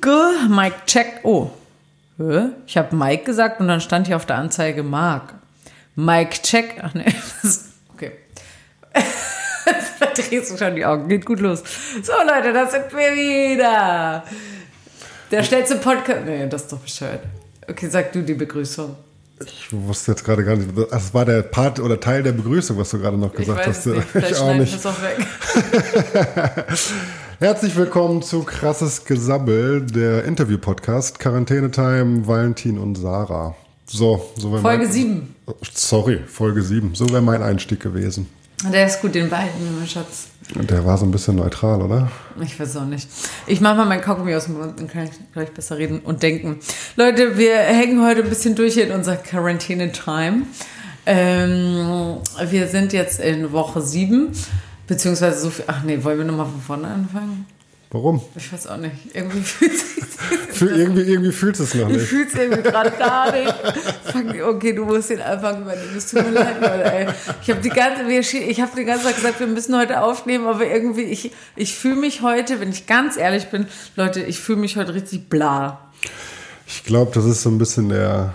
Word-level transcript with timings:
Funke, 0.00 0.48
Mike 0.48 0.76
check. 0.86 1.20
Oh, 1.24 1.50
ich 2.66 2.76
habe 2.76 2.96
Mike 2.96 3.24
gesagt 3.24 3.60
und 3.60 3.68
dann 3.68 3.80
stand 3.80 4.06
hier 4.06 4.16
auf 4.16 4.26
der 4.26 4.36
Anzeige 4.36 4.82
Mark. 4.82 5.34
Mike 5.94 6.42
check. 6.42 6.80
Ach 6.82 6.94
nee, 6.94 7.04
okay. 7.94 8.12
Verdrehst 9.98 10.52
du 10.52 10.56
schon 10.56 10.74
die 10.74 10.84
Augen. 10.84 11.08
Geht 11.08 11.26
gut 11.26 11.40
los. 11.40 11.62
So, 12.02 12.12
Leute, 12.26 12.52
da 12.52 12.66
sind 12.66 12.90
wir 12.92 13.12
wieder. 13.14 14.24
Der 15.30 15.42
schnellste 15.42 15.76
Podcast. 15.76 16.24
Nee, 16.24 16.46
das 16.48 16.62
ist 16.62 16.72
doch 16.72 16.78
bescheuert. 16.78 17.22
Okay, 17.68 17.88
sag 17.88 18.12
du 18.12 18.22
die 18.22 18.34
Begrüßung. 18.34 18.96
Ich 19.42 19.68
wusste 19.72 20.12
jetzt 20.12 20.22
gerade 20.24 20.44
gar 20.44 20.54
nicht. 20.54 20.68
Das 20.90 21.14
war 21.14 21.24
der 21.24 21.40
Part 21.42 21.80
oder 21.80 21.98
Teil 21.98 22.22
der 22.22 22.32
Begrüßung, 22.32 22.76
was 22.76 22.90
du 22.90 22.98
gerade 22.98 23.16
noch 23.16 23.32
gesagt 23.32 23.66
hast. 23.66 23.86
Nicht. 23.86 24.04
Vielleicht 24.12 24.32
ich 24.32 24.38
auch 24.38 24.54
nicht. 24.54 24.74
Es 24.74 24.84
auch 24.84 25.00
weg. 25.00 25.26
Herzlich 27.38 27.74
willkommen 27.74 28.20
zu 28.20 28.42
Krasses 28.42 29.06
Gesabbel, 29.06 29.86
der 29.86 30.24
Interview-Podcast. 30.24 31.18
Quarantäne-Time, 31.18 32.26
Valentin 32.26 32.76
und 32.76 32.96
Sarah. 32.96 33.56
So, 33.86 34.30
so 34.36 34.52
wäre 34.52 34.60
Folge 34.60 34.84
mein, 34.84 34.92
7. 34.92 35.34
Sorry, 35.72 36.20
Folge 36.26 36.62
7. 36.62 36.94
So 36.94 37.08
wäre 37.08 37.22
mein 37.22 37.42
Einstieg 37.42 37.80
gewesen. 37.80 38.28
Der 38.70 38.86
ist 38.86 39.00
gut, 39.00 39.14
den 39.14 39.30
behalten 39.30 39.58
wir, 39.58 39.70
mein 39.70 39.88
Schatz. 39.88 40.29
Der 40.54 40.84
war 40.84 40.98
so 40.98 41.04
ein 41.04 41.10
bisschen 41.10 41.36
neutral, 41.36 41.80
oder? 41.80 42.10
Ich 42.40 42.58
weiß 42.58 42.76
auch 42.78 42.84
nicht. 42.84 43.08
Ich 43.46 43.60
mache 43.60 43.76
mal 43.76 43.86
mein 43.86 44.00
Kaugummi 44.00 44.34
aus 44.34 44.46
dem 44.46 44.58
Mund, 44.58 44.78
dann 44.78 44.88
kann 44.88 45.04
ich 45.04 45.10
gleich 45.32 45.52
besser 45.52 45.78
reden 45.78 46.00
und 46.00 46.22
denken. 46.22 46.58
Leute, 46.96 47.38
wir 47.38 47.56
hängen 47.56 48.04
heute 48.04 48.22
ein 48.22 48.28
bisschen 48.28 48.54
durch 48.54 48.76
in 48.76 48.90
unserer 48.90 49.16
Quarantäne-Time. 49.16 50.42
Ähm, 51.06 52.18
wir 52.48 52.66
sind 52.66 52.92
jetzt 52.92 53.20
in 53.20 53.52
Woche 53.52 53.80
7, 53.80 54.32
beziehungsweise 54.86 55.40
so 55.40 55.50
viel. 55.50 55.64
Ach 55.68 55.82
nee, 55.82 56.02
wollen 56.02 56.18
wir 56.18 56.24
nochmal 56.24 56.46
von 56.46 56.60
vorne 56.60 56.88
anfangen? 56.88 57.46
Warum? 57.92 58.22
Ich 58.36 58.52
weiß 58.52 58.68
auch 58.68 58.76
nicht. 58.76 58.94
Irgendwie 59.14 59.40
fühlt 59.40 59.76
sich 59.76 60.04
Für, 60.52 60.68
irgendwie, 60.68 61.02
irgendwie 61.02 61.32
fühlt 61.32 61.58
es 61.58 61.74
noch 61.74 61.88
Ich 61.88 61.96
nicht. 61.96 62.06
fühle 62.08 62.26
es 62.26 62.34
irgendwie 62.34 62.62
gerade 62.62 62.90
gar 62.92 63.32
nicht. 63.32 63.52
Okay, 64.42 64.72
du 64.72 64.84
musst 64.84 65.10
den 65.10 65.20
Anfang 65.20 65.62
übernehmen. 65.62 65.96
Es 65.96 66.10
tut 66.10 66.22
mir 66.24 66.30
leid, 66.30 66.60
Leute. 66.60 66.92
Ey. 66.92 67.06
Ich 67.42 67.50
habe 67.50 67.60
die 67.60 67.70
ganze, 67.70 68.02
ich 68.36 68.60
habe 68.60 68.72
die 68.76 68.84
ganze 68.84 69.04
Zeit 69.04 69.16
gesagt, 69.16 69.40
wir 69.40 69.46
müssen 69.46 69.76
heute 69.76 70.02
aufnehmen, 70.02 70.46
aber 70.46 70.66
irgendwie, 70.66 71.02
ich, 71.02 71.32
ich 71.56 71.74
fühle 71.74 71.96
mich 71.96 72.22
heute, 72.22 72.60
wenn 72.60 72.70
ich 72.70 72.86
ganz 72.86 73.16
ehrlich 73.16 73.46
bin, 73.48 73.66
Leute, 73.96 74.20
ich 74.20 74.38
fühle 74.38 74.58
mich 74.58 74.76
heute 74.76 74.94
richtig 74.94 75.28
bla. 75.28 75.90
Ich 76.66 76.84
glaube, 76.84 77.10
das 77.14 77.24
ist 77.24 77.42
so 77.42 77.50
ein 77.50 77.58
bisschen 77.58 77.88
der 77.88 78.34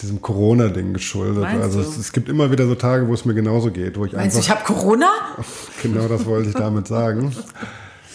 diesem 0.00 0.20
Corona-Ding 0.22 0.92
geschuldet. 0.92 1.42
Meinst 1.42 1.62
also 1.62 1.80
es, 1.80 1.96
es 1.96 2.12
gibt 2.12 2.28
immer 2.28 2.50
wieder 2.52 2.66
so 2.66 2.74
Tage, 2.74 3.08
wo 3.08 3.14
es 3.14 3.24
mir 3.24 3.34
genauso 3.34 3.70
geht, 3.70 3.98
wo 3.98 4.04
ich 4.04 4.12
Meinst 4.12 4.36
du, 4.36 4.40
ich 4.40 4.50
einfach 4.50 4.68
habe 4.68 4.74
Corona? 4.74 5.10
genau 5.82 6.06
das 6.06 6.24
wollte 6.26 6.50
ich 6.50 6.54
damit 6.54 6.86
sagen. 6.86 7.34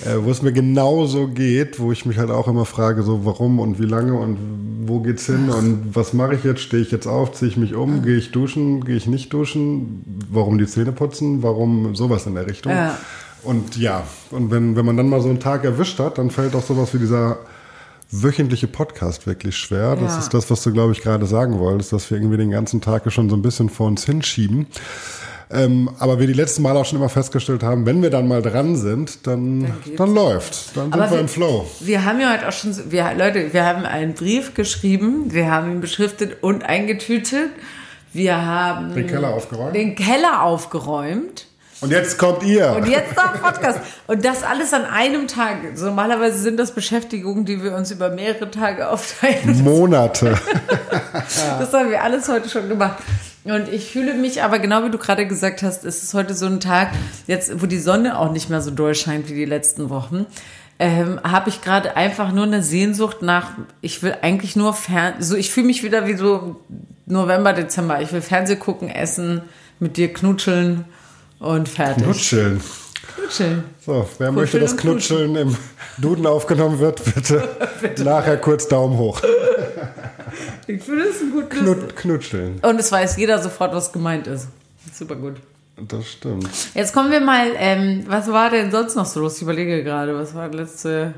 Äh, 0.05 0.23
wo 0.23 0.31
es 0.31 0.41
mir 0.41 0.52
genauso 0.52 1.27
geht, 1.27 1.80
wo 1.80 1.91
ich 1.91 2.05
mich 2.05 2.17
halt 2.17 2.31
auch 2.31 2.47
immer 2.47 2.66
frage, 2.66 3.03
so 3.03 3.25
warum 3.25 3.59
und 3.59 3.80
wie 3.80 3.86
lange 3.86 4.13
und 4.16 4.38
wo 4.86 4.99
geht's 4.99 5.27
hin 5.27 5.49
und 5.49 5.95
was 5.95 6.13
mache 6.13 6.36
ich 6.36 6.44
jetzt? 6.44 6.61
Stehe 6.61 6.81
ich 6.81 6.91
jetzt 6.91 7.08
auf, 7.08 7.31
ziehe 7.33 7.49
ich 7.49 7.58
mich 7.58 7.73
um, 7.73 8.02
gehe 8.03 8.17
ich 8.17 8.31
duschen, 8.31 8.83
gehe 8.83 8.95
ich 8.97 9.08
nicht 9.08 9.31
duschen? 9.31 10.03
Warum 10.30 10.58
die 10.58 10.66
Zähne 10.67 10.91
putzen? 10.91 11.41
Warum 11.44 11.95
sowas 11.95 12.25
in 12.25 12.36
der 12.36 12.47
Richtung? 12.47 12.71
Ja. 12.73 12.97
Und 13.44 13.77
ja, 13.77 14.03
und 14.31 14.52
wenn, 14.52 14.75
wenn 14.75 14.86
man 14.86 14.97
dann 14.97 15.09
mal 15.09 15.21
so 15.21 15.30
einen 15.30 15.39
Tag 15.39 15.64
erwischt 15.64 15.99
hat, 15.99 16.17
dann 16.17 16.31
fällt 16.31 16.55
auch 16.55 16.64
sowas 16.66 16.94
wie 16.94 16.97
dieser 16.99 17.38
wöchentliche 18.11 18.67
Podcast 18.67 19.25
wirklich 19.27 19.55
schwer. 19.58 19.95
Das 19.95 20.14
Ja. 20.14 20.19
ist 20.19 20.33
das, 20.33 20.49
was 20.52 20.64
du, 20.64 20.71
glaube 20.73 20.91
ich, 20.94 21.02
gerade 21.02 21.25
sagen 21.25 21.59
wolltest, 21.59 21.94
dass 21.94 22.09
wir 22.09 22.17
irgendwie 22.17 22.38
den 22.38 22.52
ganzen 22.52 22.81
Tag 22.81 23.09
schon 23.11 23.30
so 23.30 23.36
ein 23.36 23.41
bisschen 23.41 23.69
vor 23.69 23.88
uns 23.88 24.05
hinschieben. 24.05 24.67
Ähm, 25.52 25.89
aber 25.99 26.19
wir 26.19 26.27
die 26.27 26.33
letzten 26.33 26.61
Mal 26.63 26.75
auch 26.77 26.86
schon 26.86 26.97
immer 26.99 27.09
festgestellt 27.09 27.63
haben, 27.63 27.86
wenn 27.86 28.02
wir 28.02 28.09
dann 28.09 28.27
mal 28.27 28.41
dran 28.41 28.75
sind, 28.75 29.27
dann, 29.27 29.61
Dann 29.61 29.95
dann, 29.97 30.13
läuft. 30.16 30.75
Dann 30.75 30.86
sind 30.86 30.94
Aber 30.94 31.03
wir 31.05 31.11
wir- 31.11 31.19
im 31.19 31.27
Flow. 31.27 31.67
Wir 31.80 32.05
haben 32.05 32.19
ja 32.19 32.33
heute 32.33 32.47
auch 32.47 32.52
schon, 32.53 32.73
so- 32.73 32.91
wir, 32.91 33.11
Leute, 33.17 33.53
wir 33.53 33.66
haben 33.66 33.86
einen 33.86 34.14
Brief 34.14 34.53
geschrieben, 34.53 35.33
wir 35.33 35.52
haben 35.52 35.71
ihn 35.71 35.81
beschriftet 35.81 36.41
und 36.41 36.64
eingetütet. 36.64 37.49
Wir 38.14 38.45
haben 38.45 38.94
Den 38.94 39.08
Keller 39.08 39.30
aufgeräumt. 39.33 39.76
den 39.76 39.95
Keller 39.95 40.43
aufgeräumt. 40.43 41.48
Und 41.82 41.92
jetzt 41.92 42.17
kommt 42.17 42.43
ihr. 42.43 42.71
Und 42.77 42.87
jetzt 42.87 43.14
noch 43.17 43.42
Podcast. 43.42 43.80
Und 44.08 44.23
das 44.23 44.43
alles 44.43 44.71
an 44.73 44.86
einem 44.86 45.27
Tag. 45.27 45.58
So, 45.76 45.87
Normalerweise 45.87 46.37
sind 46.37 46.58
das 46.58 46.71
Beschäftigungen, 46.73 47.43
die 47.43 47.61
wir 47.61 47.76
uns 47.76 47.92
über 47.92 48.09
mehrere 48.09 48.49
Tage 48.49 48.87
aufteilen. 48.89 49.61
Monate. 49.64 50.37
Das 51.59 51.73
haben 51.73 51.89
wir 51.89 52.02
alles 52.02 52.27
heute 52.30 52.48
schon 52.49 52.70
gemacht. 52.70 52.98
Und 53.45 53.67
ich 53.67 53.92
fühle 53.92 54.14
mich 54.14 54.42
aber 54.42 54.59
genau 54.59 54.86
wie 54.86 54.89
du 54.89 54.98
gerade 54.98 55.27
gesagt 55.27 55.64
hast, 55.64 55.83
es 55.83 56.02
ist 56.02 56.14
heute 56.14 56.33
so 56.33 56.45
ein 56.45 56.59
Tag, 56.59 56.92
jetzt 57.27 57.61
wo 57.61 57.65
die 57.65 57.80
Sonne 57.80 58.17
auch 58.17 58.31
nicht 58.31 58.49
mehr 58.49 58.61
so 58.61 58.71
doll 58.71 58.95
scheint 58.95 59.30
wie 59.30 59.33
die 59.33 59.45
letzten 59.45 59.89
Wochen, 59.89 60.26
ähm, 60.80 61.20
habe 61.23 61.49
ich 61.49 61.61
gerade 61.61 61.98
einfach 61.98 62.32
nur 62.32 62.45
eine 62.45 62.64
Sehnsucht 62.64 63.21
nach, 63.21 63.52
ich 63.82 64.02
will 64.02 64.15
eigentlich 64.21 64.55
nur 64.55 64.73
fern, 64.73 65.15
so 65.20 65.36
ich 65.36 65.52
fühle 65.52 65.67
mich 65.67 65.83
wieder 65.83 66.08
wie 66.08 66.15
so 66.15 66.61
November, 67.05 67.53
Dezember. 67.53 68.02
Ich 68.02 68.11
will 68.14 68.21
Fernseh 68.21 68.55
gucken, 68.55 68.89
essen, 68.89 69.42
mit 69.80 69.98
dir 69.98 70.14
knutscheln 70.14 70.86
und 71.39 71.67
fertig. 71.67 72.03
Knutscheln. 72.03 72.61
Knutscheln. 73.15 73.64
So, 73.86 73.93
wer 73.93 74.27
Kuscheln 74.27 74.36
möchte, 74.36 74.59
dass 74.59 74.77
Knutscheln 74.77 75.36
im 75.36 75.58
Duden 75.97 76.25
aufgenommen 76.25 76.80
wird, 76.80 77.02
bitte, 77.15 78.03
nachher 78.03 78.37
kurz 78.37 78.67
Daumen 78.67 78.97
hoch. 78.97 79.21
Ich 80.67 80.81
finde 80.81 81.03
es 81.03 81.21
ein 81.21 81.31
gutes. 81.31 81.59
Knut, 81.59 81.95
knutscheln. 81.95 82.59
Und 82.61 82.80
es 82.80 82.91
weiß 82.91 83.17
jeder 83.17 83.41
sofort, 83.41 83.73
was 83.73 83.91
gemeint 83.91 84.27
ist. 84.27 84.47
Super 84.91 85.15
gut. 85.15 85.36
Das 85.87 86.08
stimmt. 86.08 86.49
Jetzt 86.75 86.93
kommen 86.93 87.11
wir 87.11 87.19
mal, 87.19 87.47
ähm, 87.58 88.03
was 88.08 88.31
war 88.31 88.49
denn 88.49 88.71
sonst 88.71 88.95
noch 88.95 89.05
so 89.05 89.20
los? 89.20 89.37
Ich 89.37 89.41
überlege 89.41 89.83
gerade, 89.83 90.15
was 90.15 90.35
war 90.35 90.49
letzte. 90.49 91.14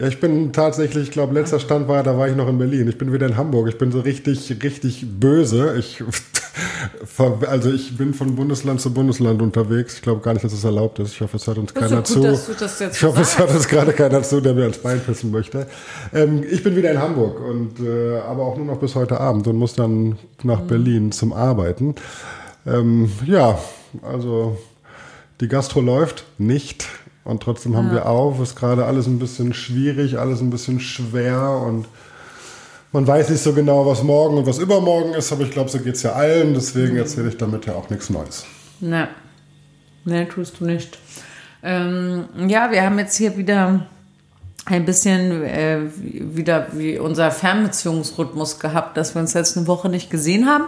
Ja, 0.00 0.06
ich 0.08 0.20
bin 0.20 0.52
tatsächlich, 0.52 1.04
ich 1.04 1.10
glaube, 1.10 1.34
letzter 1.34 1.60
Stand 1.60 1.88
war, 1.88 2.02
da 2.02 2.16
war 2.16 2.28
ich 2.28 2.36
noch 2.36 2.48
in 2.48 2.58
Berlin. 2.58 2.88
Ich 2.88 2.98
bin 2.98 3.12
wieder 3.12 3.26
in 3.26 3.36
Hamburg. 3.36 3.68
Ich 3.68 3.78
bin 3.78 3.92
so 3.92 4.00
richtig, 4.00 4.62
richtig 4.62 5.06
böse. 5.20 5.76
Ich, 5.78 6.02
also 7.48 7.72
ich 7.72 7.96
bin 7.96 8.14
von 8.14 8.34
Bundesland 8.36 8.80
zu 8.80 8.92
Bundesland 8.92 9.42
unterwegs. 9.42 9.96
Ich 9.96 10.02
glaube 10.02 10.20
gar 10.20 10.32
nicht, 10.32 10.44
dass 10.44 10.52
es 10.52 10.64
erlaubt 10.64 10.98
ist. 10.98 11.12
Ich 11.12 11.20
hoffe, 11.20 11.36
es 11.36 11.46
hört 11.46 11.58
uns 11.58 11.74
keiner 11.74 11.96
gut, 11.96 12.06
zu. 12.06 12.20
ich 12.24 13.02
hoffe, 13.02 13.20
es 13.20 13.38
hört 13.38 13.50
uns 13.50 13.68
gerade 13.68 13.92
keiner 13.92 14.22
zu, 14.22 14.40
der 14.40 14.54
mir 14.54 14.62
ans 14.62 14.78
Bein 14.78 15.00
pissen 15.00 15.30
möchte. 15.30 15.66
Ähm, 16.12 16.44
ich 16.48 16.62
bin 16.62 16.76
wieder 16.76 16.90
in 16.90 16.98
Hamburg 16.98 17.40
und 17.40 17.80
äh, 17.80 18.18
aber 18.18 18.44
auch 18.44 18.56
nur 18.56 18.66
noch 18.66 18.78
bis 18.78 18.94
heute 18.94 19.20
Abend 19.20 19.46
und 19.46 19.56
muss 19.56 19.74
dann 19.74 20.18
nach 20.42 20.62
Mhm. 20.62 20.66
Berlin 20.66 21.12
zum 21.12 21.32
Arbeiten. 21.32 21.94
Ähm, 22.66 23.10
ja, 23.26 23.58
also 24.02 24.56
die 25.40 25.48
Gastro 25.48 25.80
läuft 25.80 26.24
nicht 26.38 26.86
und 27.24 27.42
trotzdem 27.42 27.76
haben 27.76 27.90
wir 27.90 28.06
auf. 28.06 28.40
Ist 28.40 28.56
gerade 28.56 28.84
alles 28.84 29.06
ein 29.06 29.18
bisschen 29.18 29.52
schwierig, 29.54 30.18
alles 30.18 30.40
ein 30.40 30.50
bisschen 30.50 30.80
schwer 30.80 31.62
und 31.66 31.86
man 32.94 33.08
weiß 33.08 33.28
nicht 33.30 33.42
so 33.42 33.52
genau, 33.52 33.84
was 33.84 34.04
morgen 34.04 34.38
und 34.38 34.46
was 34.46 34.58
übermorgen 34.58 35.14
ist, 35.14 35.32
aber 35.32 35.42
ich 35.42 35.50
glaube, 35.50 35.68
so 35.68 35.80
geht 35.80 35.96
es 35.96 36.04
ja 36.04 36.12
allen. 36.12 36.54
Deswegen 36.54 36.96
erzähle 36.96 37.28
ich 37.28 37.36
damit 37.36 37.66
ja 37.66 37.74
auch 37.74 37.90
nichts 37.90 38.08
Neues. 38.08 38.46
Ne. 38.78 39.08
Ne, 40.04 40.28
tust 40.28 40.60
du 40.60 40.64
nicht. 40.64 40.96
Ähm, 41.64 42.26
ja, 42.46 42.70
wir 42.70 42.82
haben 42.84 42.96
jetzt 43.00 43.16
hier 43.16 43.36
wieder 43.36 43.84
ein 44.66 44.84
bisschen 44.84 45.42
äh, 45.42 45.80
wieder 45.96 46.68
wie 46.72 46.96
unser 46.96 47.32
Fernbeziehungsrhythmus 47.32 48.60
gehabt, 48.60 48.96
dass 48.96 49.16
wir 49.16 49.22
uns 49.22 49.32
jetzt 49.32 49.56
eine 49.56 49.66
Woche 49.66 49.88
nicht 49.88 50.08
gesehen 50.08 50.46
haben. 50.46 50.66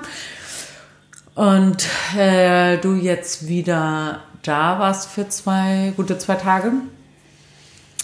Und 1.36 1.86
äh, 2.18 2.78
du 2.78 2.94
jetzt 2.94 3.46
wieder 3.46 4.22
da 4.42 4.80
warst 4.80 5.10
für 5.10 5.28
zwei, 5.28 5.92
gute 5.96 6.18
zwei 6.18 6.34
Tage. 6.34 6.72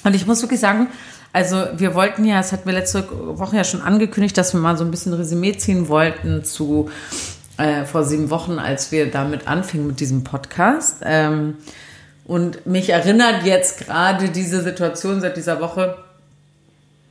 Und 0.05 0.15
ich 0.15 0.27
muss 0.28 0.43
wirklich 0.43 0.61
sagen, 0.61 0.87
also 1.32 1.66
wir 1.76 1.94
wollten 1.94 2.25
ja, 2.25 2.41
es 2.41 2.53
hatten 2.53 2.66
wir 2.66 2.75
letzte 2.75 3.09
Woche 3.38 3.56
ja 3.56 3.65
schon 3.65 3.81
angekündigt, 3.81 4.37
dass 4.37 4.53
wir 4.53 4.60
mal 4.60 4.76
so 4.76 4.84
ein 4.84 4.91
bisschen 4.91 5.15
Resümee 5.15 5.56
ziehen 5.56 5.88
wollten 5.88 6.44
zu 6.44 6.91
äh, 7.56 7.84
vor 7.84 8.04
sieben 8.04 8.31
Wochen, 8.31 8.59
als 8.59 8.93
wir 8.93 9.10
damit 9.10 9.48
anfingen 9.48 9.87
mit 9.87 10.00
diesem 10.00 10.25
Podcast. 10.25 10.97
Ähm, 11.04 11.56
und 12.25 12.66
mich 12.66 12.91
erinnert 12.91 13.44
jetzt 13.44 13.78
gerade 13.78 14.28
diese 14.28 14.62
Situation 14.62 15.20
seit 15.20 15.37
dieser 15.37 15.60
Woche 15.60 15.97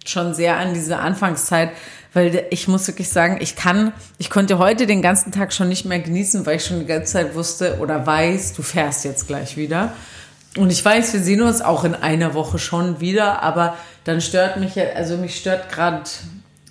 schon 0.06 0.33
sehr 0.33 0.57
an 0.57 0.74
diese 0.74 0.97
Anfangszeit, 1.00 1.71
weil 2.13 2.45
ich 2.50 2.67
muss 2.67 2.88
wirklich 2.88 3.09
sagen, 3.09 3.38
ich 3.39 3.56
kann, 3.56 3.94
ich 4.17 4.29
konnte 4.29 4.57
heute 4.57 4.85
den 4.88 5.01
ganzen 5.01 5.31
Tag 5.31 5.53
schon 5.53 5.69
nicht 5.69 5.85
mehr 5.85 6.00
genießen, 6.00 6.45
weil 6.45 6.57
ich 6.57 6.65
schon 6.65 6.79
die 6.79 6.85
ganze 6.85 7.13
Zeit 7.13 7.35
wusste 7.35 7.77
oder 7.79 8.06
weiß, 8.06 8.53
du 8.53 8.62
fährst 8.62 9.06
jetzt 9.06 9.27
gleich 9.27 9.57
wieder. 9.57 9.94
Und 10.57 10.69
ich 10.69 10.83
weiß, 10.83 11.13
wir 11.13 11.21
sehen 11.21 11.42
uns 11.42 11.62
auch 11.62 11.86
in 11.86 11.95
einer 11.95 12.33
Woche 12.33 12.59
schon 12.59 13.00
wieder, 13.00 13.42
aber 13.42 13.77
dann 14.03 14.19
stört 14.19 14.57
mich 14.57 14.75
ja, 14.75 14.83
also 14.95 15.15
mich 15.15 15.38
stört 15.38 15.71
gerade, 15.71 16.03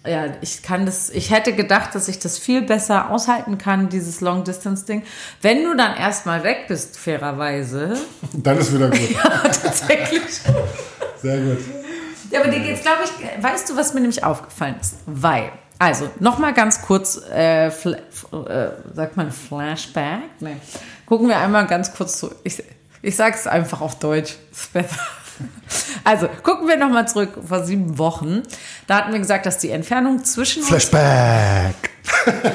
ja, 0.07 0.27
ich 0.43 0.63
kann 0.63 0.85
das, 0.85 1.09
ich 1.09 1.31
hätte 1.31 1.55
gedacht, 1.55 1.95
dass 1.95 2.09
ich 2.09 2.19
das 2.19 2.39
viel 2.39 2.61
besser 2.61 3.11
aushalten 3.11 3.57
kann, 3.57 3.89
dieses 3.89 4.21
Long-Distance-Ding. 4.21 5.03
Wenn 5.41 5.65
du 5.65 5.75
dann 5.75 5.97
erstmal 5.97 6.45
weg 6.45 6.67
bist, 6.69 6.99
fairerweise, 6.99 7.97
Dann 8.35 8.59
ist 8.59 8.75
wieder 8.75 8.91
gut. 8.91 9.17
tatsächlich. 9.43 10.41
Sehr 11.23 11.39
gut. 11.39 11.59
Ja, 12.31 12.41
aber 12.41 12.51
dir 12.51 12.61
geht's, 12.61 12.83
glaube 12.83 13.01
ich, 13.05 13.43
weißt 13.43 13.71
du, 13.71 13.77
was 13.77 13.95
mir 13.95 14.01
nämlich 14.01 14.23
aufgefallen 14.23 14.77
ist? 14.81 14.97
Weil, 15.07 15.53
also, 15.79 16.11
nochmal 16.21 16.53
ganz 16.53 16.83
kurz, 16.83 17.21
äh, 17.33 17.69
äh, 17.69 17.71
sagt 18.95 19.17
man 19.17 19.33
Flashback? 19.33 20.21
Nee. 20.41 20.57
Gucken 21.07 21.29
wir 21.29 21.39
einmal 21.39 21.67
ganz 21.67 21.95
kurz 21.95 22.19
zu. 22.19 22.31
Ich, 22.45 22.63
ich 23.03 23.17
sag's 23.17 23.47
einfach 23.47 23.81
auf 23.81 23.99
Deutsch. 23.99 24.35
Ist 24.53 24.73
besser. 24.73 24.97
Also, 26.05 26.29
gucken 26.43 26.69
wir 26.69 26.77
nochmal 26.77 27.09
zurück 27.09 27.31
vor 27.47 27.65
sieben 27.65 27.99
Wochen. 27.99 28.43
Da 28.87 28.97
hatten 28.99 29.13
wir 29.13 29.19
gesagt, 29.19 29.47
dass 29.47 29.59
die 29.59 29.71
Entfernung 29.71 30.23
zwischen 30.25 30.63
uns. 30.63 30.69
Flashback! 30.69 31.91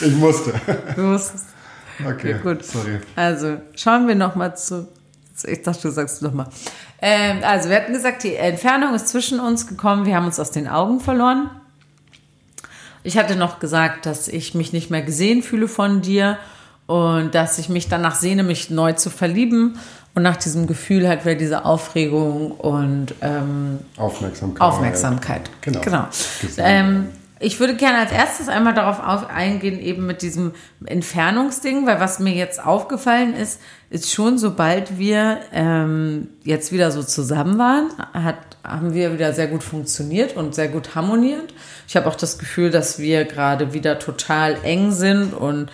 ich 0.00 0.12
musste. 0.16 0.52
Du 0.96 1.02
musstest. 1.02 1.46
Okay, 2.04 2.32
Ja, 2.32 2.38
gut. 2.38 2.64
sorry. 2.64 3.00
Also, 3.16 3.58
schauen 3.76 4.08
wir 4.08 4.14
nochmal 4.14 4.56
zu. 4.56 4.88
Ich 5.44 5.62
dachte, 5.62 5.82
du 5.82 5.90
sagst 5.90 6.22
nochmal. 6.22 6.48
Ähm, 7.00 7.38
also, 7.42 7.68
wir 7.68 7.76
hatten 7.76 7.92
gesagt, 7.92 8.22
die 8.22 8.36
Entfernung 8.36 8.94
ist 8.94 9.08
zwischen 9.08 9.40
uns 9.40 9.66
gekommen. 9.66 10.06
Wir 10.06 10.16
haben 10.16 10.26
uns 10.26 10.40
aus 10.40 10.50
den 10.50 10.68
Augen 10.68 11.00
verloren. 11.00 11.50
Ich 13.02 13.18
hatte 13.18 13.36
noch 13.36 13.58
gesagt, 13.58 14.06
dass 14.06 14.28
ich 14.28 14.54
mich 14.54 14.72
nicht 14.72 14.90
mehr 14.90 15.02
gesehen 15.02 15.42
fühle 15.42 15.68
von 15.68 16.00
dir 16.00 16.38
und 16.86 17.34
dass 17.34 17.58
ich 17.58 17.68
mich 17.68 17.88
danach 17.88 18.14
sehne, 18.14 18.42
mich 18.42 18.70
neu 18.70 18.92
zu 18.92 19.10
verlieben. 19.10 19.78
Und 20.16 20.22
nach 20.22 20.36
diesem 20.36 20.68
Gefühl 20.68 21.08
halt 21.08 21.24
wieder 21.24 21.34
diese 21.34 21.64
Aufregung 21.64 22.52
und 22.52 23.14
ähm, 23.20 23.80
Aufmerksamkeit. 23.96 24.60
Aufmerksamkeit. 24.60 25.50
Genau. 25.60 25.80
genau. 25.80 26.06
Ähm, 26.58 27.08
ich 27.40 27.58
würde 27.58 27.74
gerne 27.74 27.98
als 27.98 28.12
erstes 28.12 28.48
einmal 28.48 28.74
darauf 28.74 29.00
auf 29.00 29.28
eingehen, 29.28 29.80
eben 29.80 30.06
mit 30.06 30.22
diesem 30.22 30.52
Entfernungsding, 30.84 31.84
weil 31.84 31.98
was 31.98 32.20
mir 32.20 32.32
jetzt 32.32 32.64
aufgefallen 32.64 33.34
ist, 33.34 33.60
ist 33.90 34.12
schon, 34.12 34.38
sobald 34.38 34.98
wir 34.98 35.40
ähm, 35.52 36.28
jetzt 36.44 36.70
wieder 36.70 36.92
so 36.92 37.02
zusammen 37.02 37.58
waren, 37.58 37.88
hat, 38.12 38.38
haben 38.62 38.94
wir 38.94 39.12
wieder 39.12 39.32
sehr 39.32 39.48
gut 39.48 39.64
funktioniert 39.64 40.36
und 40.36 40.54
sehr 40.54 40.68
gut 40.68 40.94
harmoniert. 40.94 41.52
Ich 41.88 41.96
habe 41.96 42.08
auch 42.08 42.14
das 42.14 42.38
Gefühl, 42.38 42.70
dass 42.70 43.00
wir 43.00 43.24
gerade 43.24 43.72
wieder 43.72 43.98
total 43.98 44.56
eng 44.62 44.92
sind 44.92 45.34
und 45.34 45.70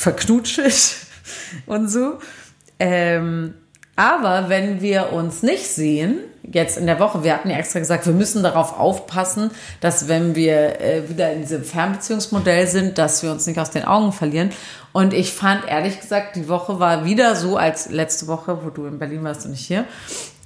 verknutschelt 0.00 0.96
und 1.66 1.88
so. 1.88 2.18
Ähm, 2.78 3.54
aber 3.96 4.48
wenn 4.48 4.80
wir 4.80 5.12
uns 5.12 5.42
nicht 5.42 5.66
sehen, 5.66 6.20
jetzt 6.42 6.78
in 6.78 6.86
der 6.86 6.98
Woche, 6.98 7.22
wir 7.22 7.34
hatten 7.34 7.50
ja 7.50 7.58
extra 7.58 7.80
gesagt, 7.80 8.06
wir 8.06 8.14
müssen 8.14 8.42
darauf 8.42 8.78
aufpassen, 8.78 9.50
dass 9.80 10.08
wenn 10.08 10.34
wir 10.34 10.80
äh, 10.80 11.08
wieder 11.10 11.32
in 11.32 11.42
diesem 11.42 11.64
Fernbeziehungsmodell 11.64 12.66
sind, 12.66 12.96
dass 12.96 13.22
wir 13.22 13.30
uns 13.30 13.46
nicht 13.46 13.58
aus 13.58 13.70
den 13.70 13.84
Augen 13.84 14.12
verlieren. 14.12 14.50
Und 14.92 15.12
ich 15.12 15.32
fand 15.32 15.68
ehrlich 15.68 16.00
gesagt, 16.00 16.36
die 16.36 16.48
Woche 16.48 16.80
war 16.80 17.04
wieder 17.04 17.36
so 17.36 17.58
als 17.58 17.90
letzte 17.90 18.26
Woche, 18.26 18.64
wo 18.64 18.70
du 18.70 18.86
in 18.86 18.98
Berlin 18.98 19.22
warst 19.22 19.44
und 19.44 19.50
nicht 19.50 19.66
hier, 19.66 19.84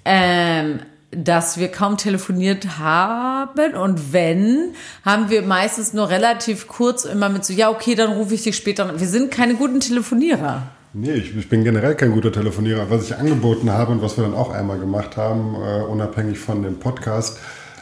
ähm, 0.04 0.80
dass 1.16 1.58
wir 1.58 1.68
kaum 1.68 1.96
telefoniert 1.96 2.78
haben 2.78 3.74
und 3.74 4.12
wenn, 4.12 4.70
haben 5.04 5.30
wir 5.30 5.42
meistens 5.42 5.92
nur 5.92 6.08
relativ 6.08 6.66
kurz 6.68 7.04
immer 7.04 7.28
mit 7.28 7.44
so, 7.44 7.52
ja, 7.52 7.70
okay, 7.70 7.94
dann 7.94 8.12
rufe 8.12 8.34
ich 8.34 8.42
dich 8.42 8.56
später 8.56 8.88
an. 8.88 9.00
Wir 9.00 9.06
sind 9.08 9.30
keine 9.30 9.54
guten 9.54 9.80
Telefonierer. 9.80 10.62
Nee, 10.92 11.12
ich, 11.14 11.36
ich 11.36 11.48
bin 11.48 11.64
generell 11.64 11.96
kein 11.96 12.12
guter 12.12 12.30
Telefonierer. 12.30 12.88
Was 12.88 13.04
ich 13.04 13.16
angeboten 13.16 13.70
habe 13.70 13.90
und 13.92 14.00
was 14.02 14.16
wir 14.16 14.22
dann 14.24 14.34
auch 14.34 14.50
einmal 14.52 14.78
gemacht 14.78 15.16
haben, 15.16 15.56
äh, 15.56 15.82
unabhängig 15.82 16.38
von 16.38 16.62
dem 16.62 16.78
Podcast, 16.78 17.38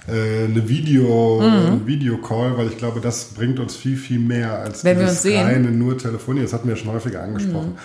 äh, 0.08 0.46
eine 0.46 0.69
Video, 0.69 1.40
Mhm. 1.43 1.73
ein 1.73 1.87
Videocall, 1.87 2.56
weil 2.56 2.69
ich 2.69 2.78
glaube, 2.78 3.00
das 3.00 3.26
bringt 3.35 3.61
uns 3.61 3.76
viel, 3.76 3.96
viel 3.96 4.19
mehr 4.19 4.58
als 4.61 4.82
Wenn 4.82 4.99
wir 4.99 5.06
dieses 5.06 5.26
reine 5.26 5.70
nur 5.70 5.99
telefonieren. 5.99 6.46
Das 6.46 6.55
hatten 6.55 6.69
wir 6.69 6.75
ja 6.75 6.82
schon 6.82 6.90
häufiger 6.93 7.23
angesprochen. 7.23 7.76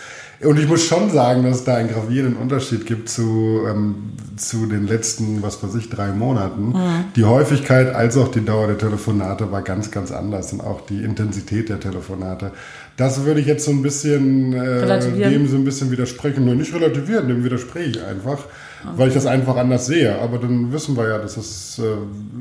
Und 0.43 0.59
ich 0.59 0.67
muss 0.67 0.83
schon 0.83 1.09
sagen, 1.09 1.43
dass 1.43 1.57
es 1.57 1.63
da 1.63 1.75
einen 1.75 1.89
gravierenden 1.89 2.35
Unterschied 2.35 2.85
gibt 2.85 3.09
zu, 3.09 3.61
ähm, 3.67 4.13
zu 4.35 4.67
den 4.67 4.85
letzten, 4.87 5.41
was 5.41 5.63
weiß 5.63 5.73
ich, 5.75 5.89
drei 5.89 6.09
Monaten. 6.11 6.75
Die 7.15 7.23
Häufigkeit 7.23 7.95
als 7.95 8.17
auch 8.17 8.27
die 8.29 8.45
Dauer 8.45 8.67
der 8.67 8.77
Telefonate 8.77 9.51
war 9.51 9.63
ganz, 9.63 9.89
ganz 9.89 10.11
anders 10.11 10.53
und 10.53 10.61
auch 10.61 10.81
die 10.81 11.03
Intensität 11.03 11.69
der 11.69 11.79
Telefonate. 11.79 12.51
Das 12.97 13.25
würde 13.25 13.39
ich 13.39 13.47
jetzt 13.47 13.65
so 13.65 13.71
ein 13.71 13.81
bisschen 13.81 14.53
äh, 14.53 15.29
dem 15.29 15.47
so 15.47 15.55
ein 15.55 15.63
bisschen 15.63 15.89
widersprechen. 15.91 16.45
Nur 16.45 16.55
nicht 16.55 16.73
relativieren, 16.73 17.27
dem 17.27 17.43
widerspreche 17.43 17.89
ich 17.89 18.03
einfach, 18.03 18.45
weil 18.95 19.07
ich 19.07 19.13
das 19.15 19.25
einfach 19.25 19.55
anders 19.55 19.87
sehe. 19.87 20.19
Aber 20.19 20.37
dann 20.37 20.71
wissen 20.71 20.95
wir 20.97 21.07
ja, 21.07 21.17
dass, 21.17 21.37
es, 21.37 21.79
äh, 21.79 21.83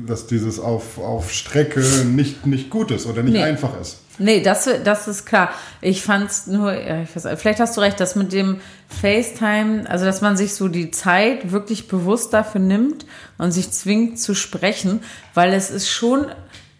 dass 0.07 0.27
dieses 0.27 0.59
auf, 0.59 0.99
auf 0.99 1.31
Strecke 1.31 1.81
nicht, 2.05 2.45
nicht 2.45 2.69
gut 2.69 2.91
ist 2.91 3.07
oder 3.07 3.23
nicht 3.23 3.33
Nee. 3.33 3.43
einfach 3.43 3.79
ist. 3.81 3.97
Nee, 4.19 4.41
das, 4.41 4.67
das 4.83 5.07
ist 5.07 5.25
klar. 5.25 5.51
Ich 5.81 6.03
fand's 6.03 6.47
nur, 6.47 6.73
ich 6.73 7.15
weiß, 7.15 7.39
vielleicht 7.39 7.59
hast 7.59 7.77
du 7.77 7.81
recht, 7.81 7.99
dass 7.99 8.15
mit 8.15 8.33
dem 8.33 8.59
FaceTime, 8.89 9.89
also 9.89 10.05
dass 10.05 10.21
man 10.21 10.37
sich 10.37 10.55
so 10.55 10.67
die 10.67 10.91
Zeit 10.91 11.51
wirklich 11.51 11.87
bewusst 11.87 12.33
dafür 12.33 12.61
nimmt 12.61 13.05
und 13.37 13.51
sich 13.51 13.71
zwingt 13.71 14.19
zu 14.19 14.33
sprechen, 14.33 15.01
weil 15.33 15.53
es 15.53 15.69
ist 15.69 15.89
schon, 15.89 16.27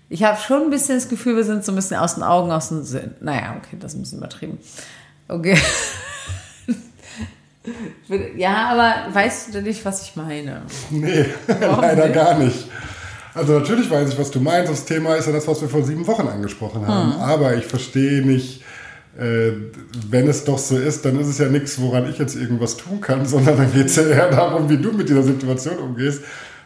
ich 0.10 0.24
habe 0.24 0.40
schon 0.40 0.64
ein 0.64 0.70
bisschen 0.70 0.96
das 0.96 1.10
Gefühl, 1.10 1.36
wir 1.36 1.44
sind 1.44 1.64
so 1.64 1.72
ein 1.72 1.76
bisschen 1.76 1.98
aus 1.98 2.16
den 2.16 2.24
Augen, 2.24 2.52
aus 2.52 2.70
dem 2.70 2.84
Sinn. 2.84 3.16
Naja, 3.20 3.56
okay, 3.58 3.78
das 3.80 3.94
ist 3.94 4.00
ein 4.00 4.02
bisschen 4.02 4.18
übertrieben. 4.20 4.58
Okay. 5.28 5.58
Ja, 8.38 8.70
aber 8.70 9.14
weißt 9.14 9.50
du 9.50 9.52
denn 9.52 9.66
nicht, 9.66 9.84
was 9.84 10.02
ich 10.02 10.16
meine? 10.16 10.62
Nee, 10.90 11.26
Warum 11.48 11.82
leider 11.82 12.06
nicht? 12.06 12.16
gar 12.16 12.38
nicht. 12.38 12.68
Also 13.38 13.54
natürlich 13.60 13.90
weiß 13.90 14.10
ich, 14.10 14.20
was 14.20 14.32
du 14.32 14.40
meinst. 14.40 14.72
Das 14.72 14.86
Thema 14.86 15.16
ist 15.16 15.28
ja 15.28 15.34
das, 15.34 15.48
was 15.48 15.62
wir 15.62 15.70
vor 15.70 15.84
sieben 15.84 16.06
Wochen 16.08 16.28
angesprochen 16.28 16.88
haben. 16.88 17.14
Hm. 17.14 17.22
Aber 17.22 17.56
ich 17.56 17.66
verstehe 17.66 18.26
nicht, 18.26 18.64
äh, 19.18 19.52
wenn 20.10 20.28
es 20.28 20.44
doch 20.44 20.58
so 20.58 20.78
ist, 20.78 21.06
dann 21.06 21.20
ist 21.20 21.28
es 21.28 21.38
ja 21.38 21.48
nichts, 21.48 21.80
woran 21.82 22.10
ich 22.10 22.18
jetzt 22.18 22.36
irgendwas 22.36 22.78
tun 22.78 23.02
kann, 23.02 23.26
sondern 23.28 23.58
dann 23.58 23.74
geht 23.74 23.88
es 23.88 23.96
ja 23.96 24.04
eher 24.04 24.30
darum, 24.30 24.70
wie 24.70 24.78
du 24.78 24.92
mit 24.92 25.10
dieser 25.10 25.24
Situation 25.24 25.78
umgehst. 25.78 26.22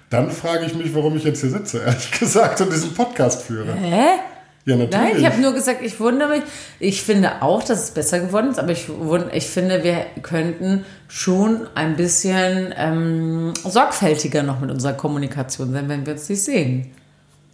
Dann 0.09 0.29
frage 0.31 0.65
ich 0.65 0.75
mich, 0.75 0.93
warum 0.93 1.15
ich 1.15 1.23
jetzt 1.23 1.41
hier 1.41 1.49
sitze, 1.49 1.79
ehrlich 1.85 2.11
gesagt, 2.11 2.59
und 2.61 2.71
diesen 2.71 2.93
Podcast 2.93 3.43
führe. 3.43 3.73
Hä? 3.73 4.30
Ja, 4.65 4.75
natürlich. 4.75 5.13
Nein, 5.13 5.19
ich 5.19 5.25
habe 5.25 5.41
nur 5.41 5.53
gesagt, 5.53 5.81
ich 5.81 5.99
wundere 5.99 6.29
mich. 6.29 6.43
Ich 6.79 7.01
finde 7.01 7.41
auch, 7.41 7.63
dass 7.63 7.83
es 7.83 7.91
besser 7.91 8.19
geworden 8.19 8.51
ist, 8.51 8.59
aber 8.59 8.71
ich, 8.71 8.87
ich 9.33 9.47
finde, 9.47 9.83
wir 9.83 10.05
könnten 10.21 10.85
schon 11.07 11.67
ein 11.73 11.95
bisschen 11.95 12.73
ähm, 12.77 13.53
sorgfältiger 13.63 14.43
noch 14.43 14.59
mit 14.59 14.69
unserer 14.69 14.93
Kommunikation 14.93 15.73
sein, 15.73 15.89
wenn 15.89 16.05
wir 16.05 16.13
uns 16.13 16.29
nicht 16.29 16.43
sehen. 16.43 16.91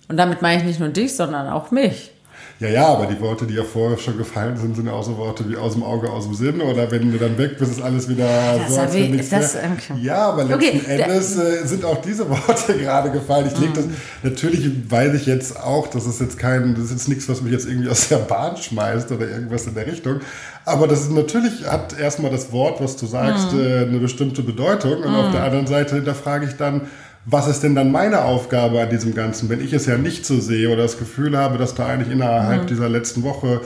Und 0.09 0.17
damit 0.17 0.41
meine 0.41 0.61
ich 0.61 0.67
nicht 0.67 0.79
nur 0.79 0.89
dich, 0.89 1.15
sondern 1.15 1.47
auch 1.47 1.71
mich. 1.71 2.11
Ja, 2.59 2.69
ja, 2.69 2.87
aber 2.87 3.05
die 3.05 3.19
Worte, 3.21 3.45
die 3.45 3.53
ja 3.53 3.63
vorher 3.63 3.99
schon 3.99 4.17
gefallen 4.17 4.57
sind, 4.57 4.75
sind 4.75 4.87
ja 4.87 4.93
auch 4.93 5.03
so 5.03 5.15
Worte 5.15 5.47
wie 5.47 5.55
aus 5.55 5.73
dem 5.73 5.83
Auge, 5.83 6.09
aus 6.09 6.23
dem 6.23 6.33
Sinn. 6.33 6.59
Oder 6.59 6.89
wenn 6.89 7.11
du 7.11 7.19
dann 7.19 7.37
weg 7.37 7.59
bist, 7.59 7.71
ist 7.71 7.81
alles 7.83 8.09
wieder 8.09 8.25
Das 8.57 8.73
so, 8.73 8.81
als 8.81 8.93
wenn 8.95 9.03
ich- 9.03 9.09
nichts 9.11 9.29
das- 9.29 9.55
okay. 9.57 9.99
Ja, 10.01 10.29
aber 10.29 10.43
letzten 10.43 10.55
Okay, 10.79 10.81
Endes 10.87 11.37
äh, 11.37 11.67
sind 11.67 11.85
auch 11.85 12.01
diese 12.01 12.27
Worte 12.27 12.73
gerade 12.79 13.11
gefallen. 13.11 13.47
Ich 13.53 13.59
leg 13.59 13.75
das, 13.75 13.85
Mhm. 13.85 13.93
natürlich 14.23 14.71
weiß 14.89 15.13
ich 15.13 15.27
jetzt 15.27 15.59
auch, 15.61 15.85
das 15.87 16.07
ist 16.07 16.19
jetzt 16.19 16.39
kein, 16.39 16.73
das 16.73 16.85
ist 16.85 16.91
jetzt 16.91 17.09
nichts, 17.09 17.29
was 17.29 17.43
mich 17.43 17.53
jetzt 17.53 17.67
irgendwie 17.67 17.89
aus 17.89 18.07
der 18.07 18.17
Bahn 18.17 18.57
schmeißt 18.57 19.11
oder 19.11 19.29
irgendwas 19.29 19.67
in 19.67 19.75
der 19.75 19.85
Richtung. 19.85 20.21
Aber 20.65 20.87
das 20.87 21.01
ist 21.01 21.11
natürlich, 21.11 21.63
hat 21.69 21.97
erstmal 21.99 22.31
das 22.31 22.51
Wort, 22.51 22.81
was 22.81 22.97
du 22.97 23.05
sagst, 23.05 23.53
Mhm. 23.53 23.59
äh, 23.59 23.77
eine 23.85 23.99
bestimmte 23.99 24.41
Bedeutung. 24.41 25.03
Und 25.03 25.13
auf 25.15 25.31
der 25.31 25.43
anderen 25.43 25.67
Seite 25.67 25.93
hinterfrage 25.95 26.47
ich 26.47 26.55
dann, 26.57 26.81
was 27.29 27.47
ist 27.47 27.61
denn 27.61 27.75
dann 27.75 27.91
meine 27.91 28.23
Aufgabe 28.23 28.79
an 28.81 28.89
diesem 28.89 29.13
Ganzen, 29.13 29.49
wenn 29.49 29.59
ich 29.61 29.73
es 29.73 29.85
ja 29.85 29.97
nicht 29.97 30.25
so 30.25 30.39
sehe 30.39 30.69
oder 30.69 30.83
das 30.83 30.97
Gefühl 30.97 31.37
habe, 31.37 31.57
dass 31.57 31.75
da 31.75 31.85
eigentlich 31.87 32.11
innerhalb 32.13 32.63
Mhm. 32.63 32.67
dieser 32.67 32.87
letzten 32.89 33.23
Woche 33.23 33.59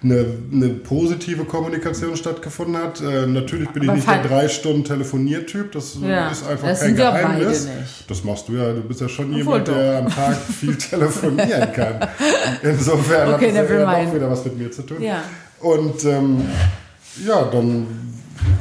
eine, 0.00 0.24
eine 0.52 0.68
positive 0.68 1.44
Kommunikation 1.44 2.16
stattgefunden 2.16 2.76
hat. 2.80 3.00
Äh, 3.00 3.26
natürlich 3.26 3.68
bin 3.70 3.82
ich 3.82 3.88
Aber 3.88 3.96
nicht 3.96 4.08
der 4.08 4.22
drei 4.22 4.46
Stunden 4.48 4.84
Telefoniertyp, 4.84 5.72
das 5.72 5.96
Ja, 6.00 6.28
ist 6.30 6.46
einfach 6.46 6.68
das 6.68 6.80
kein 6.82 6.94
Geheimnis. 6.94 7.66
Das 8.06 8.22
machst 8.22 8.48
du 8.48 8.52
ja, 8.52 8.72
du 8.72 8.82
bist 8.82 9.00
ja 9.00 9.08
schon 9.08 9.24
Obwohl 9.26 9.38
jemand, 9.38 9.66
doch. 9.68 9.74
der 9.74 9.98
am 9.98 10.08
Tag 10.08 10.36
viel 10.36 10.76
telefonieren 10.78 11.72
kann. 11.72 11.98
Insofern 12.62 13.34
Okay, 13.34 13.52
hat 13.52 13.64
das 13.64 13.70
ja 13.70 14.04
doch 14.04 14.14
wieder 14.14 14.30
was 14.30 14.44
mit 14.44 14.58
mir 14.58 14.70
zu 14.70 14.82
tun. 14.82 15.02
Ja. 15.02 15.22
Und 15.60 16.04
ähm, 16.04 16.42
ja, 17.26 17.42
dann, 17.50 17.86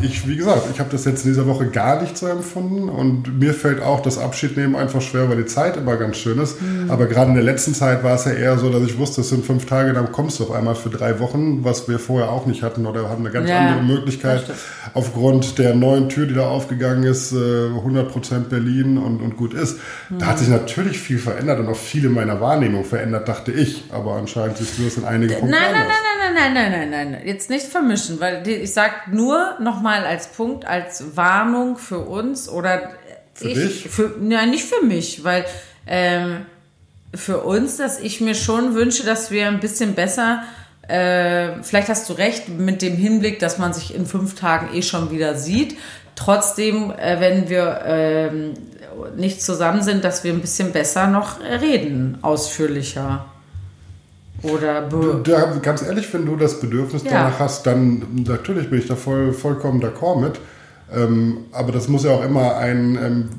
ich, 0.01 0.27
wie 0.27 0.35
gesagt, 0.35 0.63
ich 0.71 0.79
habe 0.79 0.89
das 0.91 1.05
jetzt 1.05 1.25
in 1.25 1.31
dieser 1.31 1.47
Woche 1.47 1.67
gar 1.67 2.01
nicht 2.01 2.17
so 2.17 2.27
empfunden 2.27 2.89
und 2.89 3.39
mir 3.39 3.53
fällt 3.53 3.81
auch 3.81 4.01
das 4.01 4.17
Abschiednehmen 4.17 4.75
einfach 4.75 5.01
schwer, 5.01 5.29
weil 5.29 5.37
die 5.37 5.45
Zeit 5.45 5.77
immer 5.77 5.97
ganz 5.97 6.17
schön 6.17 6.39
ist. 6.39 6.61
Mhm. 6.61 6.89
Aber 6.91 7.07
gerade 7.07 7.29
in 7.29 7.35
der 7.35 7.43
letzten 7.43 7.73
Zeit 7.73 8.03
war 8.03 8.15
es 8.15 8.25
ja 8.25 8.31
eher 8.31 8.57
so, 8.57 8.69
dass 8.69 8.83
ich 8.83 8.97
wusste, 8.97 9.21
es 9.21 9.29
sind 9.29 9.45
fünf 9.45 9.65
Tage, 9.65 9.93
dann 9.93 10.11
kommst 10.11 10.39
du 10.39 10.43
auf 10.43 10.51
einmal 10.51 10.75
für 10.75 10.89
drei 10.89 11.19
Wochen, 11.19 11.63
was 11.63 11.87
wir 11.87 11.99
vorher 11.99 12.31
auch 12.31 12.45
nicht 12.45 12.63
hatten 12.63 12.85
oder 12.85 13.09
haben 13.09 13.25
eine 13.25 13.33
ganz 13.33 13.49
Ja, 13.49 13.59
andere 13.59 13.83
Möglichkeit 13.83 14.45
aufgrund 14.93 15.57
der 15.57 15.73
neuen 15.73 16.09
Tür, 16.09 16.25
die 16.25 16.33
da 16.33 16.47
aufgegangen 16.47 17.03
ist, 17.03 17.31
äh, 17.31 17.35
100% 17.35 18.49
Berlin 18.49 18.97
und, 18.97 19.21
und 19.21 19.37
gut 19.37 19.53
ist. 19.53 19.79
Da 20.09 20.27
hat 20.27 20.39
sich 20.39 20.47
natürlich 20.47 20.99
viel 20.99 21.19
verändert 21.19 21.59
und 21.59 21.67
auch 21.69 21.75
viel 21.75 22.05
in 22.05 22.13
meiner 22.13 22.39
Wahrnehmung 22.41 22.85
verändert, 22.85 23.27
dachte 23.27 23.51
ich. 23.51 23.85
Aber 23.91 24.13
anscheinend 24.15 24.57
siehst 24.57 24.77
du 24.77 24.83
das 24.83 24.97
in 24.97 25.05
einigen 25.05 25.31
Nein, 25.33 25.39
Punkten 25.39 25.59
nein, 25.59 25.71
nein, 25.71 25.81
anders. 25.81 25.97
nein, 26.03 26.53
nein, 26.53 26.53
nein, 26.53 26.71
nein, 26.71 26.89
nein, 26.91 27.11
nein. 27.11 27.21
Jetzt 27.25 27.49
nicht 27.49 27.65
vermischen, 27.65 28.19
weil 28.19 28.47
ich 28.47 28.73
sag 28.73 29.11
nur 29.11 29.57
nochmal 29.77 30.05
als 30.05 30.27
Punkt, 30.27 30.65
als 30.65 31.15
Warnung 31.15 31.77
für 31.77 31.99
uns 31.99 32.49
oder 32.49 32.89
Für 33.33 33.47
ich, 33.47 33.83
dich? 33.83 33.89
Für, 33.89 34.15
nein, 34.19 34.49
nicht 34.49 34.65
für 34.65 34.83
mich, 34.83 35.23
weil 35.23 35.45
ähm, 35.85 36.45
für 37.13 37.39
uns, 37.41 37.77
dass 37.77 37.99
ich 37.99 38.19
mir 38.21 38.35
schon 38.35 38.73
wünsche, 38.73 39.03
dass 39.05 39.31
wir 39.31 39.47
ein 39.47 39.59
bisschen 39.59 39.93
besser, 39.93 40.43
äh, 40.87 41.61
vielleicht 41.63 41.89
hast 41.89 42.09
du 42.09 42.13
recht 42.13 42.49
mit 42.49 42.81
dem 42.81 42.95
Hinblick, 42.95 43.39
dass 43.39 43.57
man 43.57 43.73
sich 43.73 43.93
in 43.93 44.05
fünf 44.05 44.35
Tagen 44.35 44.75
eh 44.75 44.81
schon 44.81 45.11
wieder 45.11 45.35
sieht. 45.35 45.77
Trotzdem, 46.15 46.91
äh, 46.91 47.19
wenn 47.19 47.49
wir 47.49 47.81
ähm, 47.85 48.53
nicht 49.15 49.41
zusammen 49.41 49.83
sind, 49.83 50.03
dass 50.03 50.23
wir 50.23 50.33
ein 50.33 50.41
bisschen 50.41 50.71
besser 50.71 51.07
noch 51.07 51.41
äh, 51.41 51.55
reden, 51.55 52.17
ausführlicher. 52.21 53.25
Oder 54.43 54.81
be 54.83 55.21
Da, 55.23 55.57
ganz 55.61 55.81
ehrlich, 55.81 56.13
wenn 56.13 56.25
du 56.25 56.35
das 56.35 56.59
Bedürfnis 56.59 57.03
Ja. 57.03 57.11
danach 57.11 57.39
hast, 57.39 57.65
dann 57.65 58.03
natürlich 58.27 58.69
bin 58.69 58.79
ich 58.79 58.87
da 58.87 58.95
voll, 58.95 59.33
vollkommen 59.33 59.81
d'accord 59.81 60.21
mit. 60.21 60.39
Ähm, 60.95 61.39
aber 61.51 61.71
das 61.71 61.87
muss 61.87 62.03
ja 62.03 62.11
auch 62.11 62.23
immer 62.23 62.55
ein, 62.57 62.97
ähm, 63.03 63.29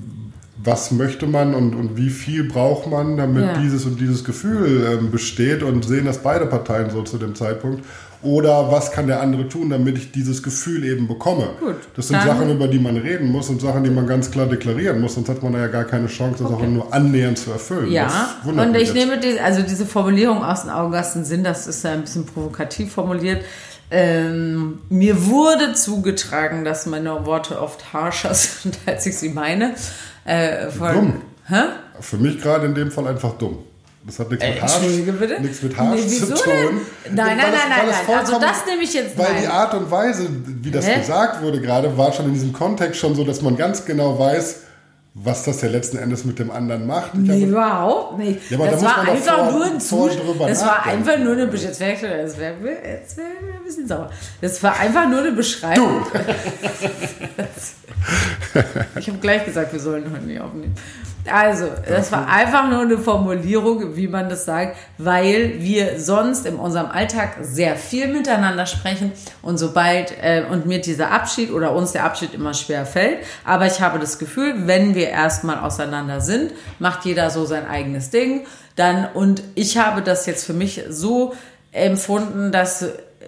was 0.62 0.90
möchte 0.90 1.26
man 1.26 1.54
und, 1.54 1.74
und 1.74 1.96
wie 1.96 2.10
viel 2.10 2.44
braucht 2.48 2.90
man, 2.90 3.16
damit 3.16 3.44
Ja. 3.44 3.58
dieses 3.60 3.86
und 3.86 4.00
dieses 4.00 4.24
Gefühl 4.24 4.86
ähm, 4.98 5.10
besteht 5.10 5.62
und 5.62 5.84
sehen 5.84 6.04
das 6.04 6.18
beide 6.18 6.46
Parteien 6.46 6.90
so 6.90 7.02
zu 7.02 7.16
dem 7.16 7.34
Zeitpunkt. 7.34 7.84
Oder 8.22 8.72
was 8.72 8.90
kann 8.90 9.06
der 9.06 9.20
andere 9.20 9.48
tun, 9.48 9.70
damit 9.70 9.96
ich 9.96 10.10
dieses 10.10 10.42
Gefühl 10.42 10.84
eben 10.84 11.06
bekomme? 11.06 11.50
Gut, 11.60 11.76
das 11.94 12.08
sind 12.08 12.20
Sachen, 12.20 12.50
über 12.50 12.66
die 12.66 12.80
man 12.80 12.96
reden 12.96 13.30
muss 13.30 13.48
und 13.48 13.60
Sachen, 13.60 13.84
die 13.84 13.90
man 13.90 14.08
ganz 14.08 14.30
klar 14.30 14.46
deklarieren 14.46 15.00
muss, 15.00 15.14
sonst 15.14 15.28
hat 15.28 15.40
man 15.42 15.52
ja 15.52 15.68
gar 15.68 15.84
keine 15.84 16.08
Chance, 16.08 16.42
das 16.42 16.52
auch 16.52 16.60
nur 16.60 16.92
annähernd 16.92 17.38
zu 17.38 17.52
erfüllen. 17.52 17.92
Ja, 17.92 18.36
und 18.44 18.74
ich 18.74 18.92
nehme 18.92 19.18
die, 19.18 19.38
also 19.38 19.62
diese 19.62 19.86
Formulierung 19.86 20.42
aus 20.42 20.62
den 20.62 20.70
Augen, 20.70 20.96
aus 20.96 21.12
dem 21.12 21.22
Sinn, 21.22 21.44
das 21.44 21.68
ist 21.68 21.84
ja 21.84 21.92
ein 21.92 22.02
bisschen 22.02 22.26
provokativ 22.26 22.92
formuliert. 22.92 23.44
Ähm, 23.90 24.80
mir 24.90 25.26
wurde 25.26 25.72
zugetragen, 25.74 26.64
dass 26.64 26.86
meine 26.86 27.24
Worte 27.24 27.60
oft 27.60 27.92
harscher 27.92 28.34
sind, 28.34 28.78
als 28.84 29.06
ich 29.06 29.16
sie 29.16 29.30
meine. 29.30 29.74
Äh, 30.24 30.70
von, 30.70 30.94
Dumm. 30.94 31.22
Hä? 31.46 31.62
Für 32.00 32.16
mich 32.16 32.40
gerade 32.40 32.66
in 32.66 32.74
dem 32.74 32.90
Fall 32.90 33.06
einfach 33.06 33.34
dumm. 33.38 33.58
Das 34.08 34.18
hat 34.20 34.30
nichts 34.30 34.42
Äh, 34.44 34.52
mit 35.04 35.20
bitte? 35.20 35.40
nichts 35.42 35.62
mit 35.62 35.76
Harsch 35.76 36.00
Nee, 36.00 36.08
zu 36.08 36.26
tun. 36.28 36.36
denn? 37.04 37.14
Nein, 37.14 37.36
nein, 37.36 37.52
es- 37.52 37.58
nein, 37.68 37.94
nein. 38.08 38.18
Also 38.18 38.40
das 38.40 38.64
nehme 38.66 38.82
ich 38.82 38.94
jetzt 38.94 39.18
Weil 39.18 39.32
nein. 39.34 39.42
die 39.42 39.48
Art 39.48 39.74
und 39.74 39.90
Weise, 39.90 40.26
wie 40.46 40.70
das 40.70 40.86
Hä? 40.88 41.00
gesagt 41.00 41.42
wurde 41.42 41.60
gerade, 41.60 41.96
war 41.98 42.10
schon 42.14 42.24
in 42.26 42.32
diesem 42.32 42.54
Kontext 42.54 42.98
schon 42.98 43.14
so, 43.14 43.22
dass 43.24 43.42
man 43.42 43.58
ganz 43.58 43.84
genau 43.84 44.18
weiß, 44.18 44.60
was 45.12 45.42
das 45.44 45.60
ja 45.60 45.68
letzten 45.68 45.98
Endes 45.98 46.24
mit 46.24 46.38
dem 46.38 46.50
anderen 46.50 46.86
macht. 46.86 47.10
Ich 47.14 47.20
Nee, 47.20 47.44
überhaupt 47.44 48.16
nicht. 48.18 48.50
Ja, 48.50 48.56
das 48.56 48.82
war 48.82 48.98
einfach 49.00 49.38
vor- 49.44 49.52
nur 49.52 49.64
ein 49.66 49.78
Zustand. 49.80 50.22
Das 50.40 50.64
war 50.64 50.86
einfach 50.86 51.18
nur 51.18 51.32
eine 51.34 51.44
Besch- 51.46 51.64
jetzt 51.64 51.78
wäre 51.80 51.92
ich, 51.92 52.00
wär, 52.02 52.10
ein 52.10 53.64
bisschen 53.66 53.86
sauer. 53.88 54.10
Das 54.40 54.62
war 54.62 54.78
einfach 54.80 55.06
nur 55.06 55.18
eine 55.20 55.32
Beschreibung. 55.32 56.06
ich 58.98 59.08
habe 59.08 59.18
gleich 59.18 59.44
gesagt, 59.44 59.72
wir 59.72 59.80
sollen 59.80 60.04
heute 60.12 60.24
nicht 60.24 60.40
aufnehmen. 60.40 60.74
Also, 61.32 61.66
das 61.86 62.10
war 62.12 62.28
einfach 62.28 62.68
nur 62.68 62.80
eine 62.80 62.98
Formulierung, 62.98 63.96
wie 63.96 64.08
man 64.08 64.28
das 64.28 64.44
sagt, 64.44 64.76
weil 64.98 65.54
wir 65.58 65.98
sonst 66.00 66.46
in 66.46 66.56
unserem 66.56 66.90
Alltag 66.90 67.38
sehr 67.42 67.76
viel 67.76 68.08
miteinander 68.08 68.66
sprechen 68.66 69.12
und 69.42 69.58
sobald 69.58 70.12
äh, 70.22 70.44
und 70.50 70.66
mir 70.66 70.80
dieser 70.80 71.10
Abschied 71.10 71.50
oder 71.50 71.72
uns 71.72 71.92
der 71.92 72.04
Abschied 72.04 72.34
immer 72.34 72.54
schwer 72.54 72.86
fällt. 72.86 73.18
Aber 73.44 73.66
ich 73.66 73.80
habe 73.80 73.98
das 73.98 74.18
Gefühl, 74.18 74.66
wenn 74.66 74.94
wir 74.94 75.08
erstmal 75.08 75.58
auseinander 75.58 76.20
sind, 76.20 76.52
macht 76.78 77.04
jeder 77.04 77.30
so 77.30 77.44
sein 77.44 77.66
eigenes 77.68 78.10
Ding. 78.10 78.46
Dann 78.76 79.08
und 79.12 79.42
ich 79.54 79.78
habe 79.78 80.02
das 80.02 80.26
jetzt 80.26 80.44
für 80.44 80.52
mich 80.52 80.84
so 80.88 81.34
empfunden, 81.72 82.52
dass 82.52 82.84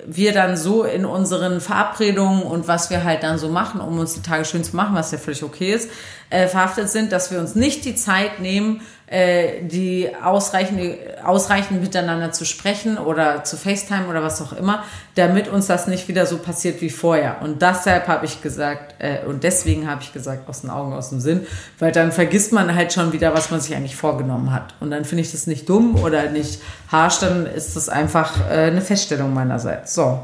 wir 0.06 0.32
dann 0.32 0.56
so 0.56 0.84
in 0.84 1.04
unseren 1.04 1.60
Verabredungen 1.60 2.42
und 2.42 2.68
was 2.68 2.90
wir 2.90 3.04
halt 3.04 3.22
dann 3.22 3.38
so 3.38 3.48
machen, 3.48 3.80
um 3.80 3.98
uns 3.98 4.14
die 4.14 4.22
Tage 4.22 4.44
schön 4.44 4.64
zu 4.64 4.76
machen, 4.76 4.94
was 4.94 5.12
ja 5.12 5.18
völlig 5.18 5.42
okay 5.42 5.72
ist, 5.72 5.90
äh, 6.30 6.46
verhaftet 6.46 6.88
sind, 6.88 7.12
dass 7.12 7.30
wir 7.30 7.40
uns 7.40 7.54
nicht 7.54 7.84
die 7.84 7.94
Zeit 7.94 8.40
nehmen, 8.40 8.82
äh, 9.10 9.62
die 9.62 10.08
ausreichend, 10.22 10.80
ausreichend 11.24 11.82
miteinander 11.82 12.30
zu 12.30 12.44
sprechen 12.44 12.96
oder 12.96 13.42
zu 13.42 13.56
FaceTime 13.56 14.06
oder 14.08 14.22
was 14.22 14.40
auch 14.40 14.52
immer, 14.52 14.84
damit 15.16 15.48
uns 15.48 15.66
das 15.66 15.88
nicht 15.88 16.06
wieder 16.06 16.26
so 16.26 16.38
passiert 16.38 16.80
wie 16.80 16.90
vorher. 16.90 17.42
Und 17.42 17.60
deshalb 17.60 18.06
habe 18.06 18.24
ich 18.24 18.40
gesagt, 18.40 18.94
äh, 19.00 19.26
und 19.26 19.42
deswegen 19.42 19.90
habe 19.90 20.02
ich 20.02 20.12
gesagt, 20.12 20.48
aus 20.48 20.60
den 20.60 20.70
Augen, 20.70 20.92
aus 20.92 21.10
dem 21.10 21.20
Sinn, 21.20 21.44
weil 21.80 21.90
dann 21.90 22.12
vergisst 22.12 22.52
man 22.52 22.72
halt 22.74 22.92
schon 22.92 23.12
wieder, 23.12 23.34
was 23.34 23.50
man 23.50 23.60
sich 23.60 23.74
eigentlich 23.74 23.96
vorgenommen 23.96 24.52
hat. 24.52 24.74
Und 24.78 24.92
dann 24.92 25.04
finde 25.04 25.22
ich 25.22 25.32
das 25.32 25.48
nicht 25.48 25.68
dumm 25.68 25.96
oder 25.96 26.30
nicht 26.30 26.62
harsch, 26.86 27.18
dann 27.18 27.46
ist 27.46 27.74
das 27.74 27.88
einfach 27.88 28.48
äh, 28.48 28.66
eine 28.66 28.80
Feststellung 28.80 29.34
meinerseits. 29.34 29.92
So. 29.92 30.20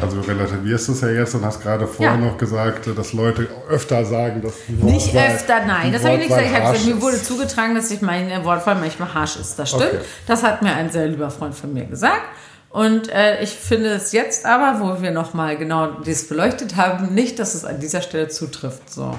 Also 0.00 0.20
du 0.20 0.28
relativierst 0.28 0.88
es 0.88 1.00
ja 1.00 1.08
jetzt 1.08 1.34
und 1.34 1.44
hast 1.44 1.60
gerade 1.62 1.86
vorher 1.86 2.14
Ja. 2.16 2.20
noch 2.20 2.36
gesagt, 2.38 2.88
dass 2.96 3.12
Leute 3.12 3.48
öfter 3.68 4.04
sagen, 4.04 4.42
dass 4.42 4.54
die 4.68 4.80
Wortwahl, 4.80 4.92
Nicht 4.94 5.14
öfter, 5.16 5.64
nein. 5.66 5.92
Das 5.92 6.02
habe 6.04 6.14
ich 6.14 6.18
nicht 6.20 6.28
gesagt. 6.28 6.46
Ich 6.46 6.54
habe 6.54 6.72
gesagt, 6.72 6.86
mir 6.94 7.02
wurde 7.02 7.22
zugetragen, 7.22 7.74
dass 7.74 7.90
ich 7.90 8.00
meine 8.02 8.44
Wortwahl 8.44 8.76
manchmal 8.76 9.12
harsch 9.14 9.36
ist. 9.36 9.58
Das 9.58 9.70
stimmt. 9.70 9.84
Okay. 9.84 9.98
Das 10.26 10.42
hat 10.42 10.62
mir 10.62 10.72
ein 10.74 10.90
sehr 10.90 11.06
lieber 11.08 11.30
Freund 11.30 11.54
von 11.54 11.72
mir 11.72 11.84
gesagt. 11.84 12.22
Und 12.70 13.10
äh, 13.10 13.42
ich 13.42 13.50
finde 13.50 13.90
es 13.90 14.12
jetzt 14.12 14.46
aber, 14.46 14.80
wo 14.80 15.02
wir 15.02 15.10
nochmal 15.10 15.56
genau 15.58 15.88
das 16.04 16.26
beleuchtet 16.26 16.76
haben, 16.76 17.12
nicht, 17.14 17.38
dass 17.38 17.54
es 17.54 17.64
an 17.64 17.78
dieser 17.80 18.00
Stelle 18.02 18.28
zutrifft. 18.28 18.88
So. 18.90 19.14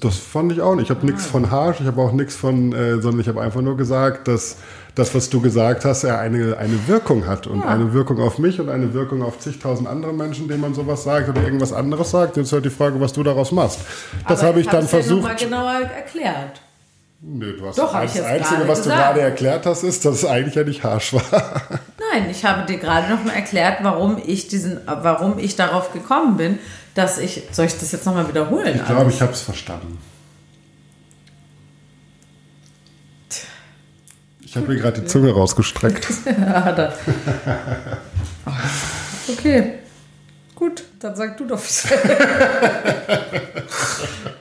Das 0.00 0.16
fand 0.16 0.50
ich 0.52 0.60
auch 0.62 0.74
nicht. 0.74 0.84
Ich 0.84 0.90
habe 0.90 1.04
nichts 1.04 1.26
von 1.26 1.50
harsch, 1.50 1.80
ich 1.80 1.86
habe 1.86 2.00
auch 2.00 2.12
nichts 2.12 2.34
von, 2.34 2.72
äh, 2.72 3.00
sondern 3.02 3.20
ich 3.20 3.28
habe 3.28 3.42
einfach 3.42 3.60
nur 3.60 3.76
gesagt, 3.76 4.26
dass 4.26 4.56
das, 4.94 5.14
was 5.14 5.28
du 5.28 5.40
gesagt 5.42 5.84
hast, 5.84 6.02
ja 6.02 6.18
eine, 6.18 6.56
eine 6.56 6.88
Wirkung 6.88 7.26
hat 7.26 7.46
und 7.46 7.60
Ja. 7.60 7.66
eine 7.66 7.92
Wirkung 7.92 8.18
auf 8.20 8.38
mich 8.38 8.58
und 8.58 8.70
eine 8.70 8.94
Wirkung 8.94 9.22
auf 9.22 9.38
zigtausend 9.38 9.86
andere 9.88 10.12
Menschen, 10.14 10.48
denen 10.48 10.62
man 10.62 10.72
sowas 10.74 11.04
sagt 11.04 11.28
oder 11.28 11.42
irgendwas 11.42 11.72
anderes 11.74 12.10
sagt. 12.10 12.36
Jetzt 12.38 12.46
ist 12.46 12.52
halt 12.52 12.64
die 12.64 12.70
Frage, 12.70 12.98
was 13.00 13.12
du 13.12 13.22
daraus 13.22 13.52
machst. 13.52 13.80
Das 14.28 14.42
habe 14.42 14.60
ich 14.60 14.66
dann 14.66 14.82
hab's 14.82 14.90
dir 14.90 14.96
noch 14.98 15.04
versucht. 15.04 15.22
mal 15.24 15.36
genauer 15.36 15.80
erklärt. 15.94 16.60
Nee, 17.24 17.52
du 17.58 17.66
hast 17.66 17.78
Doch, 17.78 17.92
hab 17.94 18.02
das 18.02 18.12
ich 18.12 18.16
jetzt 18.20 18.26
Einzige, 18.30 18.66
was 18.68 18.78
du 18.82 18.84
gesagt. 18.90 19.02
gerade 19.02 19.20
erklärt 19.20 19.66
hast, 19.66 19.82
ist, 19.84 20.04
dass 20.04 20.14
es 20.16 20.24
eigentlich 20.24 20.54
ja 20.56 20.64
nicht 20.64 20.82
harsch 20.82 21.12
war. 21.14 21.22
Nein, 22.12 22.26
ich 22.30 22.44
habe 22.44 22.66
dir 22.66 22.78
gerade 22.78 23.10
noch 23.14 23.22
mal 23.24 23.32
erklärt, 23.34 23.78
warum 23.82 24.16
ich 24.26 24.48
diesen, 24.48 24.80
warum 24.86 25.38
ich 25.38 25.54
darauf 25.54 25.92
gekommen 25.92 26.36
bin, 26.36 26.58
dass 26.94 27.18
ich, 27.18 27.42
soll 27.52 27.66
ich 27.66 27.78
das 27.78 27.92
jetzt 27.92 28.06
noch 28.06 28.14
mal 28.14 28.26
wiederholen? 28.28 28.74
Ich 28.76 28.86
glaube, 28.86 29.10
ich 29.10 29.20
habe 29.22 29.32
es 29.32 29.42
verstanden. 29.42 29.98
Ich 34.40 34.56
habe 34.56 34.66
mir 34.66 34.76
gerade 34.76 35.00
die 35.00 35.06
Zunge 35.06 35.32
rausgestreckt. 35.32 36.06
Ja, 36.26 36.72
da. 36.72 36.92
Okay. 39.26 39.78
Gut, 40.54 40.84
dann 41.00 41.16
sag 41.16 41.38
du 41.38 41.46
doch, 41.46 41.58
wie 41.58 41.68
es 41.68 41.86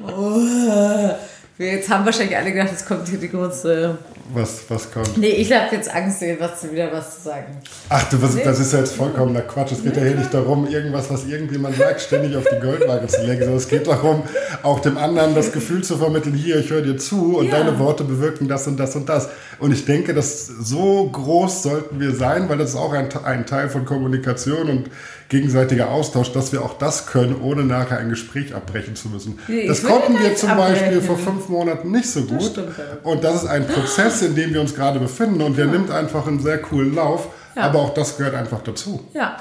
oh. 0.05 1.15
Jetzt 1.61 1.89
haben 1.89 2.05
wahrscheinlich 2.05 2.35
alle 2.35 2.51
gedacht, 2.51 2.69
es 2.73 2.85
kommt 2.85 3.07
hier 3.07 3.19
die 3.19 3.29
große. 3.29 3.97
Was, 4.33 4.61
was 4.69 4.89
kommt? 4.91 5.17
Nee, 5.17 5.27
ich 5.29 5.51
habe 5.51 5.75
jetzt 5.75 5.93
Angst, 5.93 6.23
was, 6.39 6.71
wieder 6.71 6.89
was 6.91 7.17
zu 7.17 7.29
sagen. 7.29 7.57
Ach, 7.89 8.03
du, 8.09 8.21
was, 8.21 8.41
das 8.41 8.59
ist 8.59 8.71
ja 8.71 8.79
jetzt 8.79 8.95
vollkommener 8.95 9.41
Quatsch. 9.41 9.73
Es 9.73 9.83
geht 9.83 9.97
ja 9.97 10.03
hier 10.03 10.15
nicht 10.15 10.33
darum, 10.33 10.67
irgendwas, 10.67 11.09
was 11.11 11.25
irgendjemand 11.25 11.75
sagt, 11.75 11.99
ständig 12.01 12.35
auf 12.37 12.45
die 12.45 12.59
Goldwaage 12.59 13.07
zu 13.07 13.21
legen. 13.25 13.41
Sondern 13.41 13.57
es 13.57 13.67
geht 13.67 13.87
darum, 13.87 14.23
auch 14.63 14.79
dem 14.79 14.97
anderen 14.97 15.35
das 15.35 15.51
Gefühl 15.51 15.83
zu 15.83 15.97
vermitteln, 15.97 16.33
hier, 16.33 16.57
ich 16.57 16.69
höre 16.69 16.81
dir 16.81 16.97
zu 16.97 17.37
und 17.37 17.47
Ja. 17.47 17.59
deine 17.59 17.77
Worte 17.77 18.05
bewirken 18.05 18.47
das 18.47 18.67
und 18.67 18.77
das 18.77 18.95
und 18.95 19.09
das. 19.09 19.29
Und 19.59 19.71
ich 19.73 19.85
denke, 19.85 20.13
dass 20.13 20.47
so 20.47 21.09
groß 21.09 21.63
sollten 21.63 21.99
wir 21.99 22.15
sein, 22.15 22.47
weil 22.47 22.57
das 22.57 22.69
ist 22.71 22.75
auch 22.77 22.93
ein, 22.93 23.09
ein 23.25 23.45
Teil 23.45 23.69
von 23.69 23.85
Kommunikation 23.85 24.69
und 24.69 24.89
gegenseitiger 25.31 25.89
Austausch, 25.89 26.33
dass 26.33 26.51
wir 26.51 26.61
auch 26.61 26.77
das 26.77 27.07
können, 27.07 27.41
ohne 27.41 27.63
nachher 27.63 28.00
ein 28.00 28.09
Gespräch 28.09 28.53
abbrechen 28.53 28.97
zu 28.97 29.07
müssen. 29.07 29.39
Nee, 29.47 29.65
das 29.65 29.81
konnten 29.81 30.19
wir 30.19 30.35
zum 30.35 30.57
Beispiel 30.57 30.97
abbrechen. 30.97 31.01
vor 31.03 31.17
fünf 31.17 31.47
Monaten 31.47 31.89
nicht 31.89 32.09
so 32.09 32.23
gut. 32.23 32.57
ja. 32.57 32.63
Und 33.03 33.23
das 33.23 33.43
ist 33.43 33.50
ein 33.50 33.65
Prozess, 33.65 34.21
in 34.21 34.35
dem 34.35 34.53
wir 34.53 34.59
uns 34.59 34.75
gerade 34.75 35.00
befinden 35.00 35.41
und 35.41 35.57
der 35.57 35.67
nimmt 35.67 35.89
einfach 35.89 36.27
einen 36.27 36.41
sehr 36.41 36.61
coolen 36.61 36.93
Lauf. 36.93 37.29
Ja. 37.55 37.63
Aber 37.63 37.79
auch 37.79 37.93
das 37.93 38.17
gehört 38.17 38.35
einfach 38.35 38.61
dazu. 38.61 39.05
Ja, 39.13 39.38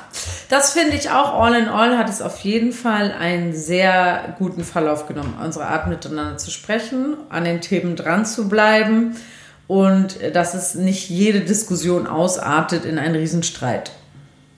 das 0.49 0.73
finde 0.73 0.97
ich 0.97 1.11
auch. 1.11 1.40
All 1.40 1.54
in 1.54 1.68
all 1.68 1.97
hat 1.99 2.09
es 2.09 2.23
auf 2.23 2.38
jeden 2.40 2.73
Fall 2.73 3.12
einen 3.12 3.52
sehr 3.52 4.35
guten 4.38 4.64
Verlauf 4.64 5.06
genommen, 5.06 5.35
unsere 5.42 5.66
Art 5.66 5.88
miteinander 5.88 6.37
zu 6.37 6.50
sprechen, 6.50 7.16
an 7.28 7.44
den 7.44 7.61
Themen 7.61 7.97
dran 7.97 8.26
zu 8.26 8.49
bleiben 8.49 9.16
und 9.66 10.20
äh, 10.20 10.30
dass 10.30 10.54
es 10.54 10.76
nicht 10.76 11.09
jede 11.09 11.40
Diskussion 11.40 12.06
ausartet 12.06 12.85
in 12.85 12.99
einen 12.99 13.16
Riesenstreit. 13.16 13.90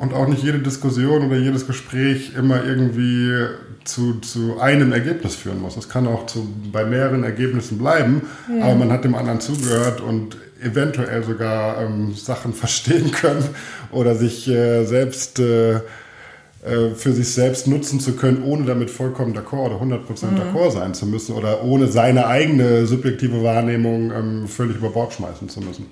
Und 0.02 0.14
auch 0.14 0.26
nicht 0.26 0.42
jede 0.42 0.58
Diskussion 0.58 1.24
oder 1.24 1.36
jedes 1.36 1.64
Gespräch 1.64 2.34
immer 2.36 2.64
irgendwie 2.64 3.46
zu, 3.84 4.14
zu 4.14 4.58
einem 4.58 4.90
Ergebnis 4.90 5.36
führen 5.36 5.60
muss. 5.60 5.76
Es 5.76 5.88
kann 5.88 6.08
auch 6.08 6.26
zu, 6.26 6.48
bei 6.72 6.84
mehreren 6.84 7.22
Ergebnissen 7.22 7.78
bleiben, 7.78 8.22
aber 8.60 8.74
man 8.74 8.90
hat 8.90 9.04
dem 9.04 9.14
anderen 9.14 9.40
zugehört 9.40 10.00
und 10.00 10.38
eventuell 10.60 11.22
sogar 11.22 11.82
ähm, 11.82 12.14
Sachen 12.16 12.52
verstehen 12.52 13.12
können 13.12 13.44
oder 13.92 14.16
sich 14.16 14.48
äh, 14.48 14.84
selbst 14.86 15.38
äh, 15.38 15.74
äh, 15.74 16.96
für 16.96 17.12
sich 17.12 17.32
selbst 17.32 17.68
nutzen 17.68 18.00
zu 18.00 18.16
können, 18.16 18.42
ohne 18.42 18.66
damit 18.66 18.90
vollkommen 18.90 19.36
d'accord 19.36 19.66
oder 19.66 19.76
100% 19.76 20.00
d'accord 20.36 20.72
sein 20.72 20.94
zu 20.94 21.06
müssen 21.06 21.36
oder 21.36 21.62
ohne 21.62 21.86
seine 21.86 22.26
eigene 22.26 22.86
subjektive 22.86 23.44
Wahrnehmung 23.44 24.10
ähm, 24.10 24.48
völlig 24.48 24.78
über 24.78 24.90
Bord 24.90 25.12
schmeißen 25.12 25.48
zu 25.48 25.60
müssen. 25.60 25.86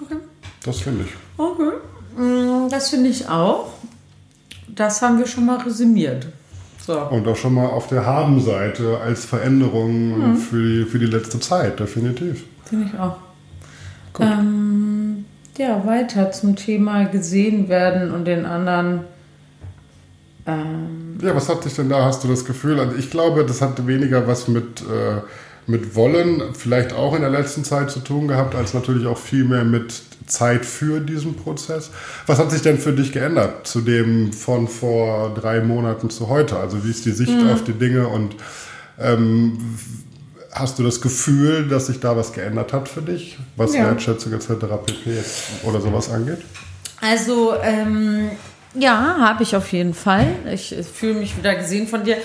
Okay. 0.00 0.16
Das 0.64 0.80
finde 0.80 1.04
ich. 1.04 1.10
Okay. 1.36 1.72
Mm, 2.16 2.68
Das 2.70 2.90
finde 2.90 3.10
ich 3.10 3.28
auch. 3.28 3.70
Das 4.68 5.02
haben 5.02 5.18
wir 5.18 5.26
schon 5.26 5.46
mal 5.46 5.58
resümiert. 5.58 6.26
So. 6.84 6.98
Und 7.00 7.28
auch 7.28 7.36
schon 7.36 7.54
mal 7.54 7.66
auf 7.66 7.86
der 7.88 8.04
Haben-Seite 8.06 8.98
als 8.98 9.24
Veränderung 9.24 10.36
für, 10.36 10.60
die, 10.62 10.84
für 10.84 10.98
die 10.98 11.06
letzte 11.06 11.38
Zeit, 11.38 11.78
definitiv. 11.78 12.44
Finde 12.64 12.88
ich 12.92 12.98
auch. 12.98 13.16
Ähm, 14.18 15.24
ja, 15.56 15.86
weiter 15.86 16.32
zum 16.32 16.56
Thema 16.56 17.04
gesehen 17.04 17.68
werden 17.68 18.10
und 18.12 18.24
den 18.24 18.46
anderen. 18.46 19.00
Ähm, 20.46 21.18
Ja, 21.22 21.34
was 21.36 21.48
hat 21.48 21.64
dich 21.64 21.74
denn 21.74 21.88
da? 21.88 22.04
Hast 22.04 22.24
du 22.24 22.28
das 22.28 22.44
Gefühl? 22.44 22.80
Also 22.80 22.96
ich 22.96 23.10
glaube, 23.10 23.44
das 23.44 23.62
hat 23.62 23.86
weniger 23.86 24.26
was 24.26 24.48
mit, 24.48 24.80
äh, 24.82 25.20
mit 25.66 25.94
Wollen 25.94 26.54
vielleicht 26.54 26.92
auch 26.92 27.14
in 27.14 27.20
der 27.20 27.30
letzten 27.30 27.64
Zeit 27.64 27.90
zu 27.90 28.00
tun 28.00 28.28
gehabt, 28.28 28.54
als 28.54 28.74
natürlich 28.74 29.06
auch 29.06 29.18
viel 29.18 29.44
mehr 29.44 29.64
mit 29.64 30.02
Zeit 30.26 30.64
für 30.64 31.00
diesen 31.00 31.36
Prozess. 31.36 31.90
Was 32.26 32.38
hat 32.38 32.50
sich 32.50 32.62
denn 32.62 32.78
für 32.78 32.92
dich 32.92 33.12
geändert 33.12 33.66
zu 33.66 33.80
dem 33.80 34.32
von 34.32 34.68
vor 34.68 35.34
drei 35.34 35.60
Monaten 35.60 36.10
zu 36.10 36.28
heute? 36.28 36.56
Also 36.56 36.84
wie 36.84 36.90
ist 36.90 37.04
die 37.04 37.12
Sicht 37.12 37.32
mhm. 37.32 37.50
auf 37.50 37.64
die 37.64 37.74
Dinge 37.74 38.08
und 38.08 38.34
ähm, 38.98 39.58
hast 40.52 40.78
du 40.78 40.82
das 40.82 41.00
Gefühl, 41.00 41.68
dass 41.68 41.86
sich 41.86 42.00
da 42.00 42.16
was 42.16 42.32
geändert 42.32 42.72
hat 42.72 42.88
für 42.88 43.02
dich, 43.02 43.38
was 43.56 43.74
ja. 43.74 43.86
Wertschätzung 43.86 44.32
etc. 44.32 44.48
pp. 44.84 45.18
oder 45.64 45.80
sowas 45.80 46.10
angeht? 46.10 46.40
Also 47.00 47.54
ähm, 47.62 48.30
ja, 48.74 49.16
habe 49.18 49.42
ich 49.42 49.56
auf 49.56 49.72
jeden 49.72 49.94
Fall. 49.94 50.26
Ich, 50.52 50.76
ich 50.76 50.86
fühle 50.86 51.14
mich 51.14 51.36
wieder 51.36 51.54
gesehen 51.54 51.86
von 51.88 52.04
dir. 52.04 52.16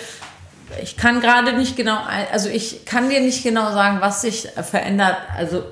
Ich 0.81 0.97
kann 0.97 1.21
gerade 1.21 1.53
nicht 1.53 1.75
genau, 1.75 1.97
also 2.31 2.49
ich 2.49 2.85
kann 2.85 3.09
dir 3.09 3.21
nicht 3.21 3.43
genau 3.43 3.71
sagen, 3.71 4.01
was 4.01 4.21
sich 4.21 4.49
verändert. 4.61 5.17
Also, 5.35 5.63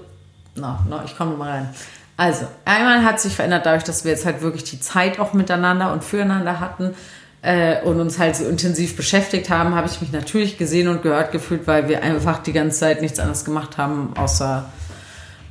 no, 0.55 0.79
no, 0.89 1.01
ich 1.05 1.17
komme 1.17 1.35
mal 1.35 1.51
rein. 1.51 1.69
Also, 2.17 2.47
einmal 2.63 3.03
hat 3.03 3.19
sich 3.19 3.35
verändert 3.35 3.65
dadurch, 3.65 3.83
dass 3.83 4.05
wir 4.05 4.11
jetzt 4.11 4.25
halt 4.25 4.41
wirklich 4.41 4.63
die 4.63 4.79
Zeit 4.79 5.19
auch 5.19 5.33
miteinander 5.33 5.91
und 5.91 6.03
füreinander 6.03 6.59
hatten 6.61 6.95
äh, 7.41 7.81
und 7.83 7.99
uns 7.99 8.17
halt 8.17 8.35
so 8.35 8.45
intensiv 8.45 8.95
beschäftigt 8.95 9.49
haben, 9.49 9.75
habe 9.75 9.87
ich 9.87 9.99
mich 9.99 10.11
natürlich 10.11 10.57
gesehen 10.57 10.87
und 10.87 11.03
gehört 11.03 11.31
gefühlt, 11.31 11.67
weil 11.67 11.89
wir 11.89 12.01
einfach 12.03 12.41
die 12.41 12.53
ganze 12.53 12.79
Zeit 12.79 13.01
nichts 13.01 13.19
anderes 13.19 13.43
gemacht 13.43 13.77
haben, 13.77 14.13
außer 14.15 14.65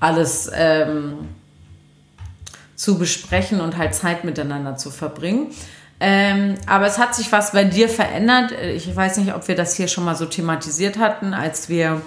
alles 0.00 0.50
ähm, 0.54 1.28
zu 2.74 2.98
besprechen 2.98 3.60
und 3.60 3.76
halt 3.76 3.94
Zeit 3.94 4.24
miteinander 4.24 4.76
zu 4.76 4.90
verbringen. 4.90 5.48
Ähm, 6.00 6.56
aber 6.66 6.86
es 6.86 6.98
hat 6.98 7.14
sich 7.14 7.30
was 7.32 7.52
bei 7.52 7.64
dir 7.64 7.88
verändert. 7.88 8.52
Ich 8.52 8.94
weiß 8.94 9.18
nicht, 9.18 9.34
ob 9.34 9.48
wir 9.48 9.54
das 9.54 9.74
hier 9.76 9.88
schon 9.88 10.04
mal 10.04 10.16
so 10.16 10.26
thematisiert 10.26 10.98
hatten, 10.98 11.34
als 11.34 11.68
wir, 11.68 12.02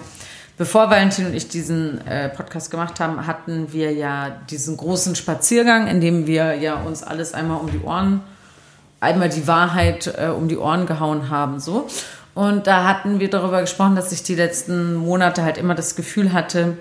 bevor 0.56 0.90
Valentin 0.90 1.26
und 1.26 1.34
ich 1.34 1.48
diesen 1.48 2.06
äh, 2.06 2.28
Podcast 2.28 2.70
gemacht 2.70 3.00
haben, 3.00 3.26
hatten 3.26 3.72
wir 3.72 3.92
ja 3.92 4.30
diesen 4.50 4.76
großen 4.76 5.16
Spaziergang, 5.16 5.86
in 5.86 6.00
dem 6.00 6.26
wir 6.26 6.54
ja 6.54 6.74
uns 6.74 7.02
alles 7.02 7.34
einmal 7.34 7.58
um 7.60 7.70
die 7.70 7.80
Ohren 7.80 8.22
einmal 9.00 9.28
die 9.28 9.46
Wahrheit 9.46 10.12
äh, 10.18 10.28
um 10.28 10.48
die 10.48 10.58
Ohren 10.58 10.86
gehauen 10.86 11.30
haben. 11.30 11.60
So. 11.60 11.88
Und 12.34 12.66
da 12.66 12.84
hatten 12.84 13.20
wir 13.20 13.30
darüber 13.30 13.60
gesprochen, 13.60 13.96
dass 13.96 14.12
ich 14.12 14.22
die 14.22 14.34
letzten 14.34 14.94
Monate 14.94 15.42
halt 15.42 15.58
immer 15.58 15.74
das 15.74 15.96
Gefühl 15.96 16.32
hatte, 16.32 16.78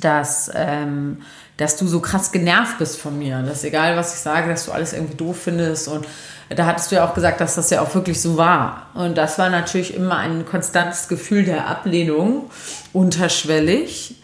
dass, 0.00 0.50
ähm, 0.54 1.22
dass 1.58 1.76
du 1.76 1.86
so 1.86 2.00
krass 2.00 2.32
genervt 2.32 2.78
bist 2.78 2.98
von 2.98 3.18
mir. 3.18 3.42
Dass 3.42 3.64
egal, 3.64 3.96
was 3.96 4.14
ich 4.14 4.20
sage, 4.20 4.48
dass 4.48 4.64
du 4.64 4.72
alles 4.72 4.94
irgendwie 4.94 5.16
doof 5.16 5.36
findest. 5.44 5.88
Und 5.88 6.06
da 6.48 6.64
hattest 6.64 6.90
du 6.90 6.96
ja 6.96 7.06
auch 7.06 7.14
gesagt, 7.14 7.42
dass 7.42 7.56
das 7.56 7.68
ja 7.68 7.82
auch 7.82 7.94
wirklich 7.94 8.22
so 8.22 8.38
war. 8.38 8.86
Und 8.94 9.18
das 9.18 9.38
war 9.38 9.50
natürlich 9.50 9.94
immer 9.94 10.16
ein 10.16 10.46
konstantes 10.46 11.08
Gefühl 11.08 11.44
der 11.44 11.66
Ablehnung, 11.66 12.50
unterschwellig. 12.94 14.16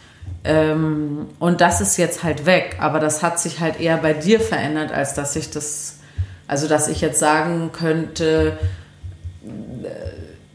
Ähm, 0.44 1.26
und 1.38 1.60
das 1.60 1.82
ist 1.82 1.98
jetzt 1.98 2.22
halt 2.22 2.46
weg. 2.46 2.76
Aber 2.80 3.00
das 3.00 3.22
hat 3.22 3.38
sich 3.38 3.60
halt 3.60 3.78
eher 3.78 3.98
bei 3.98 4.14
dir 4.14 4.40
verändert, 4.40 4.92
als 4.92 5.12
dass 5.12 5.36
ich 5.36 5.50
das 5.50 5.98
also, 6.46 6.68
dass 6.68 6.88
ich 6.88 7.00
jetzt 7.00 7.18
sagen 7.18 7.70
könnte, 7.72 8.58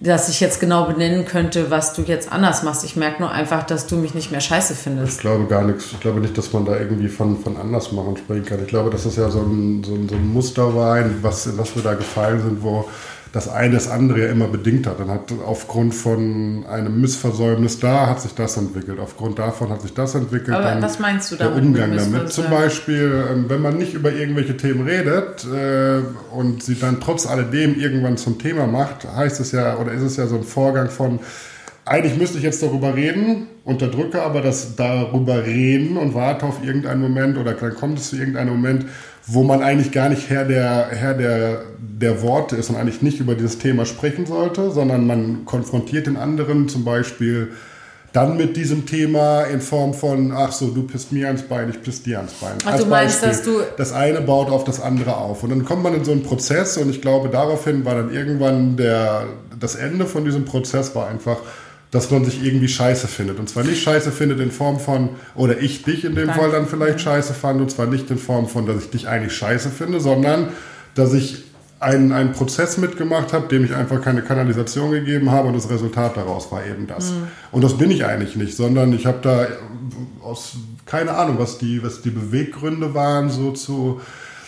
dass 0.02 0.30
ich 0.30 0.40
jetzt 0.40 0.62
genau 0.62 0.86
benennen 0.86 1.26
könnte, 1.26 1.70
was 1.70 1.94
du 1.94 2.04
jetzt 2.04 2.32
anders 2.32 2.64
machst. 2.64 2.86
Ich 2.86 2.96
merke 2.96 3.22
nur 3.22 3.32
einfach, 3.32 3.64
dass 3.64 3.86
du 3.86 3.98
mich 3.98 4.14
nicht 4.14 4.32
mehr 4.32 4.40
scheiße 4.40 4.74
findest. 4.74 5.16
Ich 5.16 5.20
glaube 5.20 5.46
gar 5.46 5.64
nichts. 5.64 5.92
Ich 5.92 6.00
glaube 6.00 6.22
nicht, 6.22 6.38
dass 6.38 6.54
man 6.54 6.66
da 6.66 6.78
irgendwie 6.78 7.10
von, 7.10 7.38
von 7.38 7.58
anders 7.58 7.92
machen 7.92 8.16
sprechen 8.16 8.46
kann. 8.46 8.62
Ich 8.62 8.68
glaube, 8.68 8.90
dass 8.90 9.04
das 9.04 9.18
ja 9.18 9.30
so 9.30 9.42
ein, 9.42 9.84
so 9.84 9.94
ein, 9.94 10.08
so 10.08 10.16
ein 10.16 10.28
Muster 10.28 10.74
war, 10.74 11.04
was, 11.22 11.48
in 11.48 11.58
was 11.58 11.76
wir 11.76 11.84
da 11.84 11.96
gefallen 11.96 12.42
sind, 12.42 12.64
wo 12.64 12.88
das 13.32 13.48
eine 13.48 13.76
das 13.76 13.90
andere 13.90 14.22
ja 14.22 14.28
immer 14.32 14.48
bedingt 14.48 14.88
hat. 14.88 15.00
Dann 15.00 15.10
hat 15.10 15.32
aufgrund 15.46 15.94
von 15.94 16.66
einem 16.68 17.00
Missversäumnis 17.00 17.80
da 17.80 18.08
hat 18.08 18.22
sich 18.22 18.34
das 18.34 18.58
entwickelt. 18.58 19.00
Aufgrund 19.00 19.38
davon 19.38 19.70
hat 19.70 19.84
sich 19.84 19.94
das 19.94 20.16
entwickelt. 20.16 20.56
Aber 20.56 20.66
dann 20.66 20.82
was 20.82 20.98
meinst 21.00 21.32
du 21.32 21.36
damit? 21.36 21.58
Der 21.58 21.64
Umgang 21.64 21.96
damit. 21.96 22.30
Zum 22.32 22.50
Beispiel, 22.50 23.26
ähm, 23.32 23.46
wenn 23.48 23.62
man 23.62 23.78
nicht 23.78 23.94
über 23.94 24.12
irgendwelche 24.12 24.58
Themen 24.58 24.88
redet 24.88 25.46
äh, 25.46 26.02
und 26.36 26.64
sie 26.64 26.76
dann 26.80 27.00
trotz 27.00 27.28
alledem 27.28 27.80
irgendwann 27.80 28.18
zum 28.18 28.40
Thema 28.40 28.66
macht, 28.66 29.06
heißt 29.06 29.40
es 29.40 29.52
ja, 29.52 29.78
oder 29.78 29.92
ist 29.92 30.02
es 30.02 30.18
ja 30.18 30.26
so 30.26 30.38
ein 30.38 30.44
Vorgang 30.44 30.90
von, 30.90 31.20
eigentlich 31.86 32.18
müsste 32.18 32.38
ich 32.40 32.44
jetzt 32.44 32.64
darüber 32.64 32.96
reden, 32.96 33.48
unterdrücke 33.64 34.22
aber 34.22 34.42
das 34.42 34.76
darüber 34.76 35.46
reden 35.46 35.98
und 35.98 36.14
warte 36.16 36.46
auf 36.46 36.64
irgendeinen 36.64 37.02
Moment 37.02 37.38
oder 37.38 37.54
dann 37.54 37.76
kommt 37.76 38.00
es 38.00 38.10
zu 38.10 38.16
irgendeinem 38.16 38.50
Moment, 38.50 38.86
wo 39.32 39.44
man 39.44 39.62
eigentlich 39.62 39.92
gar 39.92 40.10
nicht 40.10 40.30
Herr 40.30 40.46
der, 40.46 40.88
Herr 40.92 41.14
der, 41.14 41.62
der 41.78 42.22
Worte 42.22 42.56
ist 42.56 42.70
und 42.70 42.76
eigentlich 42.76 43.02
nicht 43.02 43.20
über 43.20 43.36
dieses 43.36 43.60
Thema 43.60 43.86
sprechen 43.86 44.26
sollte, 44.26 44.72
sondern 44.72 45.06
man 45.06 45.46
konfrontiert 45.46 46.08
den 46.08 46.18
anderen 46.18 46.68
zum 46.68 46.84
Beispiel 46.84 47.52
dann 48.12 48.38
mit 48.38 48.58
diesem 48.58 48.88
Thema 48.88 49.44
in 49.44 49.62
Form 49.62 49.94
von, 49.94 50.32
ach 50.32 50.52
so, 50.52 50.70
du 50.70 50.84
pisst 50.84 51.12
mir 51.12 51.28
ans 51.28 51.44
Bein, 51.44 51.70
ich 51.70 51.80
piss 51.82 52.02
dir 52.02 52.18
ans 52.18 52.34
Bein. 52.34 52.54
Ach, 52.66 52.72
Als 52.72 52.82
du 52.82 52.88
meinst, 52.88 53.22
Beispiel, 53.22 53.54
dass 53.54 53.68
du... 53.68 53.74
Das 53.78 53.94
eine 53.94 54.22
baut 54.22 54.50
auf 54.50 54.64
das 54.64 54.82
andere 54.82 55.16
auf. 55.16 55.44
Und 55.44 55.52
dann 55.52 55.64
kommt 55.64 55.84
man 55.84 55.94
in 55.94 56.04
so 56.04 56.12
einen 56.12 56.24
Prozess 56.24 56.78
und 56.78 56.90
ich 56.90 57.02
glaube, 57.02 57.30
daraufhin 57.30 57.86
war 57.86 57.94
dann 57.94 58.12
irgendwann 58.12 58.78
der, 58.78 59.28
das 59.60 59.76
Ende 59.76 60.08
von 60.08 60.26
diesem 60.26 60.46
Prozess 60.46 60.96
war 60.96 61.08
einfach, 61.08 61.38
dass 61.92 62.12
man 62.12 62.24
sich 62.24 62.44
irgendwie 62.44 62.68
scheiße 62.68 63.08
findet. 63.08 63.40
Und 63.40 63.50
zwar 63.50 63.64
nicht 63.64 63.82
scheiße 63.82 64.12
findet 64.12 64.40
in 64.40 64.52
Form 64.52 64.80
von, 64.80 65.10
oder 65.36 65.60
ich 65.60 65.84
dich 65.84 66.06
in 66.06 66.16
dem 66.16 66.28
Danke. 66.28 66.42
Fall 66.42 66.52
dann 66.52 66.68
vielleicht 66.68 67.02
scheiße 67.02 67.34
fand, 67.34 67.62
und 67.62 67.72
zwar 67.72 67.88
nicht 67.88 68.12
in 68.12 68.18
Form 68.18 68.48
von, 68.48 68.66
dass 68.66 68.84
ich 68.84 68.90
dich 68.92 69.08
eigentlich 69.08 69.34
scheiße 69.34 69.70
finde, 69.70 70.00
sondern 70.00 70.50
dass 70.94 71.14
ich 71.14 71.46
einen, 71.80 72.12
einen 72.12 72.34
Prozess 72.34 72.78
mitgemacht 72.78 73.34
habe, 73.34 73.48
dem 73.48 73.64
ich 73.64 73.74
einfach 73.74 74.02
keine 74.02 74.22
Kanalisation 74.22 74.92
gegeben 74.92 75.32
habe 75.32 75.48
und 75.48 75.56
das 75.56 75.70
Resultat 75.70 76.18
daraus 76.18 76.52
war 76.52 76.66
eben 76.66 76.88
das. 76.88 77.12
Mhm. 77.12 77.28
Und 77.52 77.64
das 77.64 77.78
bin 77.78 77.90
ich 77.90 78.06
eigentlich 78.06 78.36
nicht, 78.36 78.56
sondern 78.56 78.94
ich 78.94 79.06
habe 79.06 79.20
da 79.22 79.48
aus, 80.22 80.58
keine 80.86 81.14
Ahnung, 81.14 81.40
was 81.40 81.58
die, 81.58 81.82
was 81.82 82.02
die 82.02 82.10
Beweggründe 82.10 82.94
waren, 82.94 83.30
so 83.30 83.52
zu 83.52 84.02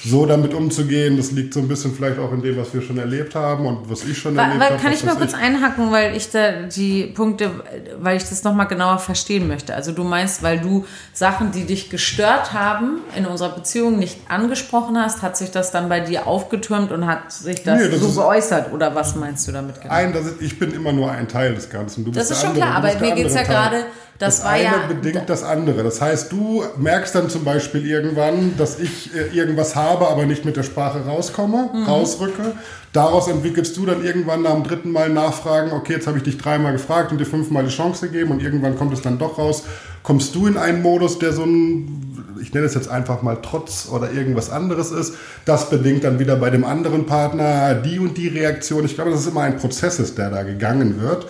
so 0.04 0.26
damit 0.26 0.54
umzugehen, 0.54 1.18
das 1.18 1.32
liegt 1.32 1.54
so 1.54 1.60
ein 1.60 1.68
bisschen 1.68 1.94
vielleicht 1.94 2.18
auch 2.18 2.32
in 2.34 2.42
dem, 2.42 2.58
was 2.58 2.74
wir 2.74 2.82
schon 2.82 2.98
erlebt 2.98 3.36
haben 3.36 3.66
und 3.66 3.90
was 3.90 4.04
ich 4.04 4.18
schon 4.18 4.36
weil, 4.36 4.46
erlebt 4.46 4.72
habe. 4.72 4.82
Kann 4.82 4.94
ich 4.94 5.04
mal 5.04 5.16
kurz 5.16 5.34
ich 5.34 5.38
einhaken, 5.38 5.92
weil 5.92 6.16
ich 6.16 6.32
da 6.32 6.64
die 6.64 7.04
Punkte, 7.06 7.52
weil 8.00 8.18
ich 8.18 8.24
das 8.24 8.44
nochmal 8.44 8.68
genauer 8.68 8.98
verstehen 9.00 9.48
möchte. 9.48 9.76
Also 9.76 9.92
du 9.92 10.04
meinst, 10.04 10.42
weil 10.42 10.60
du 10.60 10.86
Sachen, 11.14 11.52
die 11.52 11.66
dich 11.66 11.90
gestört 11.90 12.54
haben 12.54 13.00
in 13.16 13.26
unserer 13.26 13.50
Beziehung 13.50 14.00
nicht 14.00 14.18
angesprochen 14.28 14.98
hast, 14.98 15.22
hat 15.22 15.38
sich 15.38 15.52
das 15.52 15.72
dann 15.72 15.88
bei 15.88 16.00
dir 16.00 16.26
aufgetürmt 16.26 16.92
und 16.92 17.06
hat 17.06 17.32
sich 17.32 17.64
das, 17.64 17.82
nee, 17.82 17.90
das 17.90 18.00
so 18.00 18.22
geäußert 18.22 18.74
oder 18.74 18.96
was 18.96 19.16
meinst 19.16 19.48
du 19.48 19.52
damit 19.52 19.82
genau? 19.82 19.94
Ein, 19.94 20.14
ist, 20.14 20.42
ich 20.42 20.58
bin 20.58 20.74
immer 20.74 20.94
nur 20.94 21.12
ein 21.12 21.28
Teil 21.28 21.54
des 21.54 21.70
Ganzen. 21.70 22.06
Du 22.06 22.12
das 22.12 22.32
ist 22.32 22.42
schon 22.42 22.54
klar, 22.54 22.76
aber 22.76 22.88
mir 23.00 23.14
geht 23.14 23.28
es 23.28 23.36
ja 23.36 23.44
gerade 23.44 23.86
das, 24.22 24.38
das 24.38 24.46
eine 24.46 24.64
ja, 24.64 24.88
bedingt 24.88 25.28
das 25.28 25.44
andere. 25.44 25.84
Das 25.84 26.00
heißt, 26.00 26.32
du 26.32 26.64
merkst 26.78 27.16
dann 27.16 27.30
zum 27.30 27.44
Beispiel 27.44 27.88
irgendwann, 27.88 28.56
dass 28.56 28.80
ich 28.80 29.10
äh, 29.16 29.36
irgendwas 29.36 29.76
habe, 29.76 30.08
aber 30.08 30.26
nicht 30.26 30.46
mit 30.46 30.56
der 30.58 30.64
Sprache 30.64 31.00
rauskomme, 31.06 31.70
mhm. 31.74 31.84
rausrücke. 31.86 32.54
Daraus 32.94 33.28
entwickelst 33.28 33.76
du 33.78 33.86
dann 33.86 34.04
irgendwann 34.06 34.44
nach 34.44 34.54
dem 34.54 34.64
dritten 34.64 34.92
Mal 34.92 35.10
nachfragen, 35.10 35.72
okay, 35.72 35.94
jetzt 35.94 36.06
habe 36.06 36.18
ich 36.18 36.24
dich 36.24 36.38
dreimal 36.38 36.74
gefragt 36.74 37.12
und 37.12 37.18
dir 37.18 37.26
fünfmal 37.26 37.64
die 37.64 37.72
Chance 37.72 38.10
gegeben 38.10 38.32
und 38.32 38.44
irgendwann 38.44 38.78
kommt 38.78 38.94
es 38.94 39.02
dann 39.02 39.18
doch 39.18 39.40
raus. 39.40 39.64
Kommst 40.04 40.36
du 40.36 40.46
in 40.46 40.58
einen 40.58 40.84
Modus, 40.84 41.18
der 41.18 41.34
so 41.34 41.44
ein, 41.44 42.38
ich 42.42 42.54
nenne 42.54 42.66
es 42.66 42.76
jetzt 42.76 42.90
einfach 42.90 43.24
mal 43.24 43.40
Trotz 43.42 43.88
oder 43.92 44.12
irgendwas 44.12 44.52
anderes 44.52 44.92
ist. 44.92 45.16
Das 45.46 45.70
bedingt 45.70 46.04
dann 46.04 46.20
wieder 46.20 46.36
bei 46.36 46.52
dem 46.52 46.64
anderen 46.64 47.08
Partner 47.08 47.74
die 47.74 47.98
und 47.98 48.18
die 48.18 48.28
Reaktion. 48.28 48.86
Ich 48.86 48.96
glaube, 48.96 49.10
dass 49.10 49.22
es 49.22 49.28
immer 49.28 49.42
ein 49.42 49.58
Prozess 49.58 50.00
ist, 50.00 50.18
der 50.18 50.30
da 50.30 50.44
gegangen 50.44 51.02
wird. 51.02 51.26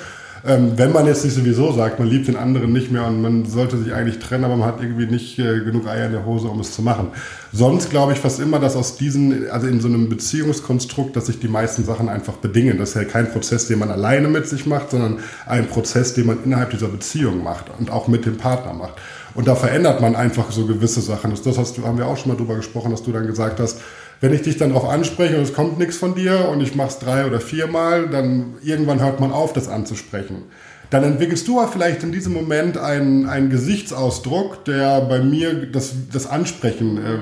Ähm, 0.45 0.73
wenn 0.75 0.91
man 0.91 1.05
jetzt 1.05 1.23
nicht 1.23 1.35
sowieso 1.35 1.71
sagt, 1.71 1.99
man 1.99 2.07
liebt 2.07 2.27
den 2.27 2.35
anderen 2.35 2.73
nicht 2.73 2.91
mehr 2.91 3.05
und 3.05 3.21
man 3.21 3.45
sollte 3.45 3.77
sich 3.77 3.93
eigentlich 3.93 4.17
trennen, 4.17 4.43
aber 4.43 4.55
man 4.55 4.67
hat 4.67 4.81
irgendwie 4.81 5.05
nicht 5.05 5.37
äh, 5.37 5.59
genug 5.59 5.87
Eier 5.87 6.07
in 6.07 6.13
der 6.13 6.25
Hose, 6.25 6.47
um 6.47 6.59
es 6.59 6.71
zu 6.73 6.81
machen. 6.81 7.09
Sonst 7.53 7.91
glaube 7.91 8.13
ich 8.13 8.19
fast 8.19 8.39
immer, 8.39 8.59
dass 8.59 8.75
aus 8.75 8.97
diesen, 8.97 9.49
also 9.51 9.67
in 9.67 9.79
so 9.79 9.87
einem 9.87 10.09
Beziehungskonstrukt, 10.09 11.15
dass 11.15 11.27
sich 11.27 11.39
die 11.39 11.47
meisten 11.47 11.83
Sachen 11.83 12.09
einfach 12.09 12.33
bedingen. 12.33 12.79
Das 12.79 12.89
ist 12.89 12.95
ja 12.95 13.03
kein 13.03 13.31
Prozess, 13.31 13.67
den 13.67 13.77
man 13.77 13.91
alleine 13.91 14.29
mit 14.29 14.47
sich 14.47 14.65
macht, 14.65 14.91
sondern 14.91 15.19
ein 15.45 15.67
Prozess, 15.67 16.15
den 16.15 16.25
man 16.25 16.43
innerhalb 16.43 16.71
dieser 16.71 16.87
Beziehung 16.87 17.43
macht 17.43 17.65
und 17.77 17.91
auch 17.91 18.07
mit 18.07 18.25
dem 18.25 18.37
Partner 18.37 18.73
macht. 18.73 18.95
Und 19.33 19.47
da 19.47 19.55
verändert 19.55 20.01
man 20.01 20.15
einfach 20.15 20.51
so 20.51 20.65
gewisse 20.65 21.01
Sachen. 21.01 21.33
Das, 21.43 21.57
hast 21.57 21.77
du, 21.77 21.85
haben 21.85 21.97
wir 21.97 22.07
auch 22.07 22.17
schon 22.17 22.31
mal 22.31 22.37
drüber 22.37 22.55
gesprochen, 22.55 22.91
dass 22.91 23.03
du 23.03 23.11
dann 23.11 23.27
gesagt 23.27 23.59
hast, 23.59 23.79
wenn 24.21 24.33
ich 24.33 24.43
dich 24.43 24.57
dann 24.57 24.69
darauf 24.73 24.87
anspreche 24.87 25.35
und 25.35 25.43
es 25.43 25.53
kommt 25.53 25.79
nichts 25.79 25.97
von 25.97 26.15
dir 26.15 26.47
und 26.49 26.61
ich 26.61 26.75
mache 26.75 26.89
es 26.89 26.99
drei 26.99 27.25
oder 27.25 27.41
viermal, 27.41 28.07
dann 28.07 28.53
irgendwann 28.63 29.01
hört 29.01 29.19
man 29.19 29.31
auf, 29.31 29.51
das 29.51 29.67
anzusprechen. 29.67 30.43
Dann 30.91 31.03
entwickelst 31.03 31.47
du 31.47 31.59
aber 31.59 31.71
vielleicht 31.71 32.03
in 32.03 32.11
diesem 32.11 32.33
Moment 32.33 32.77
einen, 32.77 33.27
einen 33.27 33.49
Gesichtsausdruck, 33.49 34.65
der 34.65 35.01
bei 35.01 35.19
mir 35.19 35.65
das, 35.71 35.93
das 36.11 36.27
Ansprechen 36.27 36.97
äh, 36.97 37.17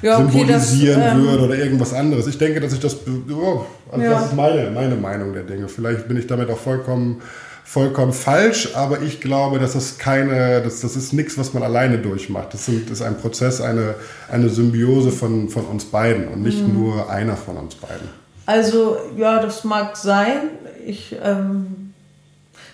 ja, 0.00 0.18
okay, 0.18 0.30
symbolisieren 0.30 1.00
das, 1.00 1.14
ähm, 1.14 1.22
würde 1.22 1.44
oder 1.44 1.56
irgendwas 1.56 1.92
anderes. 1.92 2.26
Ich 2.28 2.38
denke, 2.38 2.60
dass 2.60 2.72
ich 2.72 2.80
das, 2.80 2.98
oh, 3.30 3.64
also 3.90 4.04
ja. 4.04 4.10
das 4.12 4.26
ist 4.26 4.36
meine, 4.36 4.70
meine 4.70 4.94
Meinung 4.94 5.32
der 5.32 5.42
Dinge. 5.42 5.68
Vielleicht 5.68 6.06
bin 6.06 6.16
ich 6.16 6.26
damit 6.26 6.50
auch 6.50 6.58
vollkommen 6.58 7.20
vollkommen 7.68 8.14
falsch, 8.14 8.70
aber 8.74 9.02
ich 9.02 9.20
glaube, 9.20 9.58
dass 9.58 9.74
das 9.74 9.98
keine, 9.98 10.62
das, 10.62 10.80
das 10.80 10.96
ist 10.96 11.12
nichts, 11.12 11.36
was 11.36 11.52
man 11.52 11.62
alleine 11.62 11.98
durchmacht. 11.98 12.54
Das, 12.54 12.64
sind, 12.64 12.88
ist 12.88 13.02
ein 13.02 13.18
Prozess, 13.18 13.60
eine, 13.60 13.94
eine 14.30 14.48
Symbiose 14.48 15.10
von, 15.10 15.50
von 15.50 15.66
uns 15.66 15.84
beiden 15.84 16.28
und 16.28 16.42
nicht 16.42 16.66
mhm. 16.66 16.72
nur 16.72 17.10
einer 17.10 17.36
von 17.36 17.58
uns 17.58 17.74
beiden. 17.74 18.08
Also, 18.46 18.96
ja, 19.18 19.42
das 19.42 19.64
mag 19.64 19.98
sein. 19.98 20.48
Ich, 20.86 21.14
ähm, 21.22 21.92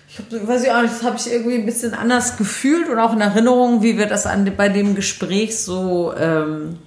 ich 0.09 0.19
hab, 0.19 0.49
weiß 0.49 0.63
ich 0.63 0.71
auch 0.71 0.83
nicht, 0.83 0.95
das 0.95 1.03
habe 1.03 1.17
ich 1.17 1.33
irgendwie 1.33 1.57
ein 1.57 1.67
bisschen 1.67 1.93
anders 1.93 2.37
gefühlt 2.37 2.89
und 2.89 3.01
auch 3.01 3.15
in 3.15 3.21
Erinnerung, 3.21 3.83
wie 3.83 3.99
wir 3.99 4.07
das 4.07 4.27
an, 4.27 4.49
bei 4.57 4.69
dem 4.69 4.95
Gespräch 4.95 5.59
so. 5.59 6.15
Ähm, 6.17 6.79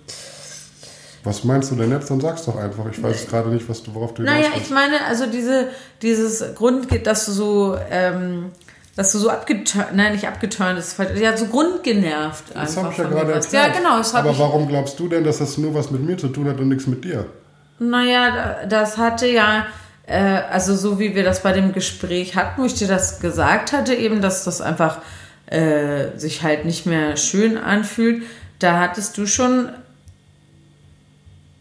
was 1.28 1.44
meinst 1.44 1.70
du 1.72 1.76
denn 1.76 1.92
jetzt? 1.92 2.10
Dann 2.10 2.20
sag's 2.22 2.46
doch 2.46 2.56
einfach. 2.56 2.86
Ich 2.90 3.02
weiß 3.04 3.28
gerade 3.28 3.50
nicht, 3.50 3.68
was 3.70 3.84
du, 3.84 3.94
worauf 3.94 4.14
du 4.14 4.24
Naja, 4.24 4.48
ich 4.56 4.70
meine, 4.70 5.06
also 5.06 5.26
diese, 5.28 5.68
dieses 6.02 6.56
Grund, 6.56 6.88
dass 7.06 7.26
du 7.26 7.32
so, 7.32 7.78
ähm, 7.92 8.52
dass 8.96 9.12
du 9.12 9.20
so 9.20 9.30
abgeturnt, 9.30 9.90
nein, 9.94 10.14
nicht 10.14 10.28
abgeturnt, 10.28 10.80
ist 10.80 10.98
ja 11.16 11.38
so 11.38 11.46
grundgenervt 11.46 12.56
Das 12.56 12.78
habe 12.78 12.92
ich 12.92 12.98
ja 12.98 13.04
gerade 13.04 13.34
erklärt. 13.34 13.54
Ja, 13.54 13.74
genau. 13.74 14.02
Aber 14.14 14.40
warum 14.40 14.68
glaubst 14.68 15.00
du 15.00 15.08
denn, 15.08 15.24
dass 15.24 15.38
das 15.40 15.58
nur 15.58 15.74
was 15.74 15.92
mit 15.92 16.02
mir 16.02 16.18
zu 16.18 16.30
tun 16.30 16.48
hat 16.48 16.60
und 16.60 16.70
nichts 16.70 16.88
mit 16.88 17.04
dir? 17.04 17.26
Naja, 17.80 18.66
das 18.68 18.98
hatte 18.98 19.28
ja, 19.28 19.68
äh, 20.08 20.18
also 20.18 20.76
so 20.76 20.98
wie 20.98 21.14
wir 21.14 21.24
das 21.24 21.44
bei 21.44 21.52
dem 21.52 21.74
Gespräch 21.74 22.36
hatten, 22.36 22.62
wo 22.62 22.66
ich 22.66 22.74
dir 22.74 22.88
das 22.88 23.20
gesagt 23.20 23.74
hatte, 23.74 23.94
eben, 23.94 24.22
dass 24.22 24.46
das 24.46 24.62
einfach 24.62 25.00
äh, 25.46 26.18
sich 26.18 26.42
halt 26.42 26.66
nicht 26.66 26.86
mehr 26.86 27.18
schön 27.18 27.58
anfühlt, 27.58 28.24
da 28.60 28.80
hattest 28.80 29.18
du 29.18 29.28
schon 29.28 29.70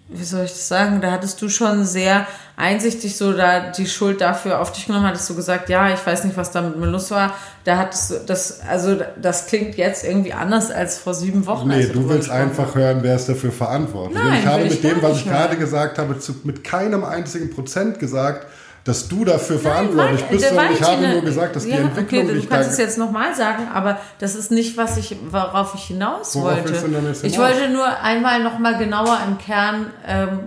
wie 0.09 0.23
soll 0.23 0.45
ich 0.45 0.53
das 0.53 0.69
sagen, 0.69 1.01
da 1.01 1.11
hattest 1.11 1.43
du 1.43 1.49
schon 1.49 1.85
sehr 1.85 2.27
einsichtig 2.57 3.17
so 3.17 3.33
da 3.33 3.71
die 3.71 3.87
Schuld 3.87 4.21
dafür 4.21 4.61
auf 4.61 4.71
dich 4.71 4.87
genommen, 4.87 5.05
hattest 5.05 5.29
du 5.29 5.35
gesagt, 5.35 5.69
ja, 5.69 5.93
ich 5.93 6.07
weiß 6.07 6.25
nicht, 6.25 6.37
was 6.37 6.53
da 6.53 6.63
mit 6.63 6.77
mir 6.77 6.87
los 6.87 7.11
war. 7.11 7.35
Da 7.65 7.77
hattest 7.77 8.11
du 8.11 8.15
das, 8.25 8.61
also 8.61 8.97
das 9.21 9.47
klingt 9.47 9.77
jetzt 9.77 10.05
irgendwie 10.05 10.33
anders 10.33 10.71
als 10.71 10.99
vor 10.99 11.13
sieben 11.13 11.47
Wochen. 11.47 11.69
Nee, 11.69 11.87
du 11.87 12.09
willst 12.09 12.31
einfach 12.31 12.77
hören, 12.77 12.99
wer 13.03 13.17
ist 13.17 13.29
dafür 13.29 13.51
verantwortlich. 13.51 14.23
Nein, 14.23 14.41
ich 14.41 14.47
habe 14.47 14.63
mit 14.63 14.73
ich 14.75 14.81
dem, 14.81 15.03
was 15.03 15.19
ich 15.19 15.25
gerade 15.25 15.57
gesagt 15.57 15.99
habe, 15.99 16.19
zu, 16.21 16.37
mit 16.45 16.63
keinem 16.63 17.05
einzigen 17.05 17.51
Prozent 17.51 17.99
gesagt, 17.99 18.47
dass 18.87 19.09
du 19.09 19.25
dafür 19.25 19.57
Nein, 19.57 19.63
verantwortlich 19.65 20.23
weil- 20.23 20.29
bist, 20.31 20.45
der 20.45 20.49
sondern 20.51 20.73
ich 20.73 20.81
habe 20.83 20.93
Valentin- 20.93 21.13
nur 21.13 21.23
gesagt, 21.23 21.57
dass 21.57 21.65
die 21.65 21.71
ja, 21.71 21.77
Entwicklung, 21.79 22.21
okay, 22.21 22.29
die 22.29 22.33
du 22.35 22.39
ich 22.39 22.49
kannst 22.49 22.71
es 22.71 22.79
jetzt 22.79 22.97
nochmal 22.99 23.35
sagen, 23.35 23.69
aber 23.75 23.99
das 24.21 24.35
ist 24.37 24.51
nicht, 24.53 24.77
was 24.77 24.97
ich, 24.97 25.17
worauf 25.31 25.75
ich 25.75 25.83
hinaus 25.85 26.35
Worauf 26.37 26.57
wollte. 26.57 26.73
jetzt 26.73 27.25
ich 27.25 27.35
hinaus? 27.35 27.51
wollte 27.51 27.69
nur 27.71 27.87
einmal 28.01 28.43
nochmal 28.43 28.79
genauer 28.79 29.19
im 29.27 29.39
Kern 29.39 29.91
ähm, 30.07 30.39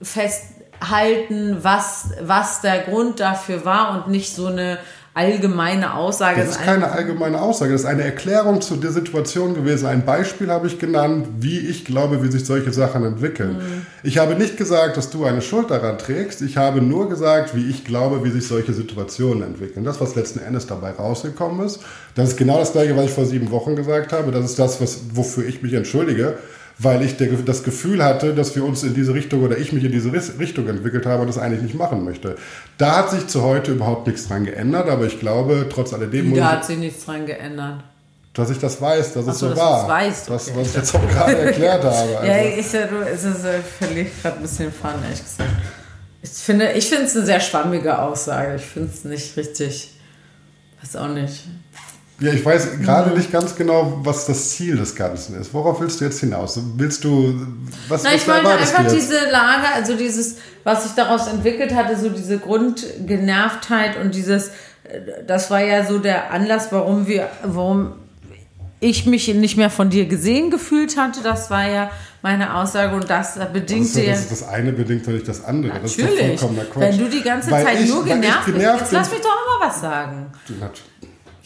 festhalten, 0.00 1.58
was, 1.62 2.10
was 2.20 2.60
der 2.60 2.80
Grund 2.80 3.20
dafür 3.20 3.64
war 3.64 3.92
und 3.94 4.08
nicht 4.08 4.34
so 4.34 4.46
eine 4.46 4.78
allgemeine 5.18 5.94
Aussage. 5.94 6.40
Das 6.40 6.50
ist 6.50 6.62
keine 6.62 6.92
allgemeine 6.92 7.42
Aussage, 7.42 7.72
das 7.72 7.80
ist 7.80 7.86
eine 7.86 8.04
Erklärung 8.04 8.60
zu 8.60 8.76
der 8.76 8.92
Situation 8.92 9.54
gewesen. 9.54 9.86
Ein 9.86 10.04
Beispiel 10.04 10.48
habe 10.48 10.68
ich 10.68 10.78
genannt, 10.78 11.26
wie 11.40 11.58
ich 11.58 11.84
glaube, 11.84 12.22
wie 12.22 12.30
sich 12.30 12.44
solche 12.44 12.72
Sachen 12.72 13.04
entwickeln. 13.04 13.54
Mhm. 13.54 13.86
Ich 14.04 14.18
habe 14.18 14.36
nicht 14.36 14.56
gesagt, 14.56 14.96
dass 14.96 15.10
du 15.10 15.24
eine 15.24 15.42
Schuld 15.42 15.72
daran 15.72 15.98
trägst. 15.98 16.40
Ich 16.42 16.56
habe 16.56 16.80
nur 16.80 17.08
gesagt, 17.08 17.56
wie 17.56 17.68
ich 17.68 17.84
glaube, 17.84 18.24
wie 18.24 18.30
sich 18.30 18.46
solche 18.46 18.72
Situationen 18.72 19.42
entwickeln. 19.42 19.84
Das, 19.84 20.00
was 20.00 20.14
letzten 20.14 20.38
Endes 20.38 20.68
dabei 20.68 20.92
rausgekommen 20.92 21.66
ist, 21.66 21.80
das 22.14 22.30
ist 22.30 22.36
genau 22.36 22.58
das 22.58 22.70
gleiche, 22.70 22.96
was 22.96 23.06
ich 23.06 23.10
vor 23.10 23.26
sieben 23.26 23.50
Wochen 23.50 23.74
gesagt 23.74 24.12
habe. 24.12 24.30
Das 24.30 24.44
ist 24.44 24.58
das, 24.58 24.80
was, 24.80 25.00
wofür 25.14 25.46
ich 25.46 25.62
mich 25.62 25.72
entschuldige. 25.72 26.38
Weil 26.80 27.02
ich 27.02 27.16
der, 27.16 27.28
das 27.44 27.64
Gefühl 27.64 28.04
hatte, 28.04 28.34
dass 28.34 28.54
wir 28.54 28.64
uns 28.64 28.84
in 28.84 28.94
diese 28.94 29.12
Richtung 29.12 29.42
oder 29.42 29.58
ich 29.58 29.72
mich 29.72 29.82
in 29.82 29.90
diese 29.90 30.12
Richtung 30.12 30.68
entwickelt 30.68 31.06
habe 31.06 31.22
und 31.22 31.26
das 31.26 31.36
eigentlich 31.36 31.62
nicht 31.62 31.74
machen 31.74 32.04
möchte. 32.04 32.36
Da 32.76 32.98
hat 32.98 33.10
sich 33.10 33.26
zu 33.26 33.42
heute 33.42 33.72
überhaupt 33.72 34.06
nichts 34.06 34.28
dran 34.28 34.44
geändert, 34.44 34.88
aber 34.88 35.06
ich 35.06 35.18
glaube, 35.18 35.66
trotz 35.72 35.92
alledem 35.92 36.32
Da 36.34 36.52
hat 36.52 36.64
sich 36.64 36.78
nichts 36.78 37.04
dran 37.04 37.26
geändert. 37.26 37.82
dass 38.32 38.50
ich 38.50 38.58
das 38.58 38.80
weiß, 38.80 39.14
dass 39.14 39.24
es 39.24 39.28
Ach 39.28 39.34
so, 39.34 39.48
so 39.48 39.54
dass 39.54 39.58
war. 39.58 39.80
das 39.80 39.88
weißt, 39.88 40.30
Das, 40.30 40.48
okay. 40.48 40.60
was 40.60 40.68
ich 40.68 40.74
jetzt 40.76 40.94
auch 40.94 41.08
gerade 41.10 41.38
erklärt 41.38 41.82
habe. 41.82 41.96
Also, 41.96 42.26
Ja, 42.26 42.38
ich, 42.44 42.72
ja, 42.72 42.86
du, 42.86 42.96
es 43.00 43.24
ist, 43.24 43.44
äh, 43.44 44.04
gerade 44.22 44.36
ein 44.36 44.42
bisschen 44.42 44.72
Faden, 44.72 45.02
ehrlich 45.02 45.22
gesagt. 45.22 45.50
Ich 46.22 46.30
finde, 46.30 46.72
ich 46.72 46.88
finde 46.88 47.04
es 47.06 47.16
eine 47.16 47.26
sehr 47.26 47.40
schwammige 47.40 47.98
Aussage. 47.98 48.56
Ich 48.56 48.62
finde 48.62 48.90
es 48.92 49.04
nicht 49.04 49.36
richtig. 49.36 49.94
Weiß 50.80 50.94
auch 50.96 51.08
nicht. 51.08 51.44
Ja, 52.20 52.32
ich 52.32 52.44
weiß 52.44 52.80
gerade 52.80 53.16
nicht 53.16 53.30
ganz 53.30 53.54
genau, 53.54 54.00
was 54.02 54.26
das 54.26 54.50
Ziel 54.50 54.76
des 54.76 54.96
Ganzen 54.96 55.40
ist. 55.40 55.54
Worauf 55.54 55.80
willst 55.80 56.00
du 56.00 56.04
jetzt 56.04 56.18
hinaus? 56.18 56.58
Willst 56.76 57.04
du, 57.04 57.46
was, 57.88 58.02
Na, 58.02 58.12
ich 58.12 58.26
meine 58.26 58.40
erwartest 58.40 58.76
einfach 58.76 58.92
diese 58.92 59.30
Lage, 59.30 59.68
also 59.72 59.96
dieses, 59.96 60.36
was 60.64 60.82
sich 60.82 60.92
daraus 60.92 61.28
entwickelt 61.28 61.74
hatte, 61.74 61.96
so 61.96 62.08
diese 62.08 62.38
Grundgenervtheit 62.38 63.96
und 64.02 64.16
dieses, 64.16 64.48
äh, 64.48 65.24
das 65.26 65.48
war 65.50 65.62
ja 65.62 65.86
so 65.86 66.00
der 66.00 66.32
Anlass, 66.32 66.72
warum 66.72 67.06
wir, 67.06 67.28
warum 67.44 67.92
ich 68.80 69.06
mich 69.06 69.32
nicht 69.34 69.56
mehr 69.56 69.70
von 69.70 69.90
dir 69.90 70.06
gesehen 70.06 70.50
gefühlt 70.50 70.96
hatte. 70.96 71.20
Das 71.22 71.50
war 71.50 71.68
ja 71.68 71.90
meine 72.22 72.56
Aussage 72.56 72.96
und 72.96 73.08
das 73.08 73.38
bedingte 73.52 74.02
ja. 74.02 74.12
das, 74.12 74.28
das 74.28 74.48
eine 74.48 74.72
bedingt 74.72 75.06
doch 75.06 75.12
nicht 75.12 75.28
das 75.28 75.44
andere. 75.44 75.78
Das 75.80 75.92
ist 75.92 75.98
Natürlich. 75.98 76.40
vollkommener 76.40 76.64
Quatsch. 76.64 76.82
Wenn 76.82 76.98
du 76.98 77.08
die 77.08 77.22
ganze 77.22 77.50
Weil 77.50 77.64
Zeit 77.64 77.80
ich, 77.80 77.88
nur 77.88 78.04
genervt 78.04 78.46
bist. 78.46 78.58
Jetzt 78.58 78.92
lass 78.92 79.10
mich 79.10 79.20
doch 79.20 79.30
auch 79.30 79.60
mal 79.60 79.68
was 79.68 79.80
sagen. 79.80 80.26
Du, 80.46 80.54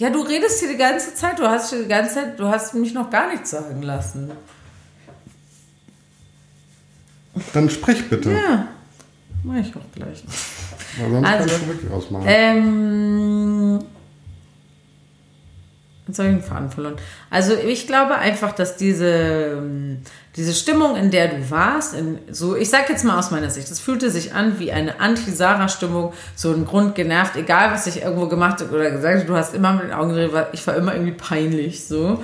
Ja, 0.02 0.10
du 0.10 0.20
redest 0.20 0.58
hier 0.58 0.68
die 0.70 0.76
ganze 0.76 1.14
Zeit. 1.14 1.38
Du 1.38 1.44
hast 1.46 1.70
die 1.70 1.86
ganze 1.86 2.14
Zeit, 2.14 2.40
du 2.40 2.48
hast 2.48 2.74
mich 2.74 2.92
noch 2.92 3.08
gar 3.08 3.28
nichts 3.30 3.50
sagen 3.50 3.82
lassen. 3.82 4.32
Dann 7.52 7.70
sprich 7.70 8.10
bitte. 8.10 8.32
Ja, 8.32 8.66
mach 9.44 9.54
ich 9.58 9.72
auch 9.76 9.94
gleich. 9.94 10.24
Weil 10.98 11.08
sonst 11.08 11.28
Also, 11.28 11.48
kannst 11.48 11.62
du 11.62 11.68
wirklich 11.68 11.92
ausmachen. 11.92 12.24
Ähm, 12.26 13.78
jetzt 16.08 16.18
habe 16.18 16.30
ich 16.30 16.34
den 16.34 16.42
Faden 16.42 16.70
verloren. 16.72 16.96
Also 17.30 17.54
ich 17.54 17.86
glaube 17.86 18.16
einfach, 18.16 18.50
dass 18.56 18.76
diese, 18.76 19.06
ähm, 19.06 20.02
diese 20.36 20.54
Stimmung, 20.54 20.96
in 20.96 21.10
der 21.10 21.28
du 21.28 21.50
warst, 21.50 21.94
in, 21.94 22.18
so, 22.30 22.56
ich 22.56 22.70
sag 22.70 22.88
jetzt 22.88 23.04
mal 23.04 23.18
aus 23.18 23.30
meiner 23.30 23.50
Sicht, 23.50 23.70
es 23.70 23.80
fühlte 23.80 24.10
sich 24.10 24.34
an 24.34 24.58
wie 24.58 24.72
eine 24.72 24.98
Anti-Sarah-Stimmung, 24.98 26.14
so 26.34 26.52
ein 26.52 26.64
Grund 26.64 26.94
genervt, 26.94 27.36
egal 27.36 27.70
was 27.70 27.86
ich 27.86 28.02
irgendwo 28.02 28.28
gemacht 28.28 28.60
habe 28.60 28.74
oder 28.74 28.90
gesagt 28.90 29.18
habe, 29.18 29.26
du 29.26 29.36
hast 29.36 29.54
immer 29.54 29.74
mit 29.74 29.84
den 29.84 29.92
Augen 29.92 30.10
geredet, 30.10 30.48
ich 30.52 30.66
war 30.66 30.74
immer 30.74 30.94
irgendwie 30.94 31.12
peinlich, 31.12 31.86
so. 31.86 32.22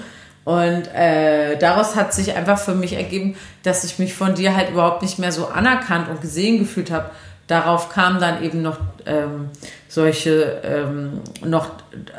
Und 0.49 0.87
äh, 0.95 1.59
daraus 1.59 1.95
hat 1.95 2.15
sich 2.15 2.35
einfach 2.35 2.59
für 2.59 2.75
mich 2.75 2.95
ergeben, 2.95 3.37
dass 3.63 3.85
ich 3.85 3.99
mich 3.99 4.15
von 4.15 4.35
dir 4.35 4.57
halt 4.57 4.71
überhaupt 4.71 5.03
nicht 5.03 5.19
mehr 5.19 5.31
so 5.31 5.49
anerkannt 5.49 6.09
und 6.09 6.23
gesehen 6.23 6.59
gefühlt 6.59 6.91
habe. 6.91 7.11
Darauf 7.49 7.89
kam 7.89 8.21
dann 8.21 8.43
eben 8.43 8.61
noch 8.61 8.77
ähm, 9.07 9.49
solche 9.89 10.61
ähm, 10.63 11.23
noch 11.43 11.71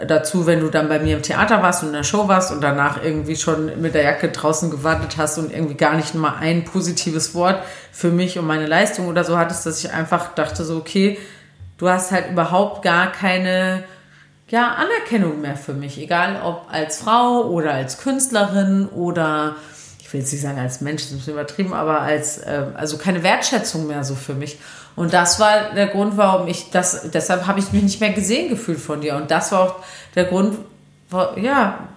dazu, 0.08 0.48
wenn 0.48 0.60
du 0.60 0.70
dann 0.70 0.90
bei 0.90 0.98
mir 0.98 1.18
im 1.18 1.22
Theater 1.22 1.62
warst 1.62 1.84
und 1.84 1.90
in 1.90 1.94
der 1.96 2.04
Show 2.04 2.28
warst 2.28 2.52
und 2.52 2.62
danach 2.62 3.04
irgendwie 3.04 3.36
schon 3.36 3.80
mit 3.80 3.94
der 3.94 4.02
Jacke 4.02 4.30
draußen 4.30 4.72
gewartet 4.72 5.18
hast 5.18 5.38
und 5.38 5.54
irgendwie 5.54 5.76
gar 5.76 5.96
nicht 5.96 6.16
mal 6.16 6.34
ein 6.40 6.66
positives 6.66 7.36
Wort 7.36 7.62
für 7.92 8.10
mich 8.10 8.40
und 8.40 8.48
meine 8.48 8.66
Leistung 8.66 9.08
oder 9.08 9.24
so 9.24 9.38
hattest, 9.38 9.68
dass 9.68 9.84
ich 9.84 9.94
einfach 9.94 10.34
dachte 10.34 10.66
so, 10.66 10.78
okay, 10.78 11.20
du 11.78 11.88
hast 11.88 12.12
halt 12.12 12.32
überhaupt 12.32 12.82
gar 12.82 13.12
keine 13.12 13.84
ja, 14.48 14.74
Anerkennung 14.74 15.42
mehr 15.42 15.56
für 15.56 15.74
mich, 15.74 16.00
egal 16.00 16.42
ob 16.44 16.66
als 16.72 16.98
Frau 16.98 17.44
oder 17.44 17.74
als 17.76 18.00
Künstlerin 18.00 18.88
oder 18.88 19.58
ich 20.10 20.14
will 20.14 20.22
jetzt 20.22 20.32
nicht 20.32 20.42
sagen 20.42 20.58
als 20.58 20.82
Mensch, 20.82 21.04
das 21.04 21.12
ist 21.12 21.12
ein 21.12 21.18
bisschen 21.20 21.34
übertrieben, 21.34 21.74
aber 21.74 22.02
als 22.02 22.40
äh, 22.40 22.64
also 22.74 22.98
keine 22.98 23.22
Wertschätzung 23.22 23.86
mehr 23.86 24.04
so 24.04 24.16
für 24.16 24.34
mich. 24.34 24.58
Und 24.96 25.14
das 25.14 25.40
war 25.40 25.76
der 25.76 25.86
Grund, 25.86 26.18
warum 26.18 26.48
ich 26.48 26.72
das, 26.72 27.12
deshalb 27.12 27.46
habe 27.46 27.60
ich 27.60 27.72
mich 27.72 27.84
nicht 27.84 28.02
mehr 28.02 28.12
gesehen 28.12 28.50
gefühlt 28.50 28.80
von 28.80 29.02
dir. 29.02 29.18
Und 29.18 29.30
das 29.30 29.52
war 29.52 29.60
auch 29.62 29.76
der 30.16 30.26
Grund, 30.26 30.58
wo, 31.12 31.28
ja, 31.40 31.88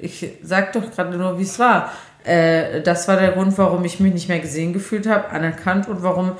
ich 0.00 0.32
sag 0.42 0.72
doch 0.72 0.90
gerade 0.90 1.14
nur, 1.14 1.38
wie 1.38 1.42
es 1.42 1.58
war. 1.58 1.92
Äh, 2.24 2.80
das 2.80 3.06
war 3.06 3.18
der 3.18 3.32
Grund, 3.32 3.58
warum 3.58 3.84
ich 3.84 4.00
mich 4.00 4.14
nicht 4.14 4.28
mehr 4.30 4.40
gesehen 4.40 4.72
gefühlt 4.72 5.06
habe, 5.06 5.28
anerkannt 5.28 5.88
und 5.88 6.02
warum 6.02 6.32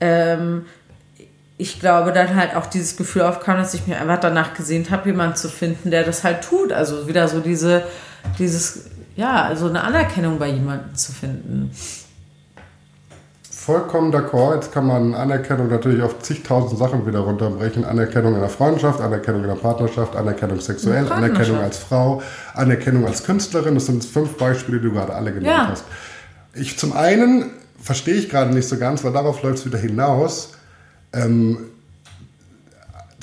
ähm, 0.00 0.66
ich 1.56 1.80
glaube, 1.80 2.12
dann 2.12 2.36
halt 2.36 2.54
auch 2.56 2.66
dieses 2.66 2.98
Gefühl 2.98 3.22
aufkam, 3.22 3.56
dass 3.56 3.72
ich 3.72 3.86
mir 3.86 3.98
einfach 3.98 4.20
danach 4.20 4.52
gesehnt 4.52 4.90
habe, 4.90 5.08
jemanden 5.08 5.36
zu 5.36 5.48
finden, 5.48 5.90
der 5.90 6.04
das 6.04 6.24
halt 6.24 6.44
tut. 6.44 6.72
Also 6.72 7.08
wieder 7.08 7.26
so 7.26 7.40
diese, 7.40 7.84
dieses, 8.38 8.90
ja, 9.16 9.42
also 9.44 9.68
eine 9.68 9.82
Anerkennung 9.82 10.38
bei 10.38 10.48
jemandem 10.48 10.94
zu 10.94 11.12
finden. 11.12 11.70
Vollkommen 13.50 14.12
d'accord. 14.12 14.56
Jetzt 14.56 14.72
kann 14.72 14.86
man 14.86 15.14
Anerkennung 15.14 15.68
natürlich 15.68 16.02
auf 16.02 16.18
zigtausend 16.18 16.78
Sachen 16.78 17.06
wieder 17.06 17.20
runterbrechen. 17.20 17.86
Anerkennung 17.86 18.34
in 18.34 18.40
der 18.40 18.50
Freundschaft, 18.50 19.00
Anerkennung 19.00 19.40
in 19.42 19.48
der 19.48 19.54
Partnerschaft, 19.54 20.14
Anerkennung 20.16 20.60
sexuell, 20.60 21.04
Partnerschaft. 21.06 21.34
Anerkennung 21.36 21.62
als 21.62 21.78
Frau, 21.78 22.22
Anerkennung 22.52 23.06
als 23.06 23.24
Künstlerin. 23.24 23.74
Das 23.74 23.86
sind 23.86 24.04
fünf 24.04 24.36
Beispiele, 24.36 24.80
die 24.80 24.88
du 24.88 24.92
gerade 24.92 25.14
alle 25.14 25.32
genannt 25.32 25.46
Ja. 25.46 25.68
hast. 25.68 25.84
Ich 26.52 26.78
zum 26.78 26.92
einen 26.92 27.52
verstehe 27.80 28.14
ich 28.14 28.28
gerade 28.28 28.52
nicht 28.52 28.68
so 28.68 28.76
ganz, 28.76 29.02
weil 29.02 29.12
darauf 29.12 29.42
läuft 29.42 29.58
es 29.60 29.66
wieder 29.66 29.78
hinaus, 29.78 30.52
ähm, 31.14 31.58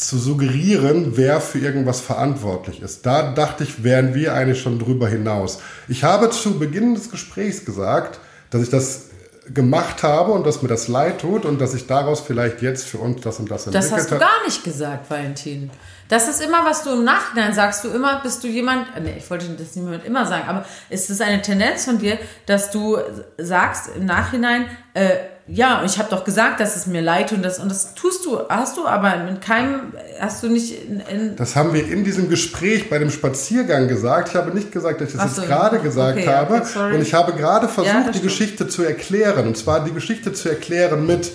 zu 0.01 0.17
suggerieren, 0.17 1.15
wer 1.15 1.39
für 1.41 1.59
irgendwas 1.59 2.01
verantwortlich 2.01 2.81
ist. 2.81 3.05
Da 3.05 3.31
dachte 3.31 3.63
ich, 3.63 3.83
wären 3.83 4.15
wir 4.15 4.33
eigentlich 4.33 4.61
schon 4.61 4.79
drüber 4.79 5.07
hinaus. 5.07 5.59
Ich 5.87 6.03
habe 6.03 6.29
zu 6.31 6.57
Beginn 6.57 6.95
des 6.95 7.11
Gesprächs 7.11 7.65
gesagt, 7.65 8.19
dass 8.49 8.61
ich 8.61 8.69
das 8.69 9.11
gemacht 9.53 10.03
habe 10.03 10.31
und 10.31 10.45
dass 10.45 10.61
mir 10.61 10.67
das 10.67 10.87
leid 10.87 11.21
tut 11.21 11.45
und 11.45 11.59
dass 11.59 11.73
ich 11.73 11.87
daraus 11.87 12.21
vielleicht 12.21 12.61
jetzt 12.61 12.85
für 12.85 12.97
uns 12.99 13.21
das 13.21 13.39
und 13.39 13.49
das 13.49 13.67
entwickelt 13.67 13.91
Das 13.91 13.99
hast 13.99 14.11
du 14.11 14.17
gar 14.17 14.43
nicht 14.45 14.63
gesagt, 14.63 15.09
Valentin. 15.09 15.71
Das 16.07 16.27
ist 16.27 16.41
immer, 16.41 16.65
was 16.65 16.83
du 16.83 16.91
im 16.91 17.03
Nachhinein 17.03 17.53
sagst. 17.53 17.83
Du 17.83 17.89
immer 17.89 18.21
bist 18.21 18.43
du 18.43 18.47
jemand, 18.47 18.87
nee, 19.01 19.15
ich 19.17 19.29
wollte 19.29 19.47
das 19.49 19.75
mehr 19.75 20.03
immer 20.03 20.25
sagen, 20.25 20.47
aber 20.47 20.65
es 20.89 21.09
ist 21.09 21.21
eine 21.21 21.41
Tendenz 21.41 21.85
von 21.85 21.97
dir, 21.97 22.17
dass 22.45 22.71
du 22.71 22.97
sagst 23.37 23.91
im 23.95 24.05
Nachhinein, 24.05 24.65
äh, 24.93 25.15
ja, 25.53 25.79
und 25.79 25.85
ich 25.85 25.97
habe 25.99 26.09
doch 26.09 26.23
gesagt, 26.23 26.61
dass 26.61 26.75
es 26.75 26.87
mir 26.87 27.01
leid 27.01 27.33
und 27.33 27.43
das 27.43 27.59
und 27.59 27.69
das 27.69 27.93
tust 27.93 28.25
du, 28.25 28.39
hast 28.47 28.77
du 28.77 28.87
aber 28.87 29.13
in 29.27 29.39
keinem, 29.41 29.93
hast 30.19 30.41
du 30.43 30.49
nicht 30.49 30.87
in, 30.87 31.01
in 31.01 31.35
Das 31.35 31.55
haben 31.55 31.73
wir 31.73 31.85
in 31.85 32.05
diesem 32.05 32.29
Gespräch 32.29 32.89
bei 32.89 32.99
dem 32.99 33.09
Spaziergang 33.09 33.87
gesagt. 33.89 34.29
Ich 34.29 34.35
habe 34.35 34.51
nicht 34.51 34.71
gesagt, 34.71 35.01
dass 35.01 35.09
ich 35.09 35.15
das 35.15 35.21
Ach 35.23 35.27
jetzt 35.27 35.35
so, 35.35 35.41
gerade 35.43 35.79
gesagt 35.79 36.19
okay, 36.19 36.27
habe. 36.27 36.55
okay, 36.55 36.95
und 36.95 37.01
ich 37.01 37.13
habe 37.13 37.33
gerade 37.33 37.67
versucht, 37.67 38.07
das 38.07 38.15
die. 38.15 38.21
Geschichte 38.21 38.69
zu 38.69 38.83
erklären. 38.83 39.47
Und 39.47 39.57
zwar 39.57 39.83
die 39.83 39.91
Geschichte 39.91 40.31
zu 40.31 40.47
erklären 40.47 41.05
mit, 41.05 41.31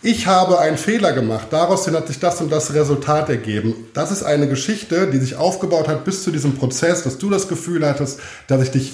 ich 0.00 0.26
habe 0.26 0.60
einen 0.60 0.78
Fehler 0.78 1.12
gemacht, 1.12 1.48
daraus 1.50 1.86
hat 1.88 2.06
sich 2.06 2.20
das 2.20 2.40
und 2.40 2.50
das 2.50 2.72
Resultat 2.72 3.28
ergeben. 3.28 3.74
Das 3.94 4.12
ist 4.12 4.22
eine 4.22 4.48
Geschichte, 4.48 5.08
die 5.08 5.18
sich 5.18 5.36
aufgebaut 5.36 5.88
hat 5.88 6.04
bis 6.04 6.22
zu 6.22 6.30
diesem 6.30 6.54
Prozess, 6.54 7.02
dass 7.02 7.18
du 7.18 7.28
das 7.28 7.48
Gefühl 7.48 7.86
hattest, 7.86 8.20
dass 8.46 8.62
ich 8.62 8.70
dich 8.70 8.92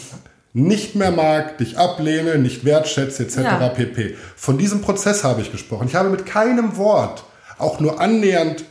nicht 0.54 0.94
mehr 0.94 1.10
mag, 1.10 1.58
dich 1.58 1.76
ablehne, 1.76 2.38
nicht 2.38 2.64
wertschätze, 2.64 3.24
etc. 3.24 3.36
Ja. 3.38 3.68
pp. 3.68 4.16
Von 4.36 4.56
diesem 4.56 4.80
Prozess 4.80 5.24
habe 5.24 5.42
ich 5.42 5.50
gesprochen. 5.50 5.88
Ich 5.88 5.96
habe 5.96 6.08
mit 6.08 6.24
keinem 6.24 6.76
Wort, 6.76 7.24
auch 7.58 7.80
nur 7.80 8.00
annähernd 8.00 8.64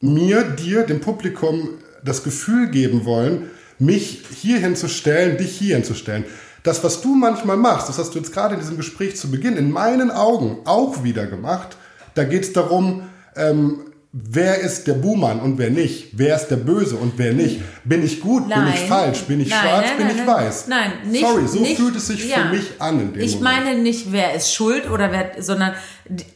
mir, 0.00 0.42
dir, 0.42 0.84
dem 0.84 1.00
Publikum 1.00 1.68
das 2.02 2.24
Gefühl 2.24 2.70
geben 2.70 3.04
wollen, 3.04 3.50
mich 3.78 4.24
hierhin 4.40 4.74
zu 4.74 4.88
stellen, 4.88 5.36
dich 5.36 5.56
hierhin 5.56 5.84
zu 5.84 5.94
stellen. 5.94 6.24
Das, 6.62 6.82
was 6.82 7.02
du 7.02 7.14
manchmal 7.14 7.58
machst, 7.58 7.88
das 7.88 7.98
hast 7.98 8.14
du 8.14 8.18
jetzt 8.18 8.32
gerade 8.32 8.54
in 8.54 8.60
diesem 8.60 8.78
Gespräch 8.78 9.16
zu 9.16 9.30
Beginn 9.30 9.56
in 9.56 9.70
meinen 9.70 10.10
Augen 10.10 10.60
auch 10.64 11.04
wieder 11.04 11.26
gemacht. 11.26 11.76
Da 12.14 12.24
geht 12.24 12.44
es 12.44 12.52
darum, 12.54 13.02
ähm, 13.36 13.80
wer 14.12 14.60
ist 14.60 14.86
der 14.86 14.92
Buhmann 14.94 15.40
und 15.40 15.56
wer 15.58 15.70
nicht? 15.70 16.08
Wer 16.12 16.36
ist 16.36 16.48
der 16.48 16.56
Böse 16.56 16.96
und 16.96 17.14
wer 17.16 17.32
nicht? 17.32 17.60
Bin 17.84 18.04
ich 18.04 18.20
gut? 18.20 18.46
bin 18.48 18.58
ich 18.68 18.80
Nein. 18.80 18.88
falsch? 18.88 19.22
Bin 19.22 19.40
ich 19.40 19.48
Nein, 19.48 19.58
schwarz? 19.60 19.86
nein, 19.86 19.96
bin 19.96 20.06
nein, 20.06 20.16
ich 20.16 20.24
nein. 20.24 20.34
weiß? 20.36 20.68
Nein, 20.68 20.92
nicht- 21.10 21.26
Sorry, 21.26 21.48
so 21.48 21.60
nicht- 21.60 21.76
fühlt 21.76 21.96
es 21.96 22.06
sich 22.08 22.28
ja. 22.28 22.36
für 22.42 22.48
mich 22.56 22.80
an 22.80 23.00
in 23.00 23.12
dem 23.14 23.22
Ich 23.22 23.36
Moment. 23.36 23.56
meine 23.66 23.78
nicht, 23.82 24.12
wer 24.12 24.34
ist 24.34 24.52
schuld 24.52 24.90
oder 24.90 25.10
wer, 25.12 25.42
sondern 25.42 25.72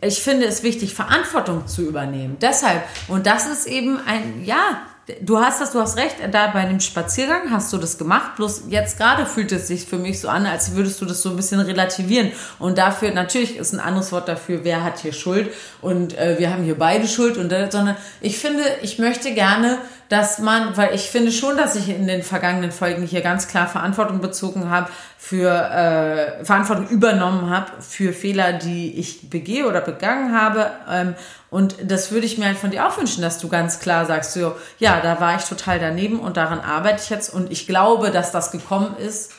ich 0.01 0.21
finde 0.23 0.47
es 0.47 0.62
wichtig, 0.62 0.95
Verantwortung 0.95 1.67
zu 1.67 1.83
übernehmen. 1.87 2.37
Deshalb, 2.41 2.83
und 3.09 3.27
das 3.27 3.47
ist 3.47 3.67
eben 3.67 3.99
ein, 4.07 4.43
ja, 4.45 4.79
du 5.21 5.38
hast 5.38 5.61
das, 5.61 5.73
du 5.73 5.81
hast 5.81 5.97
recht, 5.97 6.16
da 6.33 6.49
bei 6.49 6.61
einem 6.61 6.81
Spaziergang 6.81 7.51
hast 7.51 7.73
du 7.73 7.79
das 7.79 7.97
gemacht, 7.97 8.37
bloß 8.37 8.64
jetzt 8.69 8.99
gerade 8.99 9.25
fühlt 9.25 9.53
es 9.53 9.69
sich 9.69 9.85
für 9.85 9.99
mich 9.99 10.21
so 10.21 10.29
an, 10.29 10.47
als 10.47 10.75
würdest 10.75 11.01
du 11.01 11.05
das 11.05 11.23
so 11.23 11.31
ein 11.31 11.37
bisschen 11.37 11.61
relativieren. 11.61 12.33
Und 12.59 12.79
dafür, 12.79 13.12
natürlich 13.12 13.57
ist 13.57 13.73
ein 13.73 13.81
anderes 13.81 14.11
Wort 14.12 14.29
dafür, 14.29 14.61
wer 14.64 14.83
hat 14.83 14.99
hier 14.99 15.12
Schuld 15.12 15.51
und 15.81 16.19
äh, 16.19 16.38
wir 16.38 16.53
haben 16.53 16.64
hier 16.64 16.77
beide 16.77 17.07
Schuld 17.07 17.37
und 17.37 17.51
sondern 17.71 17.97
ich 18.21 18.38
finde, 18.38 18.62
ich 18.83 18.99
möchte 18.99 19.33
gerne, 19.33 19.79
dass 20.09 20.38
man, 20.38 20.77
weil 20.77 20.95
ich 20.95 21.11
finde 21.11 21.33
schon, 21.33 21.57
dass 21.57 21.75
ich 21.75 21.88
in 21.88 22.07
den 22.07 22.23
vergangenen 22.23 22.71
Folgen 22.71 23.03
hier 23.05 23.23
ganz 23.23 23.49
klar 23.49 23.66
Verantwortung 23.66 24.21
bezogen 24.21 24.71
habe 24.71 24.88
für 25.19 25.51
äh, 25.51 26.45
Verantwortung 26.45 26.88
übernommen 26.88 27.51
habe 27.51 27.73
für 27.81 28.12
Fehler, 28.12 28.53
die 28.53 28.99
ich 28.99 29.29
begehe 29.29 29.66
oder 29.66 29.81
begangen 29.81 30.38
habe. 30.38 30.71
Ähm, 30.88 31.14
und 31.51 31.77
das 31.83 32.12
würde 32.12 32.27
ich 32.27 32.38
mir 32.38 32.47
halt 32.47 32.59
von 32.59 32.71
dir 32.71 32.87
auch 32.87 32.97
wünschen, 32.99 33.23
dass 33.23 33.38
du 33.38 33.49
ganz 33.49 33.81
klar 33.81 34.07
sagst, 34.07 34.35
so, 34.35 34.55
ja, 34.79 35.01
da 35.01 35.21
war 35.21 35.37
ich 35.37 35.45
total 35.45 35.81
daneben 35.81 36.21
und 36.21 36.37
daran 36.37 36.61
arbeite 36.61 37.03
ich 37.03 37.11
jetzt 37.11 37.33
und 37.35 37.51
ich 37.51 37.66
glaube, 37.66 38.11
dass 38.11 38.31
das 38.31 38.53
gekommen 38.53 38.97
ist. 38.99 39.33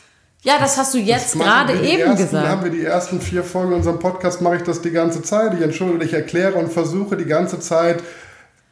Ja, 0.43 0.59
das 0.59 0.77
hast 0.77 0.93
du 0.93 0.97
jetzt 0.97 1.33
gerade 1.33 1.73
eben 1.73 2.03
ersten, 2.03 2.17
gesagt. 2.17 2.47
Haben 2.47 2.63
wir 2.63 2.71
die 2.71 2.85
ersten 2.85 3.19
vier 3.19 3.43
Folgen 3.43 3.73
unserem 3.73 3.99
Podcast, 3.99 4.41
mache 4.41 4.57
ich 4.57 4.63
das 4.63 4.81
die 4.81 4.91
ganze 4.91 5.21
Zeit. 5.21 5.53
Ich 5.53 5.61
entschuldige, 5.61 6.05
ich 6.05 6.13
erkläre 6.13 6.53
und 6.53 6.71
versuche 6.71 7.17
die 7.17 7.25
ganze 7.25 7.59
Zeit 7.59 8.03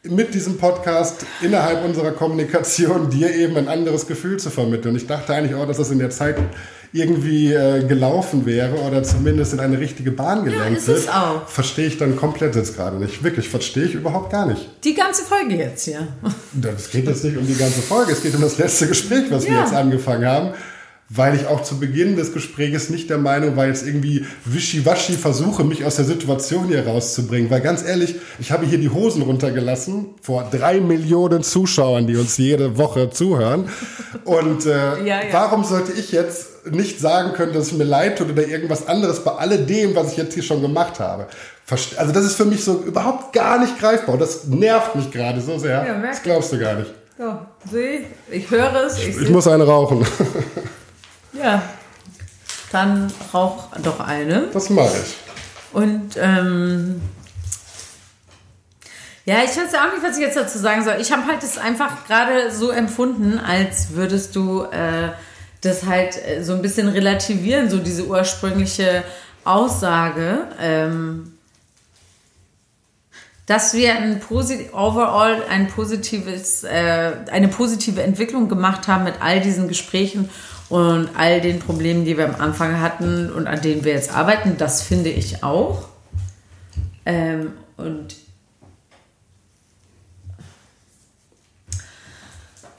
mit 0.10 0.34
diesem 0.34 0.58
Podcast 0.58 1.26
innerhalb 1.42 1.84
unserer 1.86 2.12
Kommunikation 2.12 3.10
dir 3.10 3.34
eben 3.36 3.58
ein 3.58 3.68
anderes 3.68 4.08
Gefühl 4.08 4.38
zu 4.38 4.50
vermitteln. 4.50 4.96
Ich 4.96 5.08
dachte 5.08 5.34
eigentlich 5.34 5.56
auch, 5.56 5.66
dass 5.68 5.78
das 5.78 5.92
in 5.92 6.00
der 6.00 6.10
Zeit 6.10 6.38
irgendwie 6.94 7.52
äh, 7.54 7.84
gelaufen 7.86 8.46
wäre 8.46 8.76
oder 8.80 9.04
zumindest 9.04 9.52
in 9.54 9.60
eine 9.60 9.80
richtige 9.80 10.12
Bahn 10.12 10.46
gelenkt 10.46 10.78
ist 10.80 10.88
wird. 10.88 11.10
auch. 11.14 11.48
Verstehe 11.48 11.88
ich 11.88 11.98
dann 11.98 12.16
komplett 12.16 12.56
jetzt 12.56 12.76
gerade 12.78 12.98
nicht. 12.98 13.22
Wirklich, 13.24 13.50
verstehe 13.50 13.84
ich 13.86 13.96
überhaupt 13.96 14.32
gar 14.32 14.46
nicht. 14.46 14.70
Die 14.86 14.94
ganze 14.94 15.24
Folge 15.24 15.56
jetzt 15.56 15.84
hier. 15.84 16.08
Es 16.78 16.90
geht 16.92 17.06
jetzt 17.06 17.24
nicht 17.26 17.36
um 17.36 17.46
die 17.46 17.56
ganze 17.56 17.82
Folge, 17.82 18.14
es 18.14 18.22
geht 18.24 18.34
um 18.36 18.42
das 18.42 18.58
letzte 18.58 18.88
Gespräch, 18.88 19.26
was 19.30 19.46
wir 19.46 19.54
Ja. 19.54 19.62
jetzt 19.64 19.74
angefangen 19.74 20.26
haben. 20.26 20.54
Weil 21.08 21.36
ich 21.36 21.46
auch 21.46 21.62
zu 21.62 21.80
Beginn 21.80 22.16
des 22.16 22.34
Gesprächs 22.34 22.90
nicht 22.90 23.12
der 23.12 23.20
Meinung 23.20 23.56
war, 23.56 23.68
jetzt 23.68 23.86
irgendwie 23.86 24.26
wischiwaschi 24.44 25.14
versuche, 25.14 25.64
mich 25.64 25.86
aus 25.86 25.98
der 25.98 26.06
Situation 26.06 26.68
hier 26.68 26.88
rauszubringen. 26.88 27.52
Weil 27.52 27.62
ganz 27.62 27.84
ehrlich, 27.84 28.16
ich 28.40 28.52
habe 28.52 28.66
hier 28.66 28.80
die 28.80 28.90
Hosen 28.90 29.22
runtergelassen 29.22 30.16
vor 30.24 30.50
drei 30.52 30.80
Millionen 30.80 31.44
Zuschauern, 31.44 32.08
die 32.08 32.16
uns 32.16 32.38
jede 32.38 32.78
Woche 32.80 33.12
zuhören. 33.12 33.70
Und 34.24 34.66
äh, 34.66 34.70
Ja, 35.06 35.22
ja. 35.22 35.22
warum 35.32 35.64
sollte 35.64 35.92
ich 35.92 36.12
jetzt 36.12 36.66
nicht 36.72 37.00
sagen 37.00 37.34
können, 37.34 37.54
dass 37.54 37.68
es 37.68 37.74
mir 37.74 37.84
leid 37.84 38.18
tut 38.18 38.32
oder 38.32 38.48
irgendwas 38.48 38.88
anderes 38.88 39.24
bei 39.24 39.32
alledem, 39.32 39.96
was 39.96 40.14
ich 40.14 40.18
jetzt 40.18 40.34
hier 40.34 40.42
schon 40.44 40.62
gemacht 40.64 41.00
habe? 41.00 41.28
Also 41.98 42.14
das 42.14 42.26
ist 42.26 42.36
für 42.36 42.46
mich 42.46 42.64
so 42.64 42.82
überhaupt 42.82 43.32
gar 43.34 43.60
nicht 43.60 43.80
greifbar. 43.80 44.18
Das 44.18 44.46
nervt 44.46 44.96
mich 44.96 45.12
gerade 45.12 45.40
so 45.42 45.60
sehr. 45.60 45.86
Ja, 45.86 46.02
das 46.02 46.24
glaubst 46.24 46.52
du 46.52 46.58
gar 46.58 46.76
nicht. 46.76 46.92
So, 47.18 47.38
sieh, 47.72 48.06
ich 48.32 48.50
höre 48.50 48.86
es. 48.86 48.98
Ich, 48.98 49.22
Ich 49.22 49.30
muss 49.30 49.48
eine 49.48 49.66
rauchen. 49.66 50.06
ja, 51.42 51.62
dann 52.72 53.12
rauch 53.34 53.70
doch 53.84 54.00
eine. 54.00 54.48
Das 54.54 54.70
mache 54.70 54.96
ich. 54.98 55.16
Und 55.74 56.16
ähm, 56.18 57.02
ja, 59.26 59.38
ich 59.44 59.50
weiß 59.50 59.72
ja 59.74 59.88
auch 59.88 59.94
nicht, 59.94 60.04
was 60.04 60.18
ich 60.18 60.24
jetzt 60.24 60.38
dazu 60.38 60.58
sagen 60.58 60.84
soll. 60.84 60.98
Ich 61.00 61.12
habe 61.12 61.26
halt 61.26 61.42
das 61.42 61.58
einfach 61.58 62.06
gerade 62.06 62.52
so 62.52 62.70
empfunden, 62.70 63.40
als 63.40 63.92
würdest 63.92 64.36
du 64.36 64.64
äh, 64.64 65.10
das 65.62 65.86
halt 65.86 66.16
äh, 66.26 66.44
so 66.44 66.54
ein 66.54 66.62
bisschen 66.62 66.88
relativieren, 66.88 67.70
so 67.70 67.80
diese 67.80 68.06
ursprüngliche 68.06 69.04
Aussage. 69.44 70.48
Ähm, 70.62 71.32
dass 73.48 73.74
wir 73.74 73.96
ein 73.96 74.20
posit 74.20 74.74
overall 74.74 75.44
ein 75.50 75.68
positives, 75.68 76.64
äh, 76.64 77.14
eine 77.32 77.48
positive 77.48 78.02
Entwicklung 78.02 78.48
gemacht 78.48 78.88
haben 78.88 79.04
mit 79.04 79.16
all 79.22 79.40
diesen 79.40 79.68
Gesprächen 79.68 80.30
und 80.76 81.08
all 81.16 81.40
den 81.40 81.60
Problemen, 81.60 82.04
die 82.04 82.18
wir 82.18 82.26
am 82.26 82.36
Anfang 82.36 82.82
hatten 82.82 83.32
und 83.32 83.48
an 83.48 83.62
denen 83.62 83.86
wir 83.86 83.94
jetzt 83.94 84.14
arbeiten, 84.14 84.58
das 84.58 84.82
finde 84.82 85.10
ich 85.10 85.42
auch. 85.42 85.88
Ähm, 87.06 87.54
und 87.78 88.14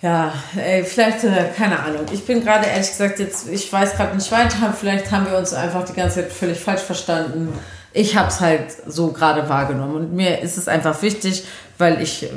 ja, 0.02 0.30
ey, 0.56 0.85
vielleicht, 0.85 1.24
äh, 1.24 1.46
keine 1.56 1.78
Ahnung. 1.78 2.04
Ich 2.12 2.26
bin 2.26 2.44
gerade 2.44 2.66
ehrlich 2.66 2.88
gesagt 2.88 3.18
jetzt, 3.18 3.48
ich 3.48 3.72
weiß 3.72 3.94
gerade 3.94 4.14
nicht 4.14 4.30
weiter. 4.30 4.74
Vielleicht 4.78 5.11
haben 5.11 5.30
wir 5.30 5.38
uns 5.38 5.54
einfach 5.54 5.87
die 5.87 5.94
ganze 5.94 6.16
Zeit 6.16 6.32
völlig 6.32 6.61
falsch 6.61 6.82
verstanden. 6.82 7.59
Ich 7.94 8.14
habe 8.14 8.28
es 8.28 8.40
halt 8.40 8.74
so 8.87 9.12
gerade 9.12 9.48
wahrgenommen 9.48 9.96
und 9.96 10.12
mir 10.12 10.40
ist 10.42 10.59
es 10.59 10.68
einfach 10.68 11.00
wichtig, 11.00 11.46
weil 11.78 12.02
ich, 12.02 12.28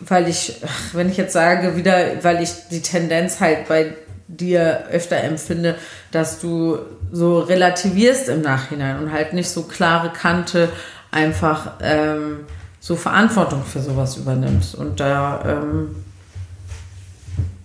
weil 0.00 0.28
ich, 0.28 0.60
wenn 0.92 1.08
ich 1.10 1.16
jetzt 1.16 1.32
sage 1.32 1.76
wieder, 1.76 2.22
weil 2.22 2.42
ich 2.42 2.50
die 2.70 2.82
Tendenz 2.82 3.40
halt 3.40 3.68
bei 3.68 3.94
dir 4.28 4.84
öfter 4.90 5.18
empfinde, 5.18 5.74
dass 6.12 6.40
du 6.40 6.78
so 7.12 7.40
relativierst 7.40 8.28
im 8.28 8.42
Nachhinein 8.42 8.98
und 8.98 9.12
halt 9.12 9.32
nicht 9.32 9.50
so 9.50 9.62
klare 9.62 10.10
Kante 10.10 10.68
einfach 11.10 11.72
ähm, 11.82 12.40
so 12.78 12.96
Verantwortung 12.96 13.64
für 13.64 13.80
sowas 13.80 14.16
übernimmst. 14.16 14.74
Und 14.74 15.00
da 15.00 15.42
ähm, 15.44 15.96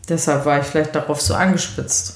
deshalb 0.10 0.46
war 0.46 0.60
ich 0.60 0.66
vielleicht 0.66 0.96
darauf 0.96 1.22
so 1.22 1.36
angespitzt. 1.36 2.15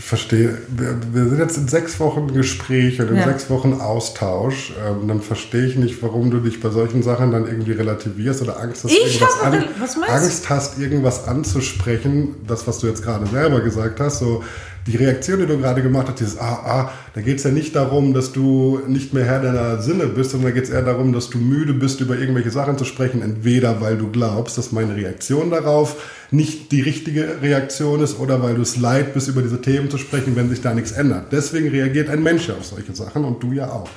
Ich 0.00 0.06
verstehe. 0.06 0.56
Wir, 0.68 0.96
wir 1.12 1.28
sind 1.28 1.38
jetzt 1.40 1.58
in 1.58 1.68
sechs 1.68 2.00
Wochen 2.00 2.32
Gespräch 2.32 3.02
und 3.02 3.08
in 3.08 3.16
Ja. 3.16 3.24
sechs 3.24 3.50
Wochen 3.50 3.74
Austausch. 3.82 4.72
Ähm, 4.82 5.06
dann 5.06 5.20
verstehe 5.20 5.66
ich 5.66 5.76
nicht, 5.76 6.02
warum 6.02 6.30
du 6.30 6.38
dich 6.40 6.58
bei 6.58 6.70
solchen 6.70 7.02
Sachen 7.02 7.32
dann 7.32 7.46
irgendwie 7.46 7.72
relativierst 7.72 8.40
oder 8.40 8.58
Angst 8.60 8.84
hast, 8.84 8.92
Ich 8.92 9.20
irgendwas, 9.20 9.42
an? 9.42 10.04
Angst 10.08 10.48
hast, 10.48 10.78
irgendwas 10.78 11.28
anzusprechen. 11.28 12.36
Das, 12.46 12.66
was 12.66 12.78
du 12.78 12.86
jetzt 12.86 13.02
gerade 13.02 13.26
selber 13.26 13.60
gesagt 13.60 14.00
hast, 14.00 14.20
so 14.20 14.42
die 14.86 14.96
Reaktion, 14.96 15.40
die 15.40 15.46
du 15.46 15.58
gerade 15.58 15.82
gemacht 15.82 16.08
hast, 16.08 16.20
dieses 16.20 16.38
Ah, 16.38 16.62
ah, 16.64 16.92
da 17.14 17.20
geht 17.20 17.38
es 17.38 17.44
ja 17.44 17.50
nicht 17.50 17.76
darum, 17.76 18.14
dass 18.14 18.32
du 18.32 18.80
nicht 18.86 19.12
mehr 19.12 19.24
Herr 19.24 19.40
deiner 19.40 19.82
Sinne 19.82 20.06
bist, 20.06 20.30
sondern 20.30 20.50
da 20.50 20.54
geht 20.54 20.64
es 20.64 20.70
eher 20.70 20.82
darum, 20.82 21.12
dass 21.12 21.28
du 21.30 21.38
müde 21.38 21.74
bist, 21.74 22.00
über 22.00 22.18
irgendwelche 22.18 22.50
Sachen 22.50 22.78
zu 22.78 22.84
sprechen. 22.84 23.22
Entweder 23.22 23.80
weil 23.80 23.96
du 23.96 24.10
glaubst, 24.10 24.56
dass 24.56 24.72
meine 24.72 24.96
Reaktion 24.96 25.50
darauf 25.50 25.96
nicht 26.30 26.72
die 26.72 26.80
richtige 26.80 27.42
Reaktion 27.42 28.00
ist 28.00 28.18
oder 28.18 28.42
weil 28.42 28.54
du 28.54 28.62
es 28.62 28.76
leid 28.76 29.12
bist, 29.14 29.28
über 29.28 29.42
diese 29.42 29.60
Themen 29.60 29.90
zu 29.90 29.98
sprechen, 29.98 30.36
wenn 30.36 30.48
sich 30.48 30.62
da 30.62 30.72
nichts 30.72 30.92
ändert. 30.92 31.32
Deswegen 31.32 31.68
reagiert 31.68 32.08
ein 32.08 32.22
Mensch 32.22 32.48
auf 32.50 32.64
solche 32.64 32.94
Sachen 32.94 33.24
und 33.24 33.42
du 33.42 33.52
ja 33.52 33.68
auch. 33.68 33.88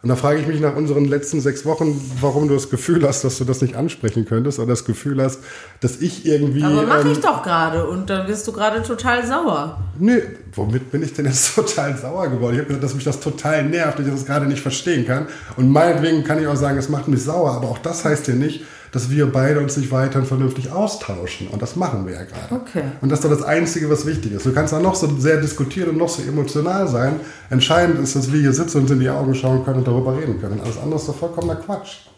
Und 0.00 0.10
da 0.10 0.16
frage 0.16 0.40
ich 0.40 0.46
mich 0.46 0.60
nach 0.60 0.76
unseren 0.76 1.06
letzten 1.06 1.40
sechs 1.40 1.64
Wochen, 1.64 2.00
warum 2.20 2.46
du 2.46 2.54
das 2.54 2.70
Gefühl 2.70 3.06
hast, 3.06 3.24
dass 3.24 3.38
du 3.38 3.44
das 3.44 3.60
nicht 3.62 3.74
ansprechen 3.74 4.26
könntest 4.26 4.60
oder 4.60 4.68
das 4.68 4.84
Gefühl 4.84 5.20
hast, 5.20 5.40
dass 5.80 6.00
ich 6.00 6.24
irgendwie. 6.24 6.62
Aber 6.62 6.82
mache 6.82 7.00
ähm, 7.00 7.12
ich 7.12 7.20
doch 7.20 7.42
gerade 7.42 7.88
und 7.88 8.08
dann 8.08 8.28
wirst 8.28 8.46
du 8.46 8.52
gerade 8.52 8.80
total 8.82 9.26
sauer. 9.26 9.80
Nee, 9.98 10.22
womit 10.54 10.92
bin 10.92 11.02
ich 11.02 11.14
denn 11.14 11.26
jetzt 11.26 11.52
total 11.56 11.96
sauer 11.96 12.28
geworden? 12.28 12.54
Ich 12.54 12.60
habe 12.60 12.68
gesagt, 12.68 12.84
dass 12.84 12.94
mich 12.94 13.04
das 13.04 13.18
total 13.18 13.64
nervt, 13.64 13.98
dass 13.98 14.06
ich 14.06 14.12
das 14.12 14.24
gerade 14.24 14.46
nicht 14.46 14.62
verstehen 14.62 15.04
kann. 15.04 15.26
Und 15.56 15.68
meinetwegen 15.70 16.22
kann 16.22 16.40
ich 16.40 16.46
auch 16.46 16.56
sagen, 16.56 16.78
es 16.78 16.88
macht 16.88 17.08
mich 17.08 17.24
sauer, 17.24 17.50
aber 17.50 17.68
auch 17.68 17.78
das 17.78 18.04
heißt 18.04 18.28
ja 18.28 18.34
nicht, 18.34 18.64
dass 18.92 19.10
wir 19.10 19.30
beide 19.30 19.60
uns 19.60 19.76
nicht 19.76 19.90
weiterhin 19.92 20.26
vernünftig 20.26 20.70
austauschen. 20.70 21.48
Und 21.48 21.62
das 21.62 21.76
machen 21.76 22.06
wir 22.06 22.14
ja 22.14 22.24
gerade. 22.24 22.54
Okay. 22.54 22.84
Und 23.00 23.10
das 23.10 23.20
ist 23.20 23.24
doch 23.24 23.30
das 23.30 23.42
Einzige, 23.42 23.90
was 23.90 24.06
wichtig 24.06 24.32
ist. 24.32 24.46
Du 24.46 24.52
kannst 24.52 24.72
da 24.72 24.80
noch 24.80 24.94
so 24.94 25.08
sehr 25.18 25.40
diskutieren 25.40 25.90
und 25.90 25.98
noch 25.98 26.08
so 26.08 26.22
emotional 26.22 26.88
sein. 26.88 27.20
Entscheidend 27.50 27.98
ist, 27.98 28.16
dass 28.16 28.32
wir 28.32 28.40
hier 28.40 28.52
sitzen 28.52 28.78
und 28.78 28.82
uns 28.84 28.92
in 28.92 29.00
die 29.00 29.10
Augen 29.10 29.34
schauen 29.34 29.64
können 29.64 29.78
und 29.78 29.86
darüber 29.88 30.16
reden 30.16 30.40
können. 30.40 30.60
Alles 30.60 30.78
andere 30.78 30.98
ist 30.98 31.08
doch 31.08 31.16
vollkommener 31.16 31.56
Quatsch. 31.56 32.08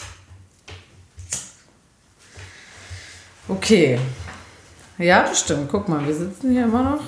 Okay. 3.48 3.98
Ja, 4.98 5.22
das 5.22 5.40
stimmt. 5.40 5.68
Guck 5.70 5.88
mal, 5.88 6.06
wir 6.06 6.14
sitzen 6.14 6.52
hier 6.52 6.64
immer 6.64 6.82
noch. 6.82 7.00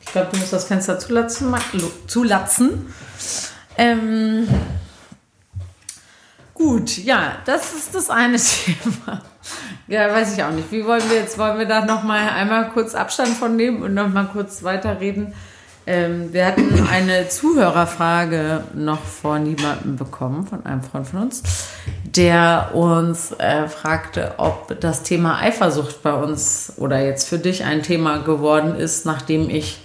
Ich 0.00 0.12
glaube, 0.12 0.28
du 0.32 0.38
musst 0.38 0.52
das 0.52 0.64
Fenster 0.64 0.98
zulatzen. 0.98 1.54
zulatzen. 2.06 2.86
Ähm, 3.76 4.48
gut, 6.58 6.98
ja, 6.98 7.36
das 7.44 7.72
ist 7.72 7.94
das 7.94 8.10
eine 8.10 8.36
Thema. 8.36 9.22
Ja, 9.86 10.12
weiß 10.12 10.36
ich 10.36 10.42
auch 10.42 10.50
nicht. 10.50 10.70
Wie 10.70 10.84
wollen 10.84 11.02
wir 11.08 11.16
jetzt, 11.16 11.38
wollen 11.38 11.58
wir 11.58 11.66
da 11.66 11.84
nochmal 11.84 12.28
einmal 12.28 12.68
kurz 12.70 12.94
Abstand 12.94 13.30
von 13.30 13.56
nehmen 13.56 13.82
und 13.82 13.94
nochmal 13.94 14.28
kurz 14.30 14.62
weiterreden? 14.62 15.32
Ähm, 15.86 16.34
wir 16.34 16.44
hatten 16.44 16.86
eine 16.92 17.30
Zuhörerfrage 17.30 18.64
noch 18.74 19.02
vor 19.02 19.38
niemandem 19.38 19.96
bekommen, 19.96 20.46
von 20.46 20.66
einem 20.66 20.82
Freund 20.82 21.06
von 21.06 21.22
uns, 21.22 21.42
der 22.04 22.72
uns 22.74 23.32
äh, 23.38 23.68
fragte, 23.68 24.34
ob 24.36 24.78
das 24.80 25.02
Thema 25.02 25.40
Eifersucht 25.40 26.02
bei 26.02 26.12
uns 26.12 26.74
oder 26.76 27.02
jetzt 27.02 27.26
für 27.26 27.38
dich 27.38 27.64
ein 27.64 27.82
Thema 27.82 28.18
geworden 28.18 28.74
ist, 28.74 29.06
nachdem 29.06 29.48
ich 29.48 29.80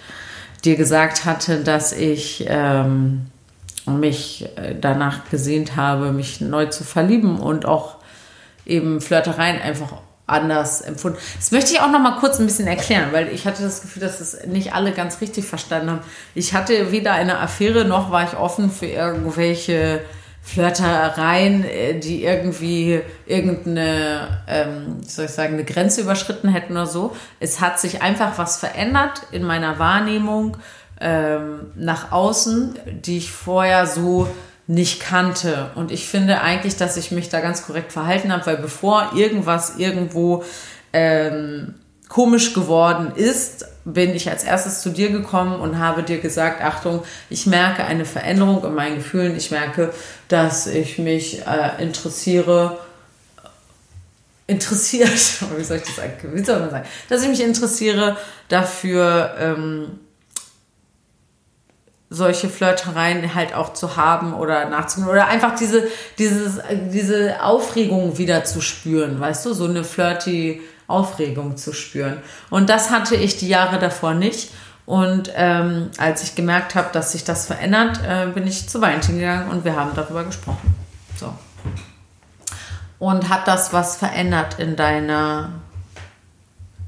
dir 0.65 0.75
gesagt 0.75 1.23
hatte, 1.23 1.63
dass 1.63 1.93
ich 1.93 2.43
ähm, 2.49 3.27
mich 3.85 4.45
äh, 4.55 4.75
danach 4.79 5.29
gesehnt 5.29 5.75
habe, 5.75 6.11
mich 6.11 6.41
neu 6.41 6.67
zu 6.67 6.83
verlieben 6.83 7.39
und 7.39 7.65
auch 7.65 7.97
eben 8.65 9.01
Flirtereien 9.01 9.61
einfach 9.61 9.93
anders 10.25 10.81
empfunden. 10.81 11.17
Das 11.35 11.51
möchte 11.51 11.73
ich 11.73 11.81
auch 11.81 11.91
noch 11.91 11.99
mal 11.99 12.17
kurz 12.19 12.39
ein 12.39 12.45
bisschen 12.45 12.67
erklären, 12.67 13.09
weil 13.11 13.27
ich 13.29 13.45
hatte 13.45 13.61
das 13.61 13.81
Gefühl, 13.81 14.01
dass 14.01 14.21
es 14.21 14.45
nicht 14.45 14.73
alle 14.73 14.93
ganz 14.93 15.19
richtig 15.19 15.45
verstanden 15.45 15.91
haben. 15.91 15.99
Ich 16.33 16.53
hatte 16.53 16.91
weder 16.91 17.11
eine 17.11 17.39
Affäre 17.39 17.85
noch 17.85 18.09
war 18.09 18.23
ich 18.23 18.37
offen 18.37 18.71
für 18.71 18.85
irgendwelche 18.85 20.01
Flirtereien, 20.41 21.63
äh, 21.63 21.99
die 21.99 22.23
irgendwie 22.23 23.01
irgendeine, 23.25 24.43
ähm, 24.47 25.01
soll 25.05 25.25
ich 25.25 25.31
sagen, 25.31 25.53
eine 25.53 25.63
Grenze 25.63 26.01
überschritten 26.01 26.49
hätten 26.49 26.73
oder 26.73 26.85
so. 26.85 27.15
Es 27.39 27.61
hat 27.61 27.79
sich 27.79 28.01
einfach 28.01 28.37
was 28.37 28.57
verändert 28.57 29.23
in 29.31 29.43
meiner 29.43 29.79
Wahrnehmung 29.79 30.57
ähm, 31.03 31.71
nach 31.75 32.11
außen, 32.11 32.79
die 33.05 33.17
ich 33.17 33.31
vorher 33.31 33.85
so 33.85 34.27
nicht 34.65 35.01
kannte. 35.01 35.71
Und 35.75 35.91
ich 35.91 36.07
finde 36.07 36.41
eigentlich, 36.41 36.77
dass 36.77 36.95
ich 36.97 37.11
mich 37.11 37.29
da 37.29 37.41
ganz 37.41 37.65
korrekt 37.65 37.91
verhalten 37.91 38.31
habe, 38.31 38.45
weil 38.45 38.57
bevor 38.57 39.11
irgendwas 39.13 39.75
irgendwo 39.77 40.43
ähm, 40.93 41.75
komisch 42.07 42.53
geworden 42.53 43.11
ist, 43.15 43.65
bin 43.85 44.15
ich 44.15 44.29
als 44.29 44.43
erstes 44.45 44.81
zu 44.81 44.91
dir 44.91 45.09
gekommen 45.09 45.59
und 45.59 45.79
habe 45.79 46.03
dir 46.03 46.19
gesagt, 46.19 46.61
Achtung, 46.61 47.03
ich 47.29 47.45
merke 47.47 47.83
eine 47.83 48.05
Veränderung 48.05 48.63
in 48.63 48.73
meinen 48.73 48.95
Gefühlen. 48.95 49.35
Ich 49.35 49.51
merke, 49.51 49.91
dass 50.29 50.67
ich 50.67 50.97
mich 50.99 51.45
äh, 51.45 51.83
interessiere, 51.83 52.79
interessiert, 54.47 55.09
wie 55.57 55.63
soll 55.63 55.77
ich 55.77 55.83
das 55.83 55.95
sagen, 55.97 56.13
wie 56.33 56.43
soll 56.43 56.59
man 56.61 56.69
sagen, 56.69 56.85
dass 57.09 57.23
ich 57.23 57.29
mich 57.29 57.43
interessiere 57.43 58.15
dafür, 58.47 59.35
ähm, 59.39 59.99
solche 62.13 62.47
Flirtereien 62.47 63.33
halt 63.33 63.55
auch 63.55 63.73
zu 63.73 63.97
haben 63.97 64.33
oder 64.35 64.69
nachzunehmen 64.69 65.11
oder 65.11 65.27
einfach 65.27 65.55
diese, 65.55 65.87
dieses, 66.19 66.59
diese 66.91 67.43
Aufregung 67.43 68.17
wieder 68.19 68.43
zu 68.43 68.61
spüren, 68.61 69.19
weißt 69.19 69.45
du, 69.47 69.53
so 69.53 69.65
eine 69.65 69.83
flirty 69.83 70.61
Aufregung 70.87 71.57
zu 71.57 71.73
spüren. 71.73 72.19
Und 72.51 72.69
das 72.69 72.91
hatte 72.91 73.15
ich 73.15 73.37
die 73.37 73.47
Jahre 73.47 73.79
davor 73.79 74.13
nicht. 74.13 74.51
Und 74.85 75.31
ähm, 75.35 75.89
als 75.97 76.23
ich 76.23 76.35
gemerkt 76.35 76.75
habe, 76.75 76.89
dass 76.91 77.13
sich 77.13 77.23
das 77.23 77.47
verändert, 77.47 78.01
äh, 78.07 78.27
bin 78.27 78.45
ich 78.45 78.69
zu 78.69 78.79
Valentin 78.81 79.17
gegangen 79.17 79.49
und 79.49 79.65
wir 79.65 79.75
haben 79.75 79.91
darüber 79.95 80.23
gesprochen. 80.23 80.75
So. 81.15 81.33
Und 82.99 83.29
hat 83.29 83.47
das 83.47 83.73
was 83.73 83.95
verändert 83.95 84.59
in 84.59 84.75
deiner, 84.75 85.49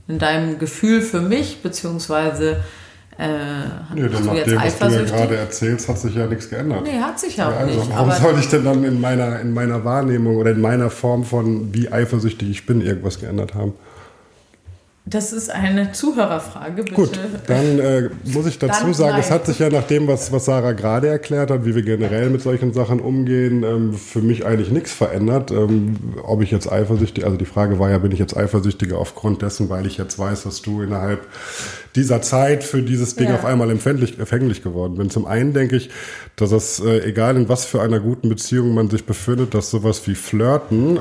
in 0.08 0.20
deinem 0.20 0.60
Gefühl 0.60 1.02
für 1.02 1.22
mich, 1.22 1.64
beziehungsweise 1.64 2.64
äh, 3.18 3.28
nee, 3.94 4.10
dann 4.10 4.26
nach 4.26 4.44
dem, 4.44 4.58
was 4.58 4.78
du 4.78 4.86
ja 4.88 5.04
gerade 5.04 5.36
erzählst, 5.38 5.88
hat 5.88 6.00
sich 6.00 6.16
ja 6.16 6.28
nichts 6.28 6.50
geändert. 6.50 6.84
Nee, 6.84 7.00
hat 7.00 7.18
sich 7.18 7.38
ja 7.38 7.50
auch 7.50 7.56
also, 7.56 7.80
nicht. 7.80 7.90
Warum 7.90 8.12
soll 8.12 8.40
ich 8.40 8.50
denn 8.50 8.66
dann 8.66 8.84
in 8.84 9.00
meiner, 9.00 9.40
in 9.40 9.54
meiner 9.54 9.86
Wahrnehmung 9.86 10.36
oder 10.36 10.52
in 10.52 10.60
meiner 10.60 10.90
Form 10.90 11.24
von, 11.24 11.74
wie 11.74 11.90
eifersüchtig 11.90 12.50
ich 12.50 12.66
bin, 12.66 12.82
irgendwas 12.82 13.20
geändert 13.20 13.54
haben? 13.54 13.74
Das 15.08 15.34
ist 15.34 15.52
eine 15.52 15.92
Zuhörerfrage, 15.92 16.82
bitte. 16.82 16.96
Gut, 16.96 17.20
dann 17.46 17.78
äh, 17.78 18.10
muss 18.24 18.48
ich 18.48 18.58
dazu 18.58 18.92
sagen, 18.92 19.12
nein. 19.12 19.20
es 19.20 19.30
hat 19.30 19.46
sich 19.46 19.60
ja 19.60 19.70
nach 19.70 19.84
dem, 19.84 20.08
was, 20.08 20.32
was 20.32 20.46
Sarah 20.46 20.72
gerade 20.72 21.08
erklärt 21.08 21.52
hat, 21.52 21.64
wie 21.64 21.76
wir 21.76 21.84
generell 21.84 22.32
mit 22.32 22.42
solchen 22.42 22.74
Sachen 22.74 23.00
umgehen, 23.00 23.62
ähm, 23.62 23.94
für 23.94 24.24
mich 24.24 24.48
eigentlich 24.48 24.72
nichts 24.72 24.94
verändert. 24.94 25.52
Ähm, 25.52 25.98
ob 26.24 26.42
ich 26.42 26.50
jetzt 26.50 26.72
eifersüchtig, 26.72 27.24
also 27.24 27.38
die 27.38 27.46
Frage 27.46 27.78
war 27.78 27.92
ja, 27.92 28.00
bin 28.00 28.12
ich 28.14 28.18
jetzt 28.18 28.36
eifersüchtiger 28.36 28.98
aufgrund 28.98 29.44
dessen, 29.44 29.70
weil 29.70 29.86
ich 29.86 29.98
jetzt 29.98 30.18
weiß, 30.18 30.42
dass 30.42 30.64
du 30.64 30.82
innerhalb 30.82 31.28
dieser 31.96 32.24
Zeit 32.24 32.64
für 32.64 32.82
dieses 32.82 33.16
Ding 33.16 33.30
ja. 33.30 33.36
auf 33.36 33.46
einmal 33.46 33.70
empfänglich, 33.70 34.18
empfänglich 34.18 34.64
geworden 34.64 34.96
bin. 34.96 35.12
Zum 35.12 35.28
einen 35.28 35.54
denke 35.54 35.76
ich, 35.76 35.92
dass 36.36 36.52
es, 36.52 36.80
äh, 36.80 37.08
egal 37.08 37.38
in 37.38 37.48
was 37.48 37.66
für 37.66 37.80
einer 37.80 38.00
guten 38.00 38.28
Beziehung 38.28 38.74
man 38.74 38.90
sich 38.90 39.06
befindet, 39.06 39.54
dass 39.54 39.70
sowas 39.70 40.08
wie 40.08 40.16
Flirten 40.16 41.00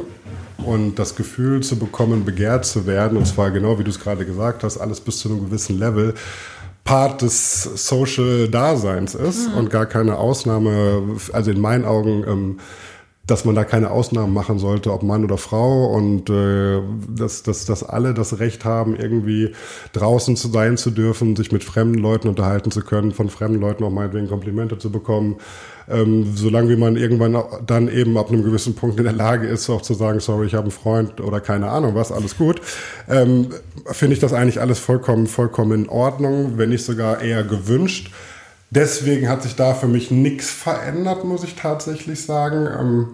und 0.65 0.97
das 0.97 1.17
Gefühl 1.17 1.63
zu 1.63 1.79
bekommen, 1.79 2.25
begehrt 2.25 2.65
zu 2.65 2.87
werden, 2.87 3.19
und 3.19 3.27
zwar 3.27 3.51
genau 3.51 3.79
wie 3.79 3.85
du 3.85 3.91
es 3.91 4.01
gerade 4.01 4.25
gesagt 4.25 4.65
hast, 4.65 4.79
alles 4.79 5.01
bis 5.01 5.19
zu 5.19 5.29
einem 5.29 5.47
gewissen 5.47 5.79
Level, 5.79 6.15
Part 6.85 7.23
des 7.23 7.63
Social-Daseins 7.63 9.15
ist 9.15 9.49
mhm. 9.49 9.55
und 9.55 9.71
gar 9.71 9.87
keine 9.87 10.19
Ausnahme, 10.19 11.17
also 11.33 11.51
in 11.51 11.61
meinen 11.61 11.85
Augen 11.87 12.25
ähm, 12.27 12.59
dass 13.27 13.45
man 13.45 13.55
da 13.55 13.65
keine 13.65 13.91
Ausnahmen 13.91 14.35
machen 14.35 14.59
sollte, 14.59 14.93
ob 14.93 15.03
Mann 15.03 15.25
oder 15.25 15.39
Frau 15.39 15.87
und 15.87 16.29
äh, 16.29 16.83
dass, 17.09 17.43
dass, 17.43 17.65
dass 17.65 17.83
alle 17.83 18.13
das 18.13 18.39
Recht 18.39 18.65
haben, 18.65 18.97
irgendwie 18.97 19.55
draußen 19.93 20.37
zu 20.37 20.49
sein 20.49 20.77
zu 20.77 20.91
dürfen, 20.91 21.35
sich 21.35 21.51
mit 21.51 21.65
fremden 21.65 21.99
Leuten 21.99 22.29
unterhalten 22.29 22.71
zu 22.71 22.83
können, 22.83 23.13
von 23.13 23.31
fremden 23.31 23.61
Leuten 23.61 23.83
auch 23.85 23.91
meinetwegen 23.91 24.29
Komplimente 24.29 24.79
zu 24.79 24.93
bekommen. 24.93 25.37
Ähm, 25.89 26.33
solange 26.35 26.71
wie 26.71 26.77
man 26.77 26.97
irgendwann 26.97 27.37
dann 27.67 27.89
eben 27.89 28.17
ab 28.17 28.31
einem 28.31 28.43
gewissen 28.43 28.75
Punkt 28.75 28.99
in 28.99 29.05
der 29.05 29.13
Lage 29.13 29.47
ist, 29.47 29.69
auch 29.69 29.83
zu 29.83 29.95
sagen, 29.95 30.21
sorry, 30.21 30.47
ich 30.47 30.55
habe 30.55 30.65
einen 30.65 30.71
Freund 30.71 31.21
oder 31.21 31.41
keine 31.41 31.69
Ahnung 31.69 31.95
was, 31.95 32.11
alles 32.11 32.39
gut, 32.39 32.61
ähm, 33.09 33.49
finde 33.87 34.15
ich 34.15 34.21
das 34.21 34.33
eigentlich 34.33 34.61
alles 34.61 34.79
vollkommen, 34.79 35.27
vollkommen 35.27 35.85
in 35.85 35.89
Ordnung, 35.89 36.57
wenn 36.57 36.71
nicht 36.71 36.85
sogar 36.85 37.21
eher 37.21 37.45
gewünscht. 37.45 38.11
Deswegen 38.71 39.29
hat 39.29 39.43
sich 39.43 39.57
da 39.57 39.75
für 39.75 39.87
mich 39.87 40.11
nichts 40.11 40.51
verändert, 40.51 41.25
muss 41.25 41.45
ich 41.45 41.55
tatsächlich 41.55 42.25
sagen. 42.25 42.67
Ähm, 42.67 43.07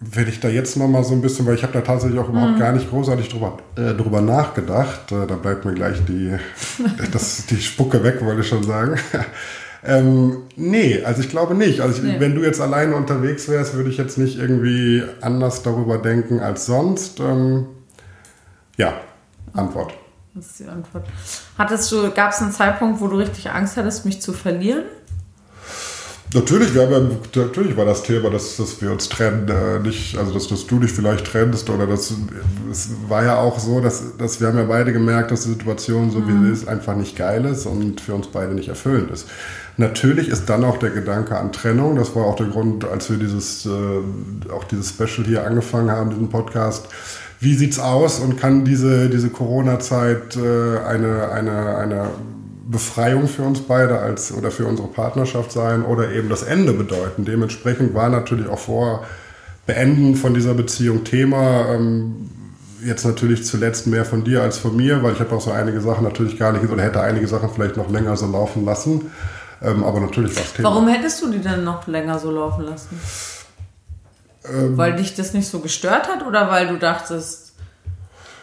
wenn 0.00 0.28
ich 0.28 0.40
da 0.40 0.48
jetzt 0.48 0.78
noch 0.78 0.88
mal 0.88 1.04
so 1.04 1.12
ein 1.12 1.20
bisschen, 1.20 1.46
weil 1.46 1.54
ich 1.54 1.62
habe 1.62 1.74
da 1.74 1.82
tatsächlich 1.82 2.18
auch 2.18 2.28
überhaupt 2.30 2.54
mhm. 2.54 2.58
gar 2.58 2.72
nicht 2.72 2.88
großartig 2.88 3.28
drüber, 3.28 3.58
äh, 3.76 3.92
drüber 3.92 4.22
nachgedacht. 4.22 5.12
Äh, 5.12 5.26
da 5.26 5.36
bleibt 5.36 5.66
mir 5.66 5.74
gleich 5.74 6.02
die, 6.06 6.36
das, 7.12 7.44
die 7.46 7.60
Spucke 7.60 8.02
weg, 8.02 8.24
wollte 8.24 8.40
ich 8.40 8.48
schon 8.48 8.62
sagen. 8.62 8.98
ähm, 9.84 10.38
nee, 10.56 11.02
also 11.04 11.20
ich 11.20 11.28
glaube 11.28 11.54
nicht. 11.54 11.80
Also 11.80 12.02
ich, 12.02 12.14
nee. 12.14 12.16
wenn 12.18 12.34
du 12.34 12.42
jetzt 12.42 12.62
alleine 12.62 12.96
unterwegs 12.96 13.46
wärst, 13.48 13.74
würde 13.74 13.90
ich 13.90 13.98
jetzt 13.98 14.16
nicht 14.16 14.38
irgendwie 14.38 15.02
anders 15.20 15.62
darüber 15.62 15.98
denken 15.98 16.40
als 16.40 16.64
sonst. 16.64 17.20
Ähm, 17.20 17.66
ja, 18.78 18.94
Antwort. 19.52 19.92
Das 20.34 20.46
ist 20.46 20.60
die 20.60 20.66
Antwort. 20.66 21.06
Hattest 21.58 21.92
du, 21.92 22.10
gab 22.12 22.32
es 22.32 22.40
einen 22.40 22.52
Zeitpunkt, 22.52 23.02
wo 23.02 23.08
du 23.08 23.16
richtig 23.16 23.50
Angst 23.50 23.76
hattest, 23.76 24.06
mich 24.06 24.22
zu 24.22 24.32
verlieren? 24.32 24.84
Natürlich, 26.32 26.72
wir 26.74 26.82
haben 26.82 26.92
ja, 26.92 27.42
natürlich 27.42 27.76
war 27.76 27.84
das 27.84 28.04
Thema, 28.04 28.30
dass, 28.30 28.56
dass 28.56 28.80
wir 28.80 28.92
uns 28.92 29.08
trennen, 29.08 29.48
äh, 29.48 29.80
nicht, 29.80 30.16
also 30.16 30.32
dass, 30.32 30.46
dass 30.46 30.64
du 30.64 30.78
dich 30.78 30.92
vielleicht 30.92 31.26
trennst 31.26 31.68
oder 31.70 31.88
das, 31.88 32.12
es 32.70 32.90
war 33.08 33.24
ja 33.24 33.36
auch 33.36 33.58
so, 33.58 33.80
dass, 33.80 34.16
dass 34.16 34.40
wir 34.40 34.46
haben 34.46 34.58
ja 34.58 34.64
beide 34.64 34.92
gemerkt, 34.92 35.32
dass 35.32 35.42
die 35.42 35.48
Situation 35.48 36.12
so 36.12 36.20
mhm. 36.20 36.28
wie 36.28 36.46
sie 36.46 36.52
ist 36.52 36.68
einfach 36.68 36.94
nicht 36.94 37.16
geil 37.16 37.44
ist 37.46 37.66
und 37.66 38.00
für 38.00 38.14
uns 38.14 38.28
beide 38.28 38.54
nicht 38.54 38.68
erfüllend 38.68 39.10
ist. 39.10 39.26
Natürlich 39.76 40.28
ist 40.28 40.48
dann 40.48 40.62
auch 40.62 40.76
der 40.76 40.90
Gedanke 40.90 41.36
an 41.36 41.50
Trennung, 41.50 41.96
das 41.96 42.14
war 42.14 42.26
auch 42.26 42.36
der 42.36 42.46
Grund, 42.46 42.84
als 42.84 43.10
wir 43.10 43.16
dieses, 43.16 43.66
äh, 43.66 44.52
auch 44.52 44.62
dieses 44.64 44.90
Special 44.90 45.26
hier 45.26 45.44
angefangen 45.44 45.90
haben, 45.90 46.10
diesen 46.10 46.28
Podcast, 46.28 46.86
wie 47.40 47.54
sieht's 47.54 47.80
aus 47.80 48.20
und 48.20 48.36
kann 48.36 48.64
diese, 48.64 49.08
diese 49.08 49.30
Corona-Zeit 49.30 50.36
äh, 50.36 50.78
eine, 50.86 51.30
eine, 51.32 51.76
eine 51.76 52.10
Befreiung 52.70 53.26
für 53.26 53.42
uns 53.42 53.60
beide 53.60 53.98
als 53.98 54.32
oder 54.32 54.50
für 54.50 54.66
unsere 54.66 54.88
Partnerschaft 54.88 55.52
sein 55.52 55.84
oder 55.84 56.10
eben 56.12 56.28
das 56.28 56.42
Ende 56.42 56.72
bedeuten. 56.72 57.24
Dementsprechend 57.24 57.94
war 57.94 58.08
natürlich 58.08 58.48
auch 58.48 58.58
vor 58.58 59.04
Beenden 59.66 60.14
von 60.14 60.34
dieser 60.34 60.54
Beziehung 60.54 61.04
Thema. 61.04 61.74
Ähm, 61.74 62.30
jetzt 62.84 63.04
natürlich 63.04 63.44
zuletzt 63.44 63.86
mehr 63.86 64.04
von 64.04 64.24
dir 64.24 64.42
als 64.42 64.58
von 64.58 64.76
mir, 64.76 65.02
weil 65.02 65.12
ich 65.12 65.20
habe 65.20 65.34
auch 65.34 65.40
so 65.40 65.50
einige 65.50 65.80
Sachen 65.80 66.04
natürlich 66.04 66.38
gar 66.38 66.52
nicht 66.52 66.68
oder 66.70 66.82
hätte 66.82 67.00
einige 67.00 67.26
Sachen 67.26 67.50
vielleicht 67.50 67.76
noch 67.76 67.90
länger 67.90 68.16
so 68.16 68.26
laufen 68.26 68.64
lassen. 68.64 69.10
Ähm, 69.62 69.84
aber 69.84 70.00
natürlich 70.00 70.34
war 70.36 70.44
es 70.44 70.52
Thema. 70.54 70.70
Warum 70.70 70.88
hättest 70.88 71.20
du 71.22 71.30
die 71.30 71.40
denn 71.40 71.64
noch 71.64 71.86
länger 71.86 72.18
so 72.18 72.30
laufen 72.30 72.64
lassen? 72.64 72.98
Ähm, 74.48 74.76
weil 74.76 74.96
dich 74.96 75.14
das 75.14 75.34
nicht 75.34 75.48
so 75.48 75.60
gestört 75.60 76.08
hat 76.08 76.26
oder 76.26 76.50
weil 76.50 76.68
du 76.68 76.78
dachtest, 76.78 77.49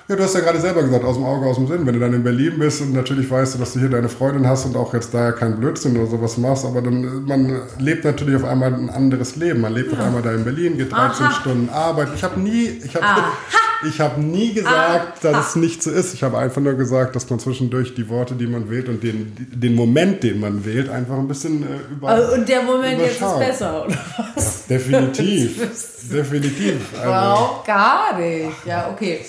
ja, 0.09 0.15
du 0.15 0.23
hast 0.23 0.35
ja 0.35 0.39
gerade 0.39 0.61
selber 0.61 0.83
gesagt, 0.83 1.03
aus 1.03 1.15
dem 1.15 1.25
Auge, 1.25 1.45
aus 1.47 1.57
dem 1.57 1.67
Sinn. 1.67 1.85
Wenn 1.85 1.93
du 1.93 1.99
dann 1.99 2.13
in 2.13 2.23
Berlin 2.23 2.57
bist 2.57 2.81
und 2.81 2.93
natürlich 2.93 3.29
weißt 3.29 3.55
du, 3.55 3.59
dass 3.59 3.73
du 3.73 3.79
hier 3.79 3.89
deine 3.89 4.07
Freundin 4.07 4.47
hast 4.47 4.65
und 4.65 4.77
auch 4.77 4.93
jetzt 4.93 5.13
da 5.13 5.33
keinen 5.33 5.59
Blödsinn 5.59 5.97
oder 5.97 6.09
sowas 6.09 6.37
machst, 6.37 6.63
aber 6.63 6.81
dann, 6.81 7.25
man 7.25 7.61
lebt 7.77 8.05
natürlich 8.05 8.37
auf 8.37 8.45
einmal 8.45 8.73
ein 8.73 8.89
anderes 8.89 9.35
Leben. 9.35 9.59
Man 9.59 9.73
lebt 9.73 9.91
ja. 9.91 9.99
auf 9.99 10.05
einmal 10.05 10.21
da 10.21 10.31
in 10.31 10.45
Berlin, 10.45 10.77
geht 10.77 10.93
13 10.93 11.25
Aha. 11.25 11.33
Stunden 11.33 11.69
Arbeit. 11.69 12.07
Ich 12.15 12.23
habe 12.23 12.39
nie, 12.39 12.79
ich 12.81 12.95
habe, 12.95 13.21
ich 13.89 13.99
habe 13.99 14.21
nie 14.21 14.53
gesagt, 14.53 15.25
Aha. 15.25 15.31
dass 15.33 15.49
es 15.49 15.55
nicht 15.57 15.83
so 15.83 15.91
ist. 15.91 16.13
Ich 16.13 16.23
habe 16.23 16.37
einfach 16.37 16.61
nur 16.61 16.75
gesagt, 16.75 17.13
dass 17.17 17.29
man 17.29 17.39
zwischendurch 17.39 17.93
die 17.93 18.07
Worte, 18.07 18.35
die 18.35 18.47
man 18.47 18.69
wählt 18.69 18.87
und 18.87 19.03
den, 19.03 19.35
den 19.51 19.75
Moment, 19.75 20.23
den 20.23 20.39
man 20.39 20.63
wählt, 20.63 20.89
einfach 20.89 21.17
ein 21.17 21.27
bisschen 21.27 21.63
äh, 21.63 21.91
über. 21.91 22.07
Also, 22.07 22.33
und 22.33 22.47
der 22.47 22.63
Moment 22.63 23.01
jetzt 23.01 23.21
ist 23.21 23.39
besser, 23.39 23.85
oder 23.85 23.97
was? 24.35 24.63
Ja, 24.69 24.77
definitiv. 24.77 25.59
definitiv. 26.13 26.75
Also, 26.97 27.09
wow, 27.09 27.63
gar 27.65 28.17
nicht. 28.17 28.65
Ja, 28.65 28.89
okay. 28.89 29.19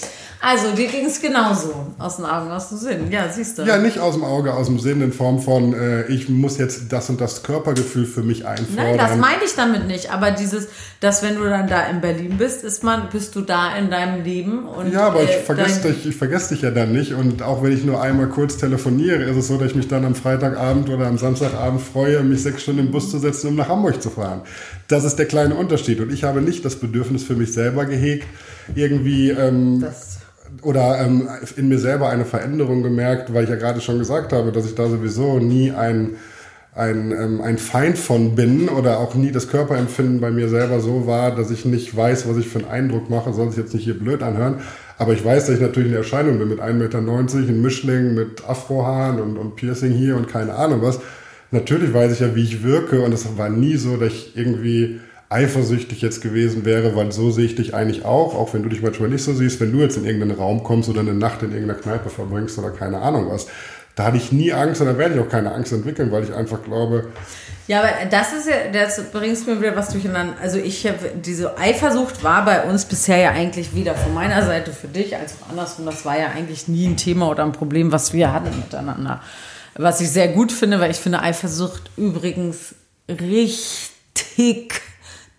Also, 0.40 0.70
dir 0.74 0.86
ging 0.86 1.06
es 1.06 1.20
genauso. 1.20 1.74
Aus 1.98 2.16
den 2.16 2.24
Augen, 2.24 2.50
aus 2.50 2.68
dem 2.68 2.78
Sinn. 2.78 3.10
Ja, 3.10 3.28
siehst 3.28 3.58
du. 3.58 3.62
Ja, 3.62 3.78
nicht 3.78 3.98
aus 3.98 4.14
dem 4.14 4.22
Auge, 4.22 4.54
aus 4.54 4.66
dem 4.66 4.78
Sinn 4.78 5.00
in 5.02 5.12
Form 5.12 5.40
von, 5.40 5.74
äh, 5.74 6.06
ich 6.06 6.28
muss 6.28 6.58
jetzt 6.58 6.92
das 6.92 7.10
und 7.10 7.20
das 7.20 7.42
Körpergefühl 7.42 8.06
für 8.06 8.22
mich 8.22 8.46
einfordern. 8.46 8.76
Nein, 8.76 8.98
das 8.98 9.16
meine 9.16 9.42
ich 9.44 9.54
damit 9.56 9.88
nicht. 9.88 10.12
Aber 10.12 10.30
dieses, 10.30 10.68
dass 11.00 11.22
wenn 11.24 11.36
du 11.36 11.44
dann 11.44 11.68
da 11.68 11.86
in 11.86 12.00
Berlin 12.00 12.36
bist, 12.38 12.62
ist 12.62 12.84
man, 12.84 13.08
bist 13.10 13.34
du 13.34 13.40
da 13.40 13.76
in 13.76 13.90
deinem 13.90 14.22
Leben. 14.22 14.66
Und, 14.66 14.92
ja, 14.92 15.08
aber 15.08 15.24
ich 15.24 15.30
äh, 15.30 15.40
vergesse 15.40 15.88
dich, 15.88 16.06
ich 16.06 16.16
vergesse 16.16 16.54
dich 16.54 16.62
ja 16.62 16.70
dann 16.70 16.92
nicht. 16.92 17.14
Und 17.14 17.42
auch 17.42 17.62
wenn 17.62 17.72
ich 17.72 17.84
nur 17.84 18.00
einmal 18.00 18.28
kurz 18.28 18.56
telefoniere, 18.58 19.24
ist 19.24 19.36
es 19.36 19.48
so, 19.48 19.58
dass 19.58 19.70
ich 19.70 19.76
mich 19.76 19.88
dann 19.88 20.04
am 20.04 20.14
Freitagabend 20.14 20.88
oder 20.88 21.06
am 21.06 21.18
Samstagabend 21.18 21.80
freue, 21.80 22.22
mich 22.22 22.42
sechs 22.42 22.62
Stunden 22.62 22.80
im 22.86 22.90
Bus 22.92 23.10
zu 23.10 23.18
setzen, 23.18 23.48
um 23.48 23.56
nach 23.56 23.68
Hamburg 23.68 24.00
zu 24.00 24.10
fahren. 24.10 24.42
Das 24.86 25.04
ist 25.04 25.16
der 25.16 25.26
kleine 25.26 25.56
Unterschied. 25.56 26.00
Und 26.00 26.12
ich 26.12 26.24
habe 26.24 26.40
nicht 26.40 26.64
das 26.64 26.76
Bedürfnis 26.76 27.24
für 27.24 27.34
mich 27.34 27.52
selber 27.52 27.84
gehegt, 27.86 28.26
irgendwie. 28.74 29.30
Ähm, 29.30 29.80
das 29.80 30.07
oder 30.62 30.98
ähm, 31.00 31.28
in 31.56 31.68
mir 31.68 31.78
selber 31.78 32.08
eine 32.08 32.24
Veränderung 32.24 32.82
gemerkt, 32.82 33.32
weil 33.32 33.44
ich 33.44 33.50
ja 33.50 33.56
gerade 33.56 33.80
schon 33.80 33.98
gesagt 33.98 34.32
habe, 34.32 34.52
dass 34.52 34.66
ich 34.66 34.74
da 34.74 34.88
sowieso 34.88 35.38
nie 35.38 35.72
ein, 35.72 36.16
ein, 36.74 37.12
ähm, 37.12 37.40
ein 37.40 37.58
Feind 37.58 37.98
von 37.98 38.34
bin 38.34 38.68
oder 38.68 38.98
auch 38.98 39.14
nie 39.14 39.32
das 39.32 39.48
Körperempfinden 39.48 40.20
bei 40.20 40.30
mir 40.30 40.48
selber 40.48 40.80
so 40.80 41.06
war, 41.06 41.34
dass 41.34 41.50
ich 41.50 41.64
nicht 41.64 41.96
weiß, 41.96 42.28
was 42.28 42.36
ich 42.36 42.48
für 42.48 42.58
einen 42.58 42.68
Eindruck 42.68 43.10
mache, 43.10 43.32
soll 43.32 43.48
sich 43.50 43.58
jetzt 43.58 43.74
nicht 43.74 43.84
hier 43.84 43.98
blöd 43.98 44.22
anhören. 44.22 44.60
Aber 44.98 45.12
ich 45.12 45.24
weiß, 45.24 45.46
dass 45.46 45.56
ich 45.56 45.60
natürlich 45.60 45.90
eine 45.90 45.98
Erscheinung 45.98 46.38
bin 46.38 46.48
mit 46.48 46.60
1,90 46.60 46.74
Meter, 46.74 46.98
ein 46.98 47.62
Mischling 47.62 48.14
mit 48.14 48.48
Afrohaaren 48.48 49.20
und, 49.20 49.36
und 49.36 49.56
Piercing 49.56 49.92
hier 49.92 50.16
und 50.16 50.28
keine 50.28 50.54
Ahnung 50.54 50.82
was. 50.82 51.00
Natürlich 51.50 51.94
weiß 51.94 52.12
ich 52.12 52.20
ja, 52.20 52.34
wie 52.34 52.42
ich 52.42 52.62
wirke 52.62 53.00
und 53.00 53.14
es 53.14 53.38
war 53.38 53.48
nie 53.48 53.76
so, 53.76 53.96
dass 53.96 54.12
ich 54.12 54.36
irgendwie 54.36 55.00
eifersüchtig 55.30 56.00
jetzt 56.00 56.22
gewesen 56.22 56.64
wäre, 56.64 56.96
weil 56.96 57.12
so 57.12 57.30
sehe 57.30 57.44
ich 57.44 57.54
dich 57.54 57.74
eigentlich 57.74 58.04
auch, 58.04 58.34
auch 58.34 58.54
wenn 58.54 58.62
du 58.62 58.68
dich 58.68 58.82
manchmal 58.82 59.10
nicht 59.10 59.22
so 59.22 59.34
siehst, 59.34 59.60
wenn 59.60 59.72
du 59.72 59.80
jetzt 59.80 59.96
in 59.96 60.04
irgendeinen 60.04 60.38
Raum 60.38 60.62
kommst 60.62 60.88
oder 60.88 61.00
eine 61.00 61.14
Nacht 61.14 61.42
in 61.42 61.52
irgendeiner 61.52 61.78
Kneipe 61.78 62.08
verbringst 62.08 62.58
oder 62.58 62.70
keine 62.70 62.98
Ahnung 63.00 63.28
was. 63.30 63.46
Da 63.94 64.04
hatte 64.04 64.16
ich 64.16 64.30
nie 64.30 64.52
Angst 64.52 64.80
und 64.80 64.86
da 64.86 64.96
werde 64.96 65.16
ich 65.16 65.20
auch 65.20 65.28
keine 65.28 65.52
Angst 65.52 65.72
entwickeln, 65.72 66.12
weil 66.12 66.22
ich 66.22 66.32
einfach 66.32 66.62
glaube. 66.62 67.08
Ja, 67.66 67.80
aber 67.80 67.90
das 68.08 68.32
ist 68.32 68.48
ja, 68.48 68.70
das 68.72 69.10
bringst 69.10 69.48
mir 69.48 69.60
wieder 69.60 69.74
was 69.74 69.88
durcheinander. 69.88 70.34
Also 70.40 70.58
ich 70.58 70.86
habe, 70.86 71.10
diese 71.16 71.58
Eifersucht 71.58 72.22
war 72.22 72.44
bei 72.44 72.62
uns 72.62 72.84
bisher 72.84 73.18
ja 73.18 73.30
eigentlich 73.32 73.74
weder 73.74 73.96
von 73.96 74.14
meiner 74.14 74.46
Seite 74.46 74.72
für 74.72 74.86
dich 74.86 75.16
als 75.16 75.34
auch 75.42 75.50
andersrum. 75.50 75.84
Das 75.84 76.04
war 76.04 76.16
ja 76.16 76.28
eigentlich 76.28 76.68
nie 76.68 76.86
ein 76.86 76.96
Thema 76.96 77.28
oder 77.28 77.42
ein 77.42 77.50
Problem, 77.50 77.90
was 77.90 78.12
wir 78.12 78.32
hatten 78.32 78.56
miteinander. 78.56 79.20
Was 79.74 80.00
ich 80.00 80.10
sehr 80.10 80.28
gut 80.28 80.52
finde, 80.52 80.78
weil 80.78 80.92
ich 80.92 80.98
finde 80.98 81.20
Eifersucht 81.20 81.90
übrigens 81.96 82.76
richtig 83.08 84.80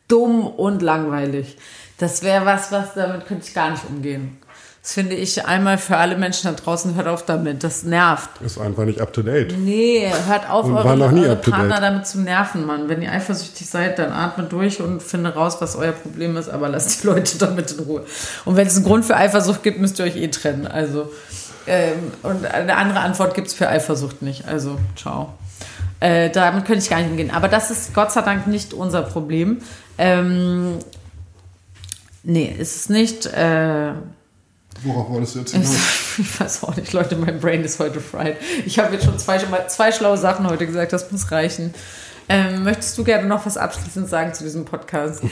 dumm 0.10 0.46
und 0.46 0.82
langweilig. 0.82 1.58
Das 1.98 2.24
wäre 2.24 2.46
was, 2.46 2.72
was 2.72 2.94
damit 2.94 3.26
könnte 3.28 3.46
ich 3.48 3.54
gar 3.54 3.72
nicht 3.72 3.84
umgehen. 3.90 4.38
Das 4.82 4.94
finde 4.94 5.16
ich 5.16 5.46
einmal 5.46 5.78
für 5.78 5.98
alle 5.98 6.18
Menschen 6.18 6.48
da 6.48 6.54
draußen, 6.54 6.96
hört 6.96 7.08
auf 7.08 7.26
damit. 7.26 7.64
Das 7.64 7.84
nervt. 7.84 8.30
Ist 8.42 8.58
einfach 8.58 8.86
nicht 8.86 9.02
up 9.02 9.12
to 9.12 9.22
date. 9.22 9.54
Nee, 9.58 10.10
hört 10.28 10.50
auf, 10.50 10.66
und 10.66 10.78
eure, 10.78 10.96
noch 10.96 11.12
nie 11.12 11.26
eure 11.26 11.36
Partner 11.36 11.82
damit 11.82 12.08
zu 12.08 12.22
nerven, 12.22 12.66
Mann. 12.66 12.88
Wenn 12.88 13.02
ihr 13.02 13.12
eifersüchtig 13.12 13.70
seid, 13.70 14.00
dann 14.00 14.14
atmet 14.14 14.52
durch 14.52 14.82
und 14.82 15.04
finde 15.04 15.34
raus, 15.34 15.58
was 15.60 15.76
euer 15.76 15.92
Problem 15.92 16.38
ist, 16.38 16.50
aber 16.50 16.70
lasst 16.70 17.04
die 17.04 17.08
Leute 17.08 17.38
damit 17.40 17.72
in 17.72 17.84
Ruhe. 17.84 18.06
Und 18.46 18.56
wenn 18.56 18.68
es 18.68 18.78
einen 18.78 18.86
Grund 18.86 19.06
für 19.06 19.18
Eifersucht 19.18 19.64
gibt, 19.64 19.80
müsst 19.80 20.00
ihr 20.00 20.06
euch 20.06 20.16
eh 20.16 20.30
trennen. 20.30 20.66
Also, 20.66 21.12
ähm, 21.68 22.14
und 22.24 22.46
eine 22.46 22.78
andere 22.78 23.02
Antwort 23.02 23.34
gibt 23.34 23.48
es 23.48 23.54
für 23.54 23.68
Eifersucht 23.68 24.22
nicht. 24.22 24.48
Also, 24.48 24.80
ciao. 24.96 25.34
Äh, 26.00 26.30
damit 26.30 26.66
könnte 26.66 26.82
ich 26.84 26.90
gar 26.90 27.00
nicht 27.00 27.10
umgehen. 27.10 27.32
Aber 27.32 27.48
das 27.48 27.72
ist 27.72 27.94
Gott 27.94 28.12
sei 28.12 28.22
Dank 28.22 28.48
nicht 28.48 28.74
unser 28.74 29.02
Problem. 29.02 29.62
Ähm, 29.98 30.80
nee, 32.24 32.56
ist 32.58 32.76
es 32.76 32.90
nicht. 32.90 33.26
Äh, 33.26 33.94
Worauf 34.84 35.10
wolltest 35.10 35.36
du 35.36 35.40
jetzt 35.40 35.52
hinaus? 35.52 35.76
Ich 36.20 36.40
weiß 36.40 36.64
auch 36.64 36.76
nicht, 36.76 36.92
Leute, 36.92 37.16
mein 37.16 37.40
Brain 37.40 37.64
ist 37.64 37.80
heute 37.80 38.02
fried. 38.02 38.36
Ich 38.66 38.78
habe 38.78 38.94
jetzt 38.94 39.06
schon 39.06 39.18
zwei, 39.18 39.38
zwei 39.68 39.92
schlaue 39.94 40.18
Sachen 40.18 40.50
heute 40.50 40.66
gesagt, 40.66 40.92
das 40.92 41.12
muss 41.12 41.32
reichen. 41.32 41.74
Ähm, 42.28 42.64
möchtest 42.64 42.98
du 42.98 43.06
gerne 43.06 43.26
noch 43.26 43.46
was 43.46 43.56
abschließend 43.56 44.10
sagen 44.10 44.34
zu 44.34 44.44
diesem 44.44 44.66
Podcast? 44.66 45.24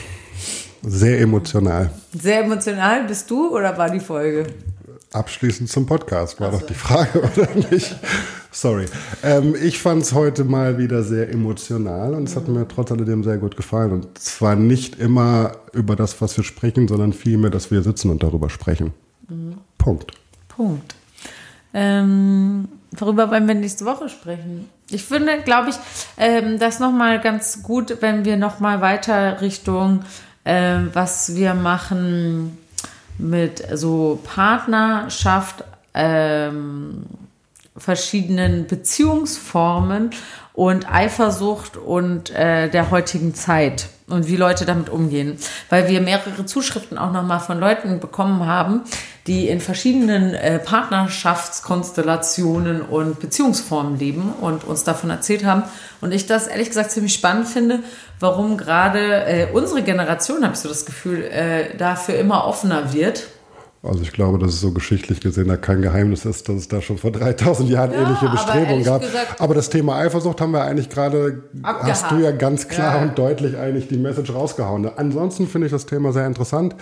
Sehr 0.82 1.20
emotional. 1.20 1.90
Sehr 2.18 2.40
emotional 2.40 3.04
bist 3.04 3.30
du 3.30 3.54
oder 3.54 3.76
war 3.76 3.90
die 3.90 4.00
Folge? 4.00 4.46
Abschließend 5.12 5.70
zum 5.70 5.86
Podcast 5.86 6.40
war 6.40 6.48
also. 6.48 6.60
doch 6.60 6.66
die 6.66 6.74
Frage, 6.74 7.20
oder 7.36 7.48
nicht? 7.70 7.96
Sorry. 8.50 8.86
Ähm, 9.22 9.54
ich 9.60 9.78
fand 9.78 10.02
es 10.02 10.12
heute 10.14 10.44
mal 10.44 10.78
wieder 10.78 11.02
sehr 11.02 11.30
emotional 11.30 12.14
und 12.14 12.28
es 12.28 12.36
hat 12.36 12.48
mir 12.48 12.66
trotz 12.66 12.90
alledem 12.90 13.22
sehr 13.22 13.38
gut 13.38 13.56
gefallen. 13.56 13.92
Und 13.92 14.18
zwar 14.18 14.56
nicht 14.56 14.98
immer 14.98 15.52
über 15.72 15.96
das, 15.96 16.20
was 16.20 16.36
wir 16.36 16.44
sprechen, 16.44 16.88
sondern 16.88 17.12
vielmehr, 17.12 17.50
dass 17.50 17.70
wir 17.70 17.82
sitzen 17.82 18.10
und 18.10 18.22
darüber 18.22 18.50
sprechen. 18.50 18.92
Mhm. 19.28 19.58
Punkt. 19.76 20.12
Punkt. 20.48 20.94
Ähm, 21.74 22.68
darüber 22.92 23.30
wollen 23.30 23.46
wir 23.46 23.54
nächste 23.54 23.84
Woche 23.84 24.08
sprechen. 24.08 24.68
Ich 24.90 25.04
finde, 25.04 25.42
glaube 25.44 25.70
ich, 25.70 25.76
ähm, 26.16 26.58
das 26.58 26.80
nochmal 26.80 27.20
ganz 27.20 27.62
gut, 27.62 27.98
wenn 28.00 28.24
wir 28.24 28.38
nochmal 28.38 28.80
weiter 28.80 29.40
Richtung, 29.42 30.00
äh, 30.44 30.78
was 30.94 31.36
wir 31.36 31.52
machen 31.52 32.56
mit 33.18 33.62
so 33.74 34.18
Partnerschaft, 34.24 35.64
ähm, 35.92 37.04
verschiedenen 37.78 38.66
Beziehungsformen 38.66 40.10
und 40.52 40.92
Eifersucht 40.92 41.76
und 41.76 42.30
äh, 42.30 42.68
der 42.68 42.90
heutigen 42.90 43.34
Zeit 43.34 43.88
und 44.08 44.26
wie 44.26 44.36
Leute 44.36 44.64
damit 44.64 44.88
umgehen. 44.88 45.38
Weil 45.70 45.88
wir 45.88 46.00
mehrere 46.00 46.46
Zuschriften 46.46 46.98
auch 46.98 47.12
nochmal 47.12 47.38
von 47.40 47.60
Leuten 47.60 48.00
bekommen 48.00 48.46
haben, 48.46 48.82
die 49.28 49.48
in 49.48 49.60
verschiedenen 49.60 50.34
äh, 50.34 50.58
Partnerschaftskonstellationen 50.58 52.82
und 52.82 53.20
Beziehungsformen 53.20 53.96
leben 53.98 54.32
und 54.40 54.64
uns 54.64 54.84
davon 54.84 55.10
erzählt 55.10 55.44
haben. 55.44 55.64
Und 56.00 56.12
ich 56.12 56.26
das 56.26 56.46
ehrlich 56.46 56.68
gesagt 56.68 56.90
ziemlich 56.90 57.12
spannend 57.14 57.46
finde, 57.46 57.80
warum 58.18 58.56
gerade 58.56 59.26
äh, 59.26 59.48
unsere 59.52 59.82
Generation, 59.82 60.42
habe 60.42 60.54
ich 60.54 60.60
so 60.60 60.68
das 60.68 60.86
Gefühl, 60.86 61.24
äh, 61.24 61.76
dafür 61.76 62.18
immer 62.18 62.46
offener 62.46 62.92
wird 62.92 63.28
also 63.80 64.02
ich 64.02 64.12
glaube, 64.12 64.38
dass 64.38 64.54
es 64.54 64.60
so 64.60 64.72
geschichtlich 64.72 65.20
gesehen 65.20 65.56
kein 65.60 65.82
Geheimnis 65.82 66.24
ist, 66.24 66.48
dass 66.48 66.56
es 66.56 66.68
da 66.68 66.80
schon 66.80 66.98
vor 66.98 67.12
3000 67.12 67.70
Jahren 67.70 67.92
ja, 67.92 68.00
ähnliche 68.00 68.28
Bestrebungen 68.28 68.82
gab. 68.82 69.02
Gesagt, 69.02 69.40
aber 69.40 69.54
das 69.54 69.70
Thema 69.70 69.96
Eifersucht 69.96 70.40
haben 70.40 70.50
wir 70.50 70.62
eigentlich 70.62 70.90
gerade, 70.90 71.44
hast 71.62 72.10
du 72.10 72.16
ja 72.16 72.32
ganz 72.32 72.66
klar 72.66 72.96
ja. 72.96 73.02
und 73.02 73.16
deutlich 73.16 73.56
eigentlich 73.56 73.86
die 73.86 73.96
Message 73.96 74.34
rausgehauen. 74.34 74.90
Ansonsten 74.96 75.46
finde 75.46 75.68
ich 75.68 75.72
das 75.72 75.86
Thema 75.86 76.12
sehr 76.12 76.26
interessant. 76.26 76.74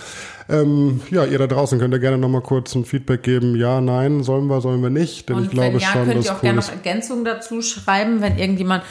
Ähm, 0.49 1.03
ja, 1.11 1.27
ihr 1.27 1.39
da 1.39 1.47
draußen 1.47 1.79
könnt 1.79 1.93
ihr 1.93 2.01
gerne 2.01 2.17
nochmal 2.17 2.41
kurz 2.41 2.75
ein 2.75 2.87
Feedback 2.87 3.23
geben. 3.23 3.57
Ja, 3.57 3.83
nein, 3.83 4.23
sollen 4.23 4.47
wir, 4.47 4.63
sollen 4.63 4.83
wir 4.83 4.91
nicht. 4.91 5.29
Denn 5.29 5.37
und 5.37 5.45
ich 5.45 5.51
glaube 5.51 5.75
wenn 5.75 5.81
ja, 5.81 5.89
schon, 5.89 6.07
könnt 6.07 6.25
ihr 6.25 6.31
auch 6.31 6.37
cool 6.37 6.41
gerne 6.41 6.61
noch 6.61 6.71
Ergänzungen 6.71 7.25
dazu 7.27 7.61
schreiben, 7.61 8.23
wenn 8.23 8.39
irgendjemand 8.39 8.85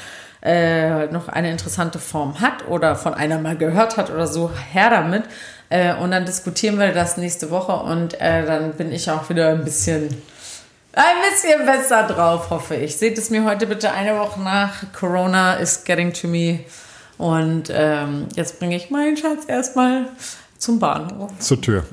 äh, 0.46 1.08
noch 1.08 1.28
eine 1.28 1.50
interessante 1.50 1.98
Form 1.98 2.40
hat 2.40 2.68
oder 2.68 2.96
von 2.96 3.16
einer 3.16 3.40
mal 3.40 3.58
gehört 3.58 3.98
hat 3.98 4.12
oder 4.12 4.28
so, 4.28 4.52
her 4.72 4.92
damit. 4.92 5.24
Äh, 5.70 5.96
und 5.96 6.12
dann 6.12 6.26
diskutieren 6.26 6.80
wir 6.80 6.92
das 6.94 7.18
nächste 7.18 7.50
Woche 7.50 7.74
und 7.74 8.20
äh, 8.22 8.46
dann 8.46 8.74
bin 8.74 8.92
ich 8.92 9.10
auch 9.10 9.30
wieder 9.30 9.50
ein 9.50 9.64
bisschen, 9.64 10.10
ein 10.94 11.16
bisschen 11.32 11.66
besser 11.66 12.04
drauf, 12.04 12.50
hoffe 12.50 12.76
ich. 12.76 12.98
Seht 12.98 13.18
es 13.18 13.30
mir 13.30 13.44
heute 13.44 13.66
bitte 13.68 13.92
eine 13.92 14.18
Woche 14.18 14.42
nach. 14.42 14.84
Corona 14.94 15.56
is 15.56 15.84
getting 15.84 16.14
to 16.14 16.28
me. 16.28 16.60
Und 17.18 17.72
ähm, 17.72 18.28
jetzt 18.36 18.60
bringe 18.60 18.76
ich 18.76 18.90
meinen 18.90 19.18
Schatz 19.18 19.46
erstmal 19.48 20.10
zum 20.58 20.80
Bahnhof. 20.80 21.32
Zur 21.40 21.62
Tür. 21.62 21.84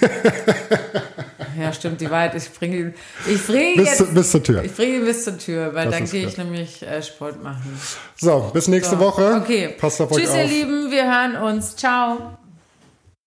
ja, 1.60 1.72
stimmt, 1.72 2.00
die 2.00 2.10
Wahrheit. 2.10 2.34
Ich 2.34 2.50
bringe 2.52 2.76
ihn, 2.76 2.94
ich 3.26 3.46
bringe 3.46 3.76
bis, 3.76 3.98
jetzt, 3.98 4.14
bis 4.14 4.30
zur 4.30 4.42
Tür. 4.42 4.64
Ich 4.64 4.74
bringe 4.74 4.96
ihn 4.98 5.04
bis 5.04 5.24
zur 5.24 5.38
Tür, 5.38 5.74
weil 5.74 5.86
das 5.86 5.98
dann 5.98 6.10
gehe 6.10 6.26
ich 6.26 6.36
nämlich 6.36 6.82
äh, 6.82 7.02
Sport 7.02 7.42
machen. 7.42 7.78
So, 8.16 8.50
bis 8.52 8.68
nächste 8.68 8.96
so. 8.96 9.00
Woche. 9.00 9.40
Okay. 9.42 9.68
Passt 9.78 10.00
auf 10.00 10.10
Tschüss, 10.10 10.30
euch 10.30 10.30
auf. 10.30 10.34
Tschüss, 10.34 10.52
ihr 10.52 10.58
Lieben. 10.58 10.90
Wir 10.90 11.04
hören 11.04 11.36
uns. 11.36 11.76
Ciao. 11.76 12.38